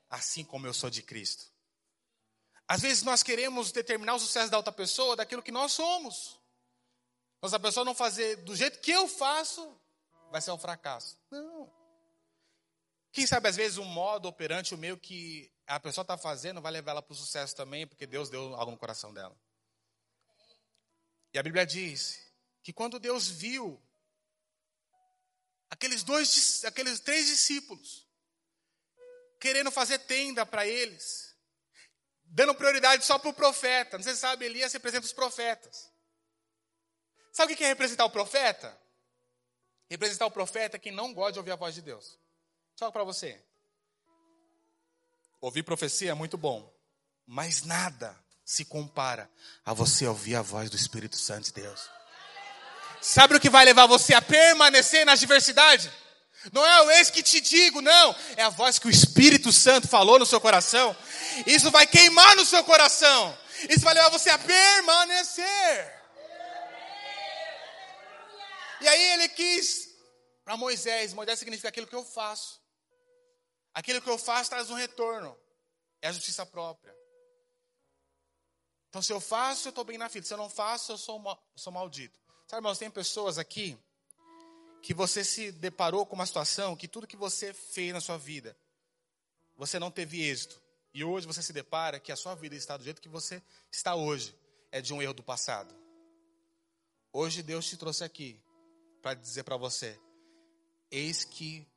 Assim 0.10 0.44
como 0.44 0.68
eu 0.68 0.74
sou 0.74 0.90
de 0.90 1.02
Cristo. 1.02 1.46
Às 2.68 2.82
vezes 2.82 3.02
nós 3.02 3.24
queremos 3.24 3.72
determinar 3.72 4.16
o 4.16 4.20
sucesso 4.20 4.52
da 4.52 4.58
outra 4.58 4.74
pessoa 4.74 5.16
daquilo 5.16 5.42
que 5.42 5.52
nós 5.52 5.72
somos. 5.72 6.38
Se 7.48 7.56
a 7.56 7.60
pessoa 7.60 7.86
não 7.86 7.96
fazer 7.96 8.36
do 8.44 8.56
jeito 8.56 8.80
que 8.80 8.92
eu 8.92 9.08
faço, 9.08 9.74
vai 10.30 10.42
ser 10.42 10.52
um 10.52 10.58
fracasso. 10.58 11.18
Não. 11.32 11.79
Quem 13.12 13.26
sabe, 13.26 13.48
às 13.48 13.56
vezes, 13.56 13.78
o 13.78 13.86
modo 13.86 14.28
operante, 14.28 14.74
o 14.74 14.78
meio 14.78 14.98
que 14.98 15.52
a 15.66 15.80
pessoa 15.80 16.04
está 16.04 16.18
fazendo, 16.18 16.62
vai 16.62 16.72
levar 16.72 16.92
ela 16.92 17.02
para 17.02 17.14
o 17.14 17.16
sucesso 17.16 17.56
também, 17.56 17.88
porque 17.88 18.06
Deus 18.06 18.30
deu 18.30 18.56
algo 18.56 18.72
no 18.72 18.78
coração 18.78 19.14
dela. 19.14 19.36
E 21.34 21.40
a 21.40 21.44
Bíblia 21.44 21.66
diz 21.66 22.20
que 22.64 22.74
quando 22.74 23.00
Deus 23.00 23.28
viu 23.28 23.82
aqueles 25.70 26.04
dois, 26.04 26.64
aqueles 26.66 27.00
três 27.00 27.28
discípulos 27.28 28.08
querendo 29.40 29.72
fazer 29.72 30.00
tenda 30.00 30.46
para 30.46 30.68
eles, 30.68 31.36
dando 32.26 32.54
prioridade 32.54 33.06
só 33.06 33.18
para 33.18 33.30
o 33.30 33.34
profeta. 33.34 33.98
Não 33.98 34.04
sei 34.04 34.14
se 34.14 34.20
sabe, 34.20 34.46
Elias 34.46 34.74
representa 34.74 35.06
os 35.06 35.14
profetas. 35.14 35.90
Sabe 37.32 37.54
o 37.54 37.58
que 37.58 37.64
é 37.64 37.68
representar 37.68 38.06
o 38.06 38.10
profeta? 38.10 38.78
Representar 39.90 40.26
o 40.26 40.32
profeta 40.32 40.76
é 40.76 40.80
quem 40.80 40.92
não 40.92 41.14
gosta 41.14 41.34
de 41.34 41.40
ouvir 41.40 41.52
a 41.52 41.56
voz 41.56 41.74
de 41.74 41.82
Deus. 41.82 42.20
Só 42.80 42.90
para 42.90 43.04
você. 43.04 43.38
Ouvir 45.42 45.64
profecia 45.64 46.12
é 46.12 46.14
muito 46.14 46.38
bom, 46.38 46.74
mas 47.28 47.64
nada 47.64 48.18
se 48.46 48.64
compara 48.64 49.30
a 49.66 49.74
você 49.74 50.08
ouvir 50.08 50.36
a 50.36 50.42
voz 50.42 50.70
do 50.70 50.78
Espírito 50.78 51.18
Santo 51.18 51.48
de 51.48 51.52
Deus. 51.62 51.90
Sabe 53.02 53.36
o 53.36 53.40
que 53.42 53.50
vai 53.50 53.66
levar 53.66 53.86
você 53.86 54.14
a 54.14 54.22
permanecer 54.22 55.06
na 55.06 55.16
diversidade? 55.16 55.92
Não 56.54 56.66
é 56.66 56.82
o 56.84 56.92
ex 56.92 57.10
que 57.10 57.22
te 57.22 57.42
digo, 57.42 57.82
não. 57.82 58.16
É 58.38 58.44
a 58.44 58.50
voz 58.50 58.80
que 58.80 58.88
o 58.88 58.90
Espírito 58.90 59.52
Santo 59.52 59.90
falou 59.90 60.18
no 60.18 60.26
seu 60.26 60.40
coração. 60.40 60.96
Isso 61.46 61.70
vai 61.72 61.86
queimar 61.86 62.34
no 62.38 62.46
seu 62.46 62.64
coração. 62.64 63.38
Isso 63.70 63.82
vai 63.82 63.94
levar 63.94 64.08
você 64.08 64.30
a 64.30 64.38
permanecer. 64.38 66.02
E 68.80 68.88
aí 68.88 69.04
ele 69.16 69.28
quis 69.28 69.90
para 70.46 70.56
Moisés: 70.56 71.14
Moisés 71.14 71.40
significa 71.40 71.68
aquilo 71.68 71.86
que 71.86 71.96
eu 71.96 72.06
faço. 72.06 72.69
Aquilo 73.74 74.02
que 74.02 74.10
eu 74.10 74.18
faço 74.18 74.50
traz 74.50 74.70
um 74.70 74.76
retorno. 74.76 75.38
É 76.02 76.08
a 76.08 76.12
justiça 76.12 76.46
própria. 76.46 76.96
Então, 78.90 79.02
se 79.02 79.14
eu 79.14 79.20
faço, 79.20 79.68
eu 79.68 79.70
estou 79.70 79.84
bem 79.84 79.98
na 79.98 80.10
fila. 80.10 80.26
Se 80.26 80.34
eu 80.34 80.38
não 80.38 80.50
faço, 80.50 80.92
eu 80.92 80.98
sou, 80.98 81.22
sou 81.56 81.72
maldito. 81.72 82.20
Sabe, 82.48 82.60
irmãos, 82.60 82.80
tem 82.80 82.90
pessoas 82.90 83.38
aqui 83.38 83.78
que 84.82 84.94
você 84.94 85.24
se 85.24 85.52
deparou 85.52 86.06
com 86.06 86.16
uma 86.16 86.26
situação 86.26 86.76
que 86.76 86.88
tudo 86.88 87.06
que 87.06 87.18
você 87.18 87.54
fez 87.54 87.94
na 87.94 88.02
sua 88.02 88.18
vida, 88.18 88.58
você 89.56 89.78
não 89.78 89.92
teve 89.92 90.24
êxito. 90.24 90.60
E 90.94 91.04
hoje 91.04 91.28
você 91.28 91.44
se 91.44 91.54
depara 91.54 92.00
que 92.00 92.12
a 92.12 92.16
sua 92.16 92.34
vida 92.34 92.56
está 92.56 92.76
do 92.76 92.84
jeito 92.84 93.02
que 93.02 93.10
você 93.10 93.44
está 93.72 93.94
hoje. 93.94 94.36
É 94.72 94.82
de 94.82 94.94
um 94.94 95.02
erro 95.02 95.14
do 95.14 95.24
passado. 95.24 95.76
Hoje 97.12 97.44
Deus 97.44 97.68
te 97.68 97.78
trouxe 97.78 98.04
aqui 98.04 98.42
para 99.02 99.14
dizer 99.14 99.44
para 99.44 99.58
você: 99.58 100.00
Eis 100.90 101.24
que 101.24 101.68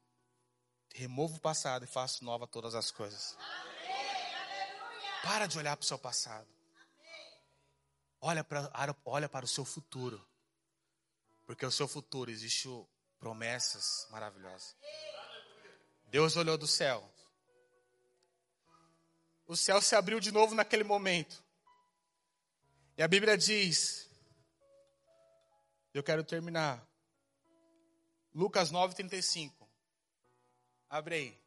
removo 0.94 1.36
o 1.36 1.40
passado 1.40 1.84
e 1.84 1.88
faço 1.88 2.24
nova 2.24 2.46
todas 2.46 2.74
as 2.74 2.90
coisas. 2.90 3.36
Para 5.22 5.46
de 5.46 5.58
olhar 5.58 5.76
para 5.76 5.84
o 5.84 5.86
seu 5.86 5.98
passado. 5.98 6.48
Olha 8.20 8.44
para, 8.44 8.70
olha 9.04 9.28
para 9.28 9.44
o 9.44 9.48
seu 9.48 9.64
futuro. 9.64 10.24
Porque 11.46 11.66
o 11.66 11.70
seu 11.70 11.88
futuro 11.88 12.30
existe 12.30 12.68
promessas 13.18 14.06
maravilhosas. 14.10 14.76
Deus 16.06 16.36
olhou 16.36 16.58
do 16.58 16.66
céu. 16.66 17.08
O 19.46 19.56
céu 19.56 19.80
se 19.82 19.94
abriu 19.94 20.20
de 20.20 20.32
novo 20.32 20.54
naquele 20.54 20.84
momento. 20.84 21.42
E 22.96 23.02
a 23.02 23.08
Bíblia 23.08 23.36
diz: 23.36 24.08
Eu 25.92 26.02
quero 26.02 26.22
terminar. 26.22 26.86
Lucas 28.34 28.70
9:35. 28.70 29.61
Abre 30.92 31.14
aí. 31.14 31.42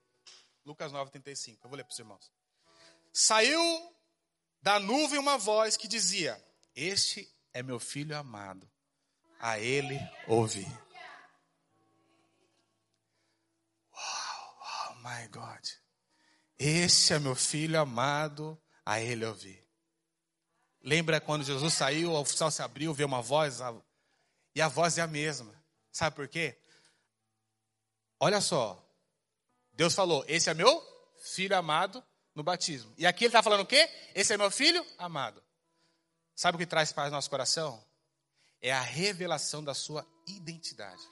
Lucas 0.66 0.91
9:35. 0.91 1.60
Eu 1.64 1.70
vou 1.70 1.78
ler 1.78 1.84
para 1.84 1.91
os 1.91 2.00
irmãos. 2.00 2.32
Saiu 3.14 3.96
da 4.60 4.80
nuvem 4.80 5.20
uma 5.20 5.38
voz 5.38 5.78
que 5.78 5.88
dizia: 5.88 6.43
Este 6.76 7.32
é 7.54 7.62
meu 7.62 7.80
filho 7.80 8.18
amado, 8.18 8.68
a 9.39 9.60
ele 9.60 10.00
ouvi. 10.28 10.66
Uau, 13.93 14.58
oh 14.89 14.96
my 14.96 15.28
God. 15.28 15.68
Este 16.58 17.14
é 17.14 17.20
meu 17.20 17.36
filho 17.36 17.80
amado, 17.80 18.60
a 18.84 19.00
ele 19.00 19.28
ouvi. 19.28 19.64
Lembra 20.82 21.22
quando 21.22 21.43
Jesus 21.43 21.72
saiu, 21.76 22.14
o 22.14 22.20
oficial 22.20 22.50
se 22.50 22.64
abriu, 22.64 22.96
veio 22.96 23.08
uma 23.08 23.22
voz, 23.22 23.60
e 24.56 24.62
a 24.62 24.68
voz 24.68 24.98
é 24.98 25.04
a 25.04 25.08
mesma. 25.08 25.54
Sabe 25.91 26.16
por 26.16 26.28
quê? 26.28 26.60
Olha 28.20 28.41
só. 28.41 28.85
Deus 29.76 29.94
falou: 29.94 30.24
Esse 30.28 30.50
é 30.50 30.54
meu 30.54 30.84
filho 31.22 31.56
amado 31.56 32.04
no 32.34 32.44
batismo. 32.44 32.94
E 32.98 33.06
aqui 33.06 33.26
ele 33.26 33.30
está 33.30 33.44
falando 33.44 33.62
o 33.62 33.66
quê? 33.66 33.90
Esse 34.14 34.34
é 34.34 34.38
meu 34.38 34.52
filho 34.52 34.86
amado. 34.98 35.42
Sabe 36.36 36.56
o 36.56 36.60
que 36.60 36.66
traz 36.66 36.92
paz 36.92 37.10
no 37.10 37.16
nosso 37.18 37.30
coração? 37.30 37.84
é 38.66 38.72
a 38.72 38.82
revelação 38.82 39.64
da 39.64 39.76
sua 39.76 40.04
identidade. 40.26 41.04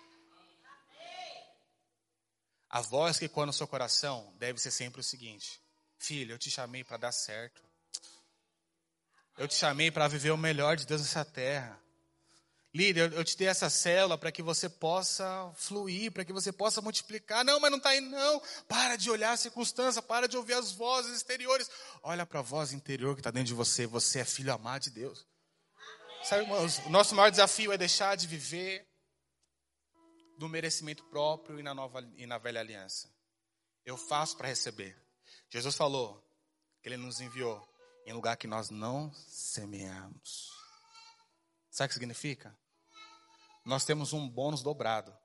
A 2.68 2.82
voz 2.82 3.20
que 3.20 3.26
ecoa 3.26 3.46
no 3.46 3.54
seu 3.54 3.68
coração 3.68 4.34
deve 4.40 4.60
ser 4.60 4.72
sempre 4.72 5.02
o 5.02 5.04
seguinte: 5.04 5.62
Filho, 6.00 6.34
eu 6.34 6.40
te 6.40 6.50
chamei 6.50 6.84
para 6.84 6.98
dar 6.98 7.12
certo. 7.12 7.62
Eu 9.38 9.48
te 9.48 9.54
chamei 9.54 9.92
para 9.92 10.08
viver 10.08 10.32
o 10.32 10.38
melhor 10.38 10.76
de 10.76 10.88
Deus 10.88 11.02
nessa 11.02 11.24
terra. 11.24 11.80
Líder, 12.76 13.14
eu 13.14 13.24
te 13.24 13.38
dei 13.38 13.48
essa 13.48 13.70
célula 13.70 14.18
para 14.18 14.32
que 14.32 14.42
você 14.42 14.68
possa 14.68 15.52
fluir, 15.56 16.12
para 16.12 16.26
que 16.26 16.34
você 16.34 16.52
possa 16.52 16.82
multiplicar. 16.82 17.46
Não, 17.46 17.60
mas 17.60 17.70
não 17.70 17.78
está 17.78 17.90
aí, 17.90 18.02
não. 18.02 18.42
Para 18.68 18.96
de 18.96 19.12
olhar 19.12 19.32
a 19.32 19.38
circunstância, 19.38 20.02
para 20.02 20.28
de 20.28 20.36
ouvir 20.36 20.54
as 20.54 20.72
vozes 20.72 21.16
exteriores. 21.16 21.70
Olha 22.02 22.26
para 22.26 22.40
a 22.40 22.42
voz 22.44 22.74
interior 22.74 23.14
que 23.14 23.20
está 23.20 23.30
dentro 23.30 23.50
de 23.50 23.54
você. 23.54 23.86
Você 23.86 24.22
é 24.22 24.26
filho 24.26 24.52
amado 24.52 24.84
de 24.84 24.90
Deus. 24.90 25.24
Sabe, 26.24 26.44
irmãos, 26.44 26.80
o 26.80 26.90
nosso 26.90 27.14
maior 27.14 27.30
desafio 27.30 27.72
é 27.72 27.78
deixar 27.78 28.18
de 28.18 28.26
viver 28.26 28.88
do 30.40 30.50
merecimento 30.50 31.04
próprio 31.06 31.60
e 31.60 31.64
na, 31.64 31.76
nova, 31.76 32.04
e 32.18 32.26
na 32.26 32.40
velha 32.40 32.60
aliança. 32.60 33.08
Eu 33.86 33.98
faço 33.98 34.36
para 34.36 34.48
receber. 34.48 34.98
Jesus 35.48 35.76
falou 35.76 36.28
que 36.82 36.90
Ele 36.90 36.98
nos 36.98 37.22
enviou 37.22 37.62
em 38.08 38.14
lugar 38.14 38.36
que 38.36 38.48
nós 38.48 38.72
não 38.72 39.14
semeamos. 39.14 40.50
Sabe 41.70 41.86
o 41.86 41.90
que 41.90 41.94
significa? 41.94 42.63
Nós 43.64 43.86
temos 43.86 44.14
um 44.14 44.28
bônus 44.28 44.62
dobrado. 44.62 45.16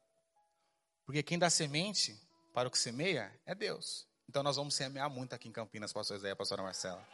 Porque 1.04 1.22
quem 1.22 1.38
dá 1.38 1.48
semente 1.50 2.20
para 2.52 2.68
o 2.68 2.70
que 2.70 2.78
semeia 2.78 3.32
é 3.46 3.54
Deus. 3.54 4.06
Então 4.28 4.42
nós 4.42 4.56
vamos 4.56 4.74
semear 4.74 5.08
muito 5.10 5.34
aqui 5.34 5.48
em 5.48 5.52
Campinas, 5.52 5.92
pastor 5.92 6.18
Zé 6.18 6.30
e 6.30 6.34
pastora 6.34 6.62
Marcela. 6.62 7.06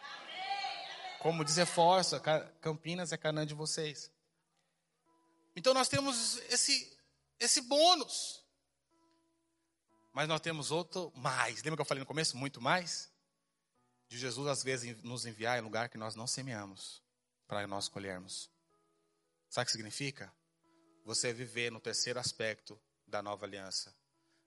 Como 1.20 1.44
diz 1.44 1.56
reforça, 1.56 2.20
Campinas 2.60 3.12
é 3.12 3.16
Canaã 3.16 3.46
de 3.46 3.54
vocês. 3.54 4.10
Então 5.56 5.72
nós 5.72 5.88
temos 5.88 6.38
esse, 6.50 6.98
esse 7.38 7.60
bônus. 7.62 8.44
Mas 10.12 10.28
nós 10.28 10.40
temos 10.40 10.70
outro 10.70 11.12
mais. 11.16 11.62
Lembra 11.62 11.76
que 11.76 11.82
eu 11.82 11.86
falei 11.86 12.00
no 12.00 12.06
começo? 12.06 12.36
Muito 12.36 12.60
mais? 12.60 13.14
de 14.08 14.18
Jesus 14.18 14.46
às 14.46 14.62
vezes 14.62 15.02
nos 15.02 15.26
enviar 15.26 15.58
em 15.58 15.62
lugar 15.62 15.88
que 15.88 15.98
nós 15.98 16.14
não 16.14 16.26
semeamos 16.26 17.02
para 17.46 17.66
nós 17.66 17.88
colhermos. 17.88 18.50
Sabe 19.48 19.64
o 19.64 19.66
que 19.66 19.72
significa? 19.72 20.32
Você 21.04 21.32
viver 21.32 21.70
no 21.70 21.80
terceiro 21.80 22.18
aspecto 22.18 22.80
da 23.06 23.22
nova 23.22 23.44
aliança. 23.44 23.94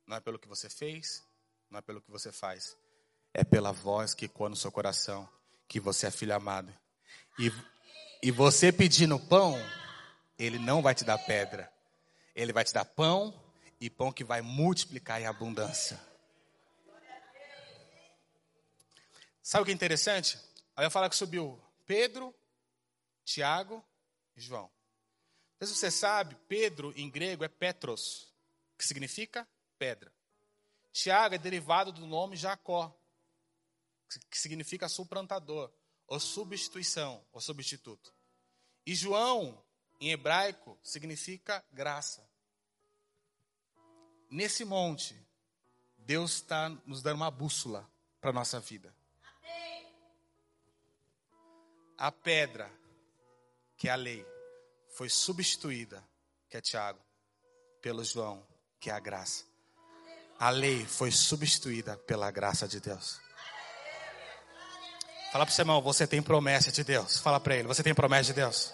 Não 0.06 0.18
é 0.18 0.20
pelo 0.20 0.40
que 0.40 0.48
você 0.48 0.70
fez, 0.70 1.24
não 1.70 1.80
é 1.80 1.82
pelo 1.82 2.02
que 2.02 2.10
você 2.10 2.32
faz. 2.32 2.76
É 3.34 3.44
pela 3.44 3.72
voz 3.72 4.14
que 4.14 4.26
ecoa 4.26 4.50
no 4.50 4.56
seu 4.56 4.72
coração 4.72 5.30
que 5.68 5.80
você 5.80 6.08
é 6.08 6.12
filho 6.12 6.34
amado. 6.34 6.74
E, 7.38 7.52
e 8.24 8.32
você 8.32 8.72
pedindo 8.72 9.20
pão, 9.20 9.56
ele 10.40 10.58
não 10.58 10.82
vai 10.82 10.96
te 10.96 11.04
dar 11.04 11.18
pedra. 11.18 11.72
Ele 12.36 12.54
vai 12.54 12.64
te 12.64 12.74
dar 12.74 12.86
pão 12.86 13.34
e 13.80 13.90
pão 13.90 14.12
que 14.12 14.24
vai 14.24 14.42
multiplicar 14.42 15.22
em 15.22 15.26
abundância. 15.26 16.00
Sabe 19.44 19.62
o 19.62 19.66
que 19.66 19.72
é 19.72 19.74
interessante? 19.74 20.40
Aí 20.76 20.86
eu 20.86 20.92
falo 20.92 21.10
que 21.10 21.16
subiu 21.16 21.62
Pedro, 21.86 22.34
Tiago 23.24 23.84
e 24.36 24.42
João. 24.42 24.70
Não 25.60 25.68
sei 25.68 25.74
se 25.74 25.80
você 25.80 25.92
sabe, 25.92 26.36
Pedro 26.48 26.94
em 26.96 27.10
grego 27.10 27.44
é 27.44 27.48
Petros, 27.48 28.32
que 28.78 28.86
significa 28.86 29.48
pedra. 29.80 30.14
Tiago 30.92 31.36
é 31.36 31.38
derivado 31.38 31.92
do 31.92 32.06
nome 32.06 32.36
Jacó, 32.36 32.96
que 34.30 34.38
significa 34.38 34.88
suplantador, 34.88 35.72
ou 36.08 36.20
substituição, 36.20 37.24
ou 37.32 37.42
substituto. 37.42 38.14
E 38.86 38.96
João, 38.96 39.64
em 40.00 40.12
hebraico, 40.12 40.80
significa 40.84 41.64
graça. 41.72 42.28
Nesse 44.30 44.64
monte, 44.64 45.16
Deus 45.98 46.36
está 46.36 46.70
nos 46.86 47.02
dando 47.02 47.18
uma 47.18 47.32
bússola 47.32 47.90
para 48.22 48.30
a 48.30 48.34
nossa 48.34 48.60
vida. 48.60 48.96
A 51.98 52.12
pedra, 52.12 52.72
que 53.76 53.90
é 53.90 53.92
a 53.92 53.96
lei, 53.96 54.26
foi 54.98 55.10
substituída, 55.10 56.04
que 56.50 56.58
é 56.58 56.62
Tiago, 56.62 57.00
pelo 57.84 58.04
João, 58.04 58.44
que 58.80 58.90
é 58.90 58.94
a 58.94 59.00
graça. 59.00 59.44
A 60.40 60.50
lei 60.50 60.88
foi 60.88 61.12
substituída 61.12 61.96
pela 61.96 62.32
graça 62.32 62.68
de 62.68 62.80
Deus. 62.80 63.20
Fala 65.32 65.46
para 65.46 65.52
o 65.52 65.56
seu 65.56 65.62
irmão, 65.62 65.84
você 65.84 66.08
tem 66.08 66.20
promessa 66.20 66.72
de 66.72 66.84
Deus. 66.84 67.20
Fala 67.20 67.40
para 67.40 67.56
ele, 67.56 67.68
você 67.68 67.84
tem 67.84 67.94
promessa 67.94 68.24
de 68.24 68.34
Deus. 68.34 68.74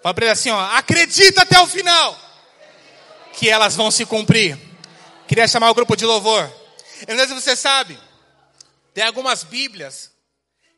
Fala 0.00 0.14
para 0.14 0.26
ele 0.26 0.32
assim, 0.32 0.50
ó, 0.50 0.60
acredita 0.76 1.42
até 1.42 1.58
o 1.58 1.66
final 1.66 2.16
que 3.32 3.50
elas 3.50 3.74
vão 3.74 3.90
se 3.90 4.06
cumprir. 4.06 4.56
Queria 5.26 5.48
chamar 5.48 5.68
o 5.70 5.74
grupo 5.74 5.96
de 5.96 6.04
louvor. 6.04 6.48
Eu 7.08 7.16
não 7.16 7.26
sei 7.26 7.26
se 7.26 7.42
você 7.42 7.56
sabe, 7.56 7.98
tem 8.94 9.02
algumas 9.02 9.42
Bíblias 9.42 10.12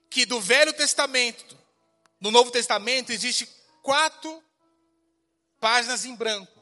que 0.08 0.24
do 0.24 0.40
Velho 0.40 0.72
Testamento, 0.72 1.58
no 2.18 2.30
Novo 2.30 2.50
Testamento, 2.50 3.12
existe 3.12 3.59
quatro 3.82 4.42
páginas 5.58 6.04
em 6.04 6.14
branco, 6.14 6.60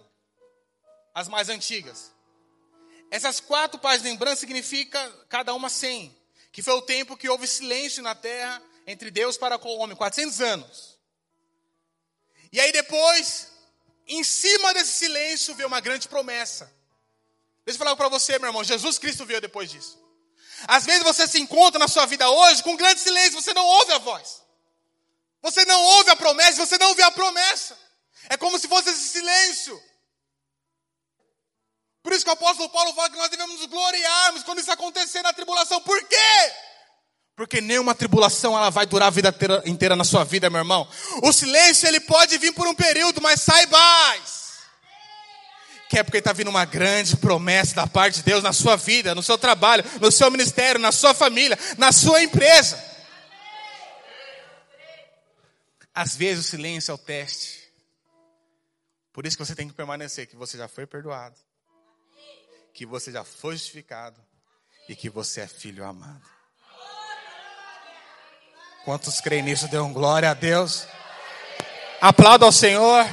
as 1.15 1.29
mais 1.29 1.49
antigas. 1.49 2.13
Essas 3.11 3.41
quatro 3.41 3.79
páginas 3.81 4.13
em 4.13 4.17
branco 4.17 4.37
significa 4.37 5.11
cada 5.29 5.55
uma 5.55 5.69
cem, 5.69 6.17
que 6.53 6.63
foi 6.63 6.75
o 6.75 6.83
tempo 6.83 7.17
que 7.17 7.29
houve 7.29 7.47
silêncio 7.47 8.03
na 8.03 8.15
terra 8.15 8.63
entre 8.87 9.11
Deus 9.11 9.37
para 9.37 9.59
com 9.59 9.69
o 9.69 9.79
homem, 9.79 9.97
400 9.97 10.41
anos. 10.41 10.99
E 12.53 12.61
aí 12.61 12.73
depois 12.73 13.49
em 14.07 14.25
cima 14.25 14.73
desse 14.73 14.93
silêncio 14.93 15.55
veio 15.55 15.69
uma 15.69 15.81
grande 15.81 16.09
promessa. 16.09 16.73
Deixa 17.65 17.77
eu 17.77 17.85
falar 17.85 17.97
para 17.97 18.09
você, 18.09 18.39
meu 18.39 18.49
irmão. 18.49 18.65
Jesus 18.65 18.99
Cristo 18.99 19.27
veio 19.27 19.43
depois 19.43 19.71
disso. 19.71 19.99
Às 20.67 20.87
vezes 20.87 21.03
você 21.03 21.29
se 21.29 21.39
encontra 21.39 21.79
na 21.79 21.87
sua 21.87 22.07
vida 22.07 22.29
hoje 22.29 22.63
com 22.63 22.75
grande 22.77 23.01
silêncio, 23.01 23.41
você 23.41 23.53
não 23.53 23.65
ouve 23.65 23.93
a 23.93 23.99
voz. 23.99 24.43
Você 25.43 25.65
não 25.65 25.81
ouve 25.83 26.11
a 26.11 26.17
promessa, 26.17 26.65
você 26.65 26.79
não 26.79 26.95
vê 26.95 27.03
a 27.03 27.11
promessa. 27.11 27.79
É 28.29 28.37
como 28.37 28.59
se 28.59 28.69
fosse 28.69 28.91
esse 28.91 29.09
silêncio. 29.09 29.81
Por 32.03 32.13
isso 32.13 32.25
que 32.25 32.31
o 32.31 32.35
apóstolo 32.35 32.69
Paulo 32.71 32.93
fala 32.95 33.11
que 33.11 33.17
nós 33.17 33.29
devemos 33.29 33.57
nos 33.59 33.67
gloriarmos 33.67 34.43
quando 34.43 34.61
isso 34.61 34.71
acontecer 34.71 35.23
na 35.23 35.33
tribulação. 35.33 35.81
Por 35.81 36.03
quê? 36.05 36.53
Porque 37.37 37.61
nenhuma 37.61 37.95
tribulação 37.95 38.57
ela 38.57 38.71
vai 38.71 38.87
durar 38.87 39.09
a 39.09 39.11
vida 39.11 39.35
inteira 39.65 39.95
na 39.95 40.05
sua 40.05 40.25
vida, 40.25 40.51
meu 40.51 40.61
irmão. 40.61 40.89
O 41.23 41.33
silêncio 41.33 41.87
ele 41.87 42.01
pode 42.01 42.37
vir 42.39 42.53
por 42.53 42.67
um 42.67 42.75
período, 42.75 43.21
mas 43.21 43.41
saibais 43.43 44.39
que 45.89 45.99
é 45.99 46.03
porque 46.03 46.19
está 46.19 46.33
vindo 46.33 46.49
uma 46.49 46.67
grande 46.67 47.17
promessa 47.17 47.75
da 47.75 47.87
parte 47.87 48.17
de 48.17 48.23
Deus 48.23 48.43
na 48.43 48.53
sua 48.53 48.77
vida, 48.77 49.15
no 49.15 49.23
seu 49.23 49.39
trabalho, 49.39 49.83
no 50.01 50.13
seu 50.13 50.31
ministério, 50.31 50.79
na 50.79 50.93
sua 50.93 51.15
família, 51.15 51.59
na 51.79 51.93
sua 51.93 52.23
empresa. 52.23 52.88
Às 56.01 56.15
vezes 56.15 56.47
o 56.47 56.49
silêncio 56.49 56.93
é 56.93 56.95
o 56.95 56.99
teste. 56.99 57.69
Por 59.13 59.27
isso 59.27 59.37
que 59.37 59.45
você 59.45 59.57
tem 59.57 59.67
que 59.67 59.75
permanecer, 59.75 60.29
que 60.29 60.37
você 60.37 60.57
já 60.57 60.69
foi 60.69 60.87
perdoado, 60.87 61.35
que 62.73 62.87
você 62.87 63.11
já 63.11 63.25
foi 63.25 63.57
justificado 63.57 64.25
e 64.89 64.95
que 64.95 65.11
você 65.11 65.41
é 65.41 65.49
filho 65.49 65.85
amado. 65.85 66.23
Quantos 68.85 69.21
creem 69.21 69.43
nisso? 69.43 69.67
Dêem 69.67 69.93
glória 69.93 70.31
a 70.31 70.35
Deus. 70.35 70.87
Aplauda 72.01 72.47
ao 72.47 72.53
Senhor. 72.53 73.05